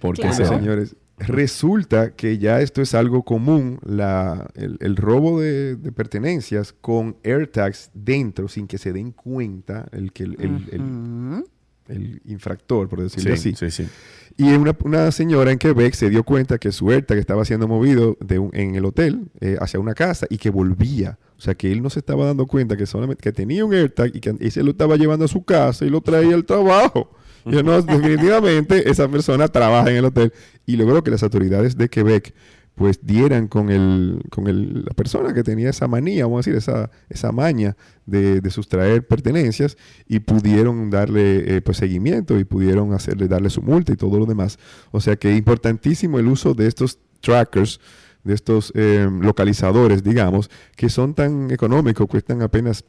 [0.00, 5.74] Porque Bueno, señores, resulta que ya esto es algo común, la, el, el robo de,
[5.76, 11.44] de pertenencias con AirTags dentro, sin que se den cuenta el, que el, el- el-
[11.88, 13.70] el infractor, por decirlo Sí, así.
[13.70, 13.88] sí, sí.
[14.36, 18.16] Y una, una señora en Quebec se dio cuenta que su AirTag estaba siendo movido
[18.20, 21.18] de un- en el hotel eh, hacia una casa y que volvía.
[21.36, 24.14] O sea, que él no se estaba dando cuenta que solamente que tenía un AirTag
[24.14, 27.10] y que y se lo estaba llevando a su casa y lo traía al trabajo.
[27.46, 30.32] Yo, no, definitivamente esa persona trabaja en el hotel
[30.66, 32.34] y logró que las autoridades de Quebec
[32.78, 36.54] pues dieran con el con el, la persona que tenía esa manía, vamos a decir,
[36.54, 37.76] esa, esa maña
[38.06, 39.76] de, de sustraer pertenencias
[40.06, 44.26] y pudieron darle eh, pues seguimiento y pudieron hacerle darle su multa y todo lo
[44.26, 44.58] demás.
[44.92, 47.80] O sea que importantísimo el uso de estos trackers,
[48.22, 52.84] de estos eh, localizadores, digamos, que son tan económicos, cuestan apenas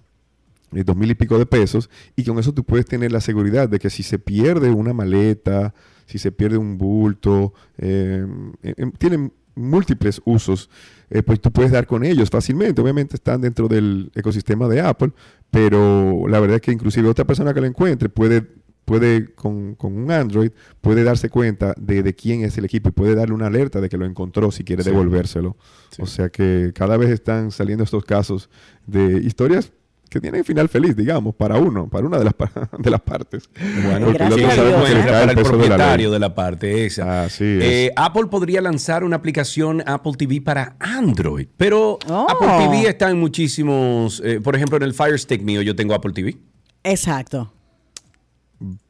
[0.74, 3.68] eh, dos mil y pico de pesos y con eso tú puedes tener la seguridad
[3.68, 5.74] de que si se pierde una maleta,
[6.10, 8.26] si se pierde un bulto, eh,
[8.64, 10.69] eh, eh, tienen múltiples usos,
[11.10, 12.81] eh, pues tú puedes dar con ellos fácilmente.
[12.81, 15.11] Obviamente están dentro del ecosistema de Apple,
[15.52, 19.95] pero la verdad es que inclusive otra persona que lo encuentre puede puede con, con
[19.95, 20.49] un Android
[20.81, 23.88] puede darse cuenta de, de quién es el equipo y puede darle una alerta de
[23.88, 24.90] que lo encontró si quiere Sí.
[24.90, 25.57] devolvérselo.
[25.99, 28.49] O sea que cada vez están saliendo estos casos
[28.88, 29.72] de historias
[30.10, 32.34] que tienen final feliz, digamos, para uno, para una de las,
[32.80, 33.49] de las partes.
[33.86, 35.68] Bueno, Porque el sí, otro sabe bueno, para el peso de la ley.
[35.69, 37.23] propietario de la parte esa.
[37.23, 37.64] Así es.
[37.64, 42.27] Eh, Apple podría lanzar una aplicación Apple TV para Android, pero Oh.
[42.30, 45.94] Apple TV está en muchísimos, eh, por ejemplo, en el Fire Stick mío yo tengo
[45.94, 46.38] Apple TV.
[46.84, 47.53] Exacto.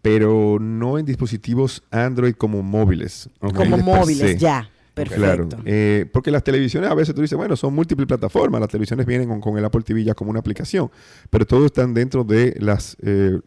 [0.02, 3.30] pero no en dispositivos Android como móviles.
[3.40, 4.70] Como móviles ya.
[5.08, 5.48] Perfecto.
[5.48, 9.06] Claro, eh, porque las televisiones a veces tú dices, bueno, son múltiples plataformas, las televisiones
[9.06, 10.90] vienen con, con el Apple TV ya como una aplicación,
[11.30, 13.40] pero todos están dentro de las eh,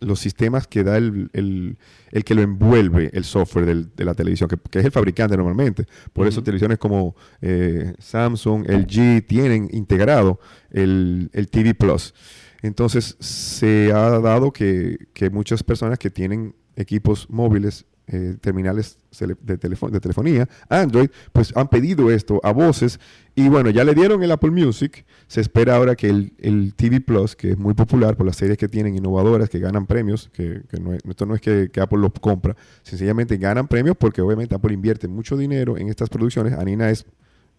[0.00, 1.78] los sistemas que da el, el-
[2.10, 5.34] el que lo envuelve el software del- de la televisión, que, que es el fabricante
[5.36, 5.86] normalmente.
[6.12, 10.38] Por eso televisiones como eh, Samsung, LG tienen integrado
[10.70, 12.12] el, el TV Plus.
[12.60, 19.58] Entonces se ha dado que, que muchas personas que tienen equipos móviles, eh, terminales de,
[19.58, 23.00] telefo- de telefonía, Android, pues han pedido esto a voces
[23.34, 25.04] y bueno, ya le dieron el Apple Music.
[25.26, 28.68] Se espera ahora que el, TV Plus, que es muy popular por las series que
[28.68, 32.12] tienen innovadoras, que ganan premios, que, no es- esto no es que, que Apple los
[32.20, 36.52] compra, sencillamente ganan premios porque obviamente Apple invierte mucho dinero en estas producciones.
[36.52, 37.06] Anina es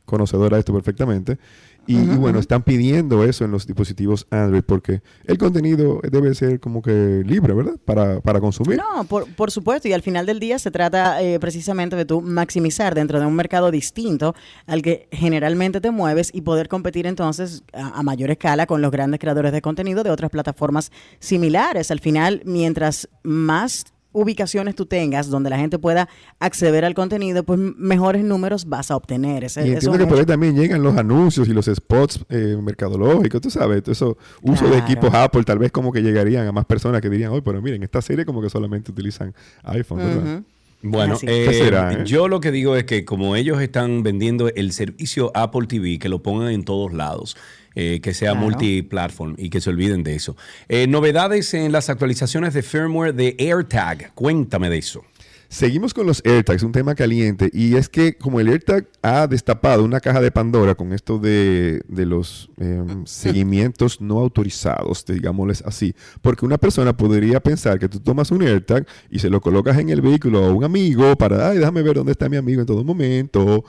[0.05, 1.39] conocedora de esto perfectamente.
[1.87, 6.59] Y, y bueno, están pidiendo eso en los dispositivos Android porque el contenido debe ser
[6.59, 7.75] como que libre, ¿verdad?
[7.85, 8.77] Para, para consumir.
[8.77, 12.21] No, por, por supuesto, y al final del día se trata eh, precisamente de tú
[12.21, 14.35] maximizar dentro de un mercado distinto
[14.67, 18.91] al que generalmente te mueves y poder competir entonces a, a mayor escala con los
[18.91, 21.91] grandes creadores de contenido de otras plataformas similares.
[21.91, 23.85] Al final, mientras más
[24.15, 26.07] ubicaciones tú tengas donde la gente pueda
[26.39, 29.43] acceder al contenido, pues mejores números vas a obtener.
[29.43, 32.57] Ese- Y entiendo es que por ahí también llegan los anuncios y los spots eh,
[32.61, 36.51] mercadológicos, tú sabes, todo eso, uso de equipos Apple, tal vez como que llegarían a
[36.51, 39.33] más personas que dirían, oye, pero miren, esta serie como que solamente utilizan
[39.63, 40.41] iPhone, ¿verdad?
[40.81, 42.03] Bueno, eh, ¿Qué será, eh?
[42.05, 46.09] yo lo que digo es que como ellos están vendiendo el servicio Apple TV, que
[46.09, 47.35] lo pongan en todos lados,
[47.75, 48.45] eh, que sea Claro.
[48.47, 50.35] multiplatform y que se olviden de eso.
[50.69, 54.13] Eh, novedades en las actualizaciones de firmware de AirTag.
[54.15, 55.03] Cuéntame de eso.
[55.47, 57.49] Seguimos con los AirTags, un tema caliente.
[57.53, 61.81] Y es que como el AirTag ha destapado una caja de Pandora con esto de,
[61.87, 65.93] de los eh, seguimientos no autorizados, digámosles así.
[66.21, 69.89] Porque una persona podría pensar que tú tomas un AirTag y se lo colocas en
[69.89, 72.83] el vehículo a un amigo para, ay, déjame ver dónde está mi amigo en todo
[72.83, 73.63] momento.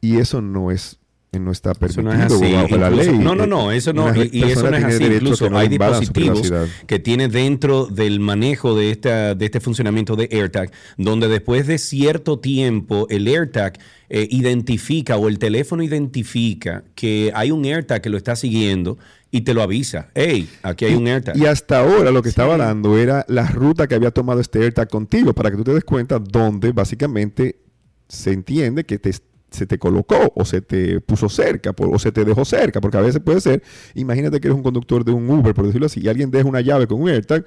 [0.00, 0.99] Y eso no es
[1.38, 2.52] no está permitido no es así.
[2.52, 3.16] bajo la ley.
[3.16, 5.04] no, no, no, eso no, Una y, y eso no es así.
[5.04, 6.52] Incluso no hay dispositivos
[6.86, 11.78] que tiene dentro del manejo de, esta, de este funcionamiento de AirTag, donde después de
[11.78, 13.78] cierto tiempo el AirTag
[14.08, 18.98] eh, identifica o el teléfono identifica que hay un AirTag que lo está siguiendo
[19.30, 20.08] y te lo avisa.
[20.14, 21.36] Hey, aquí hay un AirTag.
[21.36, 24.88] Y hasta ahora lo que estaba dando era la ruta que había tomado este AirTag
[24.88, 27.60] contigo para que tú te des cuenta dónde básicamente
[28.08, 29.12] se entiende que te,
[29.50, 33.00] se te colocó o se te puso cerca o se te dejó cerca, porque a
[33.00, 33.62] veces puede ser,
[33.94, 36.60] imagínate que eres un conductor de un Uber, por decirlo así, y alguien deja una
[36.60, 37.44] llave con un AirTag,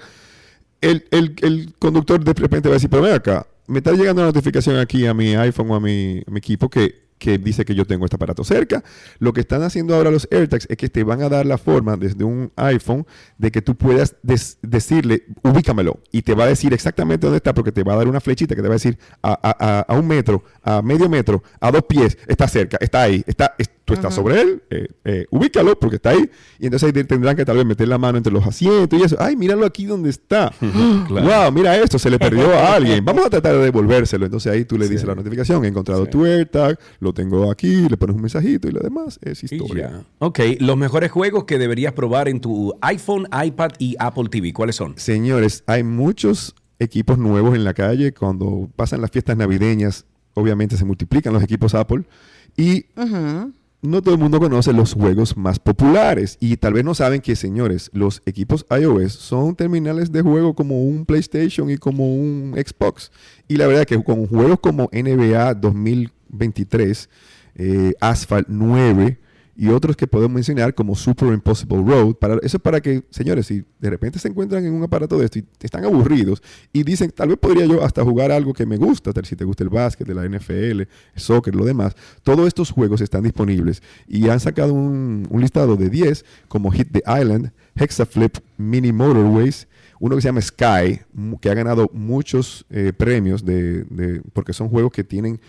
[0.81, 4.21] el, el- el conductor de repente va a decir, pero ven acá, me está llegando
[4.21, 7.65] una notificación aquí a mi iPhone o a mi, a mi equipo que, que dice
[7.65, 8.83] que yo tengo este aparato cerca.
[9.19, 11.95] Lo que están haciendo ahora los AirTags es que te van a dar la forma
[11.97, 13.05] desde un iPhone
[13.37, 14.15] de que tú puedas
[14.61, 18.07] decirle, ubícamelo, y te va a decir exactamente dónde está, porque te va a dar
[18.07, 21.09] una flechita que te va a decir a, a- a- a un metro, a medio
[21.09, 23.55] metro, a dos pies, está cerca, está ahí, está,
[23.93, 26.29] es- tú estás sobre él, eh, eh, ubícalo porque está ahí,
[26.59, 29.03] y entonces ahí te- tendrán que tal vez meter la mano entre los asientos y
[29.03, 29.15] eso.
[29.19, 30.51] Ay, míralo aquí donde está.
[31.07, 31.27] Claro.
[31.27, 33.03] Wow, mira esto, se le perdió a alguien.
[33.05, 34.25] Vamos a tratar de devolvérselo.
[34.25, 37.97] Entonces ahí tú le dices la notificación, he encontrado tu AirTag, lo tengo aquí, le
[37.97, 40.03] pones un mensajito y lo demás es historia.
[40.19, 44.75] Ok, los mejores juegos que deberías probar en tu iPhone, iPad y Apple TV, ¿cuáles
[44.75, 44.93] son?
[44.97, 48.13] Señores, hay muchos equipos nuevos en la calle.
[48.13, 52.03] Cuando pasan las fiestas navideñas, obviamente se multiplican los equipos Apple.
[52.57, 52.85] Y
[53.83, 56.37] no todo el mundo conoce los juegos más populares.
[56.39, 60.81] Y tal vez no saben que, señores, los equipos iOS son terminales de juego como
[60.83, 63.11] un PlayStation y como un Xbox.
[63.47, 67.09] Y la verdad es que con juegos como NBA 2023,
[67.55, 69.19] eh, Asphalt 9
[69.55, 72.15] y otros que podemos mencionar como Super Impossible Road.
[72.41, 75.39] Eso es para que, señores, si de repente se encuentran en un aparato de esto
[75.39, 79.13] y están aburridos y dicen, tal vez podría yo hasta jugar algo que me gusta,
[79.13, 83.01] tal si te gusta el básquet, la NFL, el soccer, lo demás, todos estos juegos
[83.01, 88.37] están disponibles y han sacado un, un listado de 10 como Hit the Island, Hexaflip,
[88.57, 89.67] Mini Motorways,
[89.99, 90.99] uno que se llama Sky,
[91.39, 93.85] que ha ganado muchos eh, premios de-
[94.33, 95.39] porque son juegos que tienen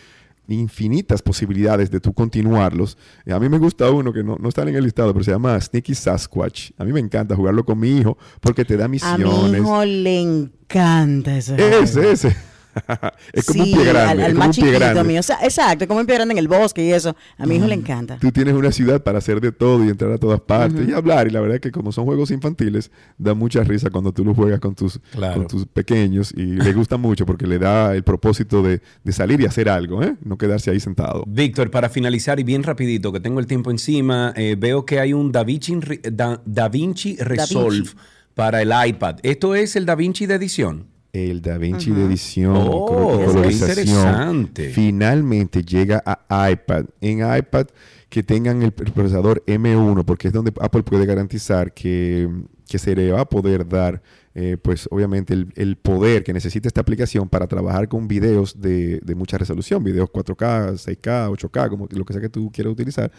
[0.48, 2.98] infinitas posibilidades de tú continuarlos.
[3.24, 5.30] Eh, A mí me gusta uno que no, no está en el listado, pero se
[5.30, 6.70] llama Sneaky Sasquatch.
[6.78, 9.60] A mí me encanta jugarlo con mi hijo porque te da A mi misiones.
[9.62, 12.36] hijo le encanta ese Ese, ese.
[13.32, 14.22] es como Sí, un pie grande.
[14.24, 15.05] Al, al más un pie chiquito grande.
[15.05, 15.20] mío.
[15.20, 17.14] O sea, exacto, como un pie grande en el bosque y eso.
[17.38, 18.18] A mi hijo le encanta.
[18.18, 21.26] Tú tienes una ciudad para hacer de todo y entrar a todas partes y hablar.
[21.26, 24.36] Y la verdad es que como son juegos infantiles, da mucha risa cuando tú los
[24.36, 25.34] juegas con tus, Claro.
[25.36, 29.40] con tus pequeños y le gusta mucho porque le da el propósito de, de salir
[29.40, 30.14] y hacer algo, ¿eh?
[30.24, 31.24] no quedarse ahí sentado.
[31.26, 35.12] Víctor, para finalizar y bien rapidito, que tengo el tiempo encima, eh, veo que hay
[35.12, 37.90] un DaVinci, Re- Da, DaVinci Resolve
[38.34, 39.16] para el iPad.
[39.22, 40.86] ¿Esto es el DaVinci de edición?
[41.15, 42.86] El DaVinci de edición, Oh,
[43.24, 44.69] colorización, interesante.
[44.70, 46.86] finalmente llega a iPad.
[47.01, 47.66] En iPad
[48.09, 52.28] que tengan el procesador M1, porque es donde Apple puede garantizar que,
[52.69, 54.03] que se le va a poder dar,
[54.35, 58.99] eh, pues obviamente, el, el poder que necesita esta aplicación para trabajar con videos de,
[59.05, 63.12] de mucha resolución, videos 4K, 6K, 8K, como lo que sea que tú quieras utilizar.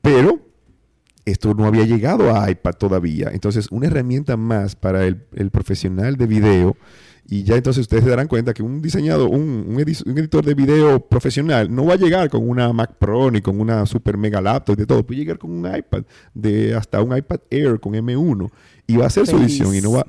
[0.00, 0.40] Pero
[1.24, 3.30] esto no había llegado a iPad todavía.
[3.32, 6.76] Entonces, una herramienta más para el, el profesional de video.
[7.26, 10.44] Y ya entonces ustedes se darán cuenta que un diseñador, un, un edi- un editor
[10.44, 14.18] de video profesional no va a llegar con una Mac Pro ni con una super
[14.18, 15.06] mega laptop y de todo.
[15.06, 16.02] Puede llegar con un iPad,
[16.34, 18.50] de hasta un iPad Air con M1
[18.86, 20.06] y va a hacer su edición y no va.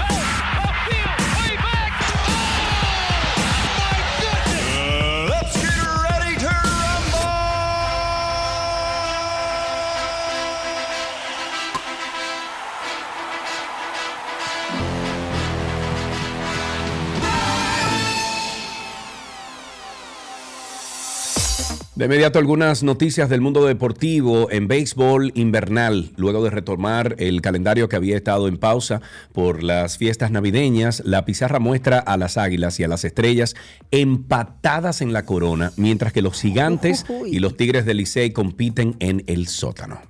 [21.98, 26.12] De inmediato algunas noticias del mundo deportivo en béisbol invernal.
[26.16, 29.02] Luego de retomar el calendario que había estado en pausa
[29.32, 33.56] por las fiestas navideñas, la pizarra muestra a las Águilas y a las Estrellas
[33.90, 39.24] empatadas en la corona, mientras que los Gigantes y los Tigres del Licey compiten en
[39.26, 40.00] el sótano.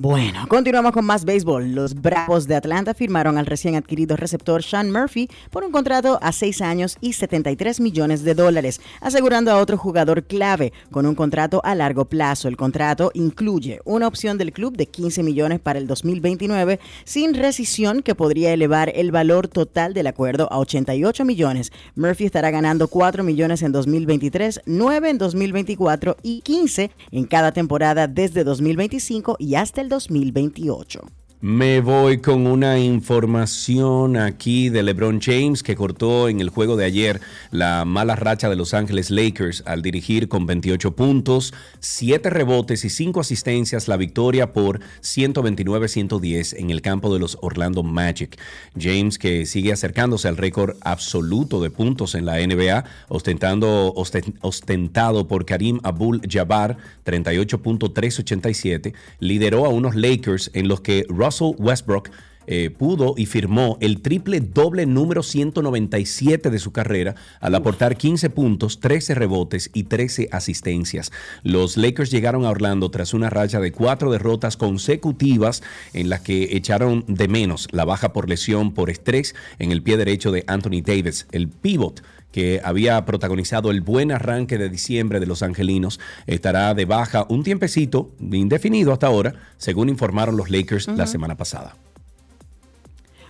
[0.00, 1.72] Bueno, continuamos con más béisbol.
[1.72, 6.30] Los Bravos de Atlanta firmaron al recién adquirido receptor Sean Murphy por un contrato a
[6.30, 11.60] seis años y 73 millones de dólares, asegurando a otro jugador clave con un contrato
[11.64, 12.46] a largo plazo.
[12.46, 18.04] El contrato incluye una opción del club de 15 millones para el 2029 sin rescisión
[18.04, 21.72] que podría elevar el valor total del acuerdo a 88 millones.
[21.96, 28.06] Murphy estará ganando 4 millones en 2023, 9 en 2024 y 15 en cada temporada
[28.06, 31.17] desde 2025 y hasta el 2028.
[31.40, 36.84] Me voy con una información aquí de LeBron James que cortó en el juego de
[36.84, 37.20] ayer
[37.52, 42.90] la mala racha de Los Ángeles Lakers al dirigir con 28 puntos, 7 rebotes y
[42.90, 48.36] 5 asistencias la victoria por 129-110 en el campo de los Orlando Magic.
[48.76, 55.28] James que sigue acercándose al récord absoluto de puntos en la NBA, ostentando, osten- ostentado
[55.28, 62.10] por Karim Abdul-Jabbar 38.387, lideró a unos Lakers en los que Russell Westbrook
[62.50, 68.30] eh, pudo y firmó el triple doble número 197 de su carrera al aportar 15
[68.30, 71.12] puntos, 13 rebotes y 13 asistencias.
[71.42, 76.56] Los Lakers llegaron a Orlando tras una racha de cuatro derrotas consecutivas en las que
[76.56, 80.80] echaron de menos la baja por lesión por estrés en el pie derecho de Anthony
[80.82, 82.02] Davis, el pivot
[82.32, 87.42] que había protagonizado el buen arranque de diciembre de los angelinos, estará de baja un
[87.42, 91.76] tiempecito, indefinido hasta ahora, según informaron los Lakers la semana pasada.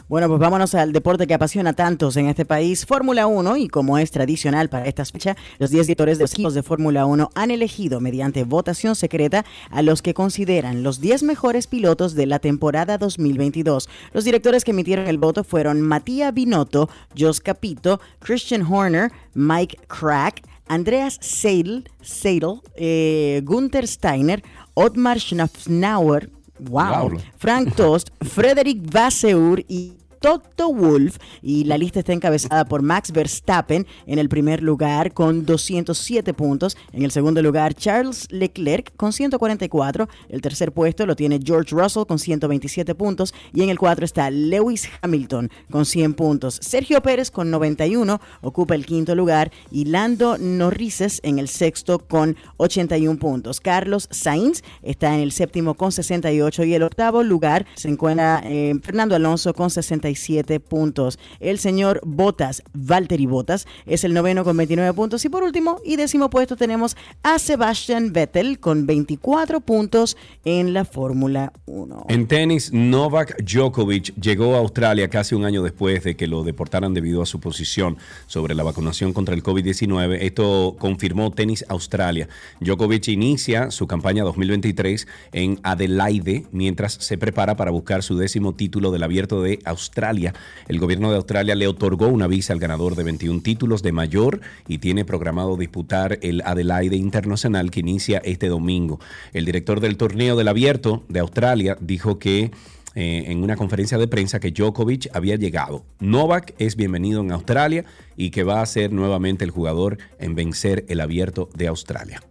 [0.09, 3.69] Bueno, pues vámonos al deporte que apasiona a tantos en este país, Fórmula 1, y
[3.69, 7.29] como es tradicional para estas fechas, los 10 directores de los equipos de Fórmula 1
[7.35, 12.39] han elegido mediante votación secreta a los que consideran los 10 mejores pilotos de la
[12.39, 13.91] temporada 2022.
[14.15, 20.43] Los directores que emitieron el voto fueron Matías Binotto, Jos Capito, Christian Horner, Mike Crack,
[20.69, 26.31] Andreas Seidel, Seidel eh, Gunther Steiner, Otmar Schnauer,
[26.61, 27.19] Wow.
[27.37, 33.87] Frank Tost, Frederick Vasseur y Toto Wolf y la lista está encabezada por Max Verstappen
[34.07, 40.09] en el primer lugar con 207 puntos, en el segundo lugar Charles Leclerc con 144,
[40.29, 43.35] el tercer puesto lo tiene George Russell con 127 puntos.
[43.53, 46.59] Y en el cuatro está Lewis Hamilton con 100 puntos.
[46.63, 49.51] Sergio Pérez con 91 ocupa el quinto lugar.
[49.71, 53.61] Y Lando Norrises en el sexto con 81 puntos.
[53.61, 58.75] Carlos Sainz está en el séptimo con 68 y el octavo lugar se encuentra eh,
[58.83, 59.71] Fernando Alonso con
[60.15, 61.19] 67 puntos.
[61.41, 65.25] El señor Botas, Valtteri Botas, es el noveno con 29 puntos.
[65.25, 70.85] Y por último y décimo puesto tenemos a Sebastian Vettel con 24 puntos en la
[70.85, 72.07] Fórmula 1.
[72.09, 76.95] En tenis, Novak Djokovic llegó a Australia casi un año después de que lo deportaran
[76.95, 80.19] debido a su posición sobre la vacunación contra el COVID-19.
[80.21, 82.29] Esto confirmó Tenis Australia.
[82.61, 88.91] Djokovic inicia su campaña 2023 en Adelaide mientras se prepara para buscar su décimo título
[88.91, 89.98] del abierto de Australia.
[90.69, 94.41] El gobierno de Australia le otorgó una visa al ganador de 21 títulos de mayor
[94.67, 99.01] y tiene programado disputar el Adelaide Internacional que inicia este domingo.
[99.33, 102.51] El director del torneo del abierto de Australia dijo que
[102.95, 105.85] eh, en una conferencia de prensa que Djokovic había llegado.
[106.01, 107.85] Novak es bienvenido en Australia
[108.17, 112.23] y que va a ser nuevamente el jugador en vencer el abierto de Australia.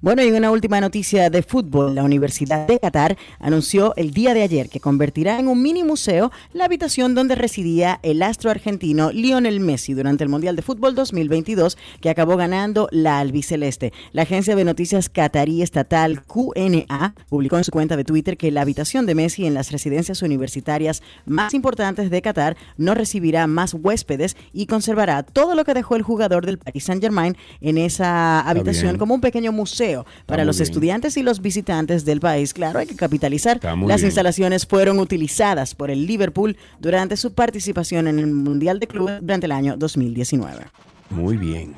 [0.00, 1.94] Bueno, y una última noticia de fútbol.
[1.94, 6.30] La Universidad de Qatar anunció el día de ayer que convertirá en un mini museo
[6.54, 11.76] la habitación donde residía el astro argentino Lionel Messi durante el Mundial de Fútbol 2022
[12.00, 13.92] que acabó ganando la albiceleste.
[14.12, 18.62] La agencia de noticias qatarí estatal QNA publicó en su cuenta de Twitter que la
[18.62, 24.36] habitación de Messi en las residencias universitarias más importantes de Qatar no recibirá más huéspedes
[24.52, 29.14] y conservará todo lo que dejó el jugador del Paris Saint-Germain en esa habitación como
[29.14, 29.79] un pequeño museo
[30.26, 30.62] para los bien.
[30.62, 32.52] estudiantes y los visitantes del país.
[32.54, 33.60] Claro, hay que capitalizar.
[33.62, 34.06] Las bien.
[34.06, 39.46] instalaciones fueron utilizadas por el Liverpool durante su participación en el Mundial de Clubes durante
[39.46, 40.66] el año 2019.
[41.10, 41.74] Muy bien.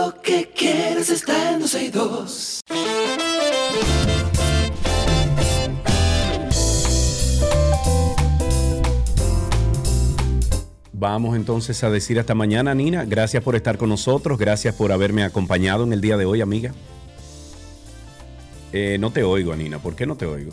[0.00, 2.60] Lo que quieres está en 12 y 2.
[10.92, 13.04] Vamos entonces a decir hasta mañana, Nina.
[13.04, 14.38] Gracias por estar con nosotros.
[14.38, 16.72] Gracias por haberme acompañado en el día de hoy, amiga.
[18.72, 19.78] Eh, no te oigo, Nina.
[19.80, 20.52] ¿Por qué no te oigo?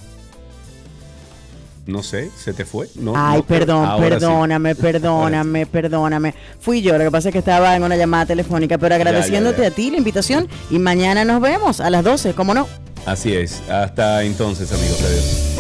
[1.88, 2.88] No sé, ¿se te fue?
[2.96, 4.02] No, Ay, no perdón, sí.
[4.02, 6.36] perdóname, perdóname, perdóname.
[6.60, 9.68] Fui yo, lo que pasa es que estaba en una llamada telefónica, pero agradeciéndote ya.
[9.70, 12.68] a ti la invitación y mañana nos vemos a las 12, ¿cómo no?
[13.06, 13.62] Así es.
[13.70, 15.02] Hasta entonces, amigos.
[15.02, 15.57] Adiós.